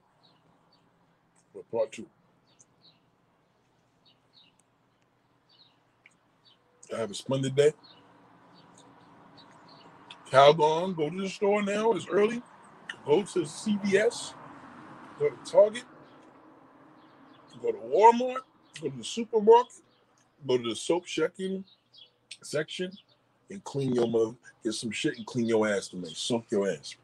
for 1.54 1.64
part 1.72 1.94
two. 1.94 2.08
Have 6.92 7.10
a 7.10 7.14
splendid 7.14 7.56
day. 7.56 7.72
Calgon, 10.30 10.94
go 10.94 11.10
to 11.10 11.22
the 11.22 11.30
store 11.30 11.64
now. 11.64 11.94
It's 11.94 12.06
early. 12.10 12.42
Go 13.06 13.24
to 13.24 13.40
CVS. 13.44 14.34
Go 15.20 15.30
to 15.30 15.50
Target. 15.50 15.86
Go 17.62 17.72
to 17.72 17.78
Walmart. 17.78 18.42
Go 18.82 18.90
to 18.90 18.98
the 18.98 19.06
supermarket. 19.06 19.72
Go 20.46 20.58
to 20.58 20.68
the 20.68 20.76
soap 20.76 21.06
checking 21.06 21.64
section 22.44 22.92
and 23.50 23.64
clean 23.64 23.94
your 23.94 24.08
mother. 24.08 24.36
Get 24.64 24.74
some 24.74 24.92
shit 24.92 25.18
and 25.18 25.26
clean 25.26 25.48
your 25.48 25.68
ass 25.68 25.90
tonight. 25.90 26.16
Soak 26.16 26.46
your 26.50 26.70
ass. 26.70 26.96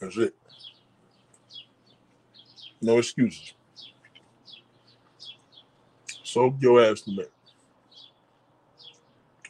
That's 0.00 0.16
it. 0.16 0.34
No 2.80 2.98
excuses. 2.98 3.54
Soak 6.22 6.54
your 6.60 6.82
ass 6.82 7.00
tonight. 7.00 7.30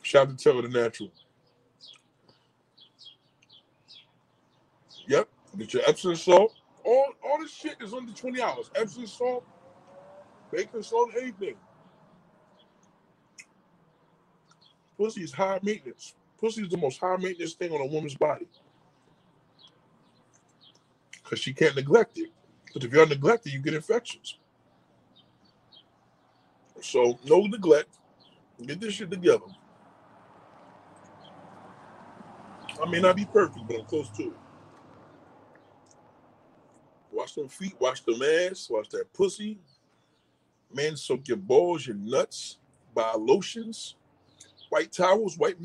Shout 0.02 0.28
out 0.28 0.38
to 0.38 0.42
Taylor 0.42 0.62
the 0.62 0.68
Natural. 0.68 1.10
Yep. 5.06 5.28
Get 5.58 5.74
your 5.74 5.82
Epsom 5.86 6.16
salt. 6.16 6.54
All 6.84 7.12
all 7.22 7.38
this 7.40 7.52
shit 7.52 7.76
is 7.80 7.92
under 7.92 8.12
20 8.12 8.40
hours. 8.40 8.70
Epsom 8.74 9.06
salt, 9.06 9.44
baking 10.50 10.82
salt, 10.82 11.10
anything. 11.20 11.56
Pussy 14.98 15.22
is 15.22 15.32
high 15.32 15.60
maintenance. 15.62 16.14
Pussy 16.40 16.62
is 16.62 16.70
the 16.70 16.76
most 16.76 17.00
high 17.00 17.16
maintenance 17.16 17.54
thing 17.54 17.72
on 17.72 17.80
a 17.80 17.86
woman's 17.86 18.16
body. 18.16 18.48
Because 21.12 21.38
she 21.38 21.54
can't 21.54 21.76
neglect 21.76 22.18
it. 22.18 22.30
But 22.74 22.84
if 22.84 22.92
you're 22.92 23.06
neglected, 23.06 23.52
you 23.52 23.60
get 23.60 23.74
infections. 23.74 24.38
So 26.82 27.18
no 27.24 27.42
neglect. 27.46 27.98
Get 28.66 28.80
this 28.80 28.94
shit 28.94 29.10
together. 29.10 29.46
I 32.82 32.90
may 32.90 33.00
not 33.00 33.16
be 33.16 33.24
perfect, 33.24 33.66
but 33.68 33.78
I'm 33.78 33.84
close 33.86 34.10
to 34.10 34.24
it. 34.24 34.32
Wash 37.12 37.34
them 37.34 37.48
feet, 37.48 37.74
wash 37.80 38.00
them 38.02 38.22
ass, 38.22 38.68
wash 38.70 38.88
that 38.88 39.12
pussy. 39.12 39.58
Man, 40.72 40.96
soak 40.96 41.28
your 41.28 41.36
balls, 41.36 41.86
your 41.86 41.96
nuts, 41.96 42.58
buy 42.94 43.12
lotions, 43.16 43.96
white 44.70 44.92
towels, 44.92 45.38
white 45.38 45.56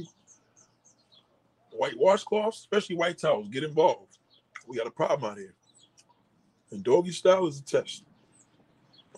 white 1.72 1.98
washcloths, 1.98 2.60
especially 2.60 2.96
white 2.96 3.18
towels. 3.18 3.50
Get 3.50 3.64
involved. 3.64 4.18
We 4.68 4.78
got 4.78 4.88
a 4.88 4.92
problem 4.92 5.32
out 5.32 5.38
here. 5.38 5.54
And 6.72 6.84
doggy 6.84 7.12
style 7.12 7.48
is 7.48 7.60
a 7.60 7.64
test. 7.64 8.04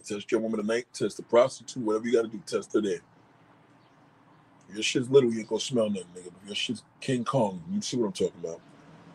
Test 0.04 0.32
your 0.32 0.42
woman 0.42 0.60
tonight, 0.60 0.86
test 0.94 1.18
the 1.18 1.24
prostitute, 1.24 1.84
whatever 1.84 2.06
you 2.06 2.14
gotta 2.14 2.28
do, 2.28 2.40
test 2.46 2.74
her 2.74 2.82
there. 2.82 3.00
Your 4.72 4.84
shit's 4.84 5.10
little, 5.10 5.32
you 5.34 5.40
ain't 5.40 5.50
gonna 5.50 5.60
smell 5.60 5.90
nothing, 5.90 6.08
nigga. 6.16 6.28
If 6.28 6.48
your 6.48 6.56
shit's 6.56 6.84
King 7.02 7.24
Kong, 7.24 7.64
you 7.72 7.82
see 7.82 7.98
what 7.98 8.08
I'm 8.08 8.14
talking 8.14 8.40
about. 8.44 8.62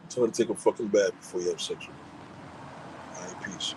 Tell 0.09 0.25
her 0.25 0.31
to 0.31 0.37
take 0.37 0.51
a 0.51 0.55
fucking 0.59 0.89
bath 0.89 1.13
before 1.13 1.43
you 1.43 1.51
have 1.51 1.61
sex 1.61 1.87
with 1.87 1.97
her. 1.97 3.21
All 3.21 3.27
right, 3.27 3.43
peace. 3.45 3.75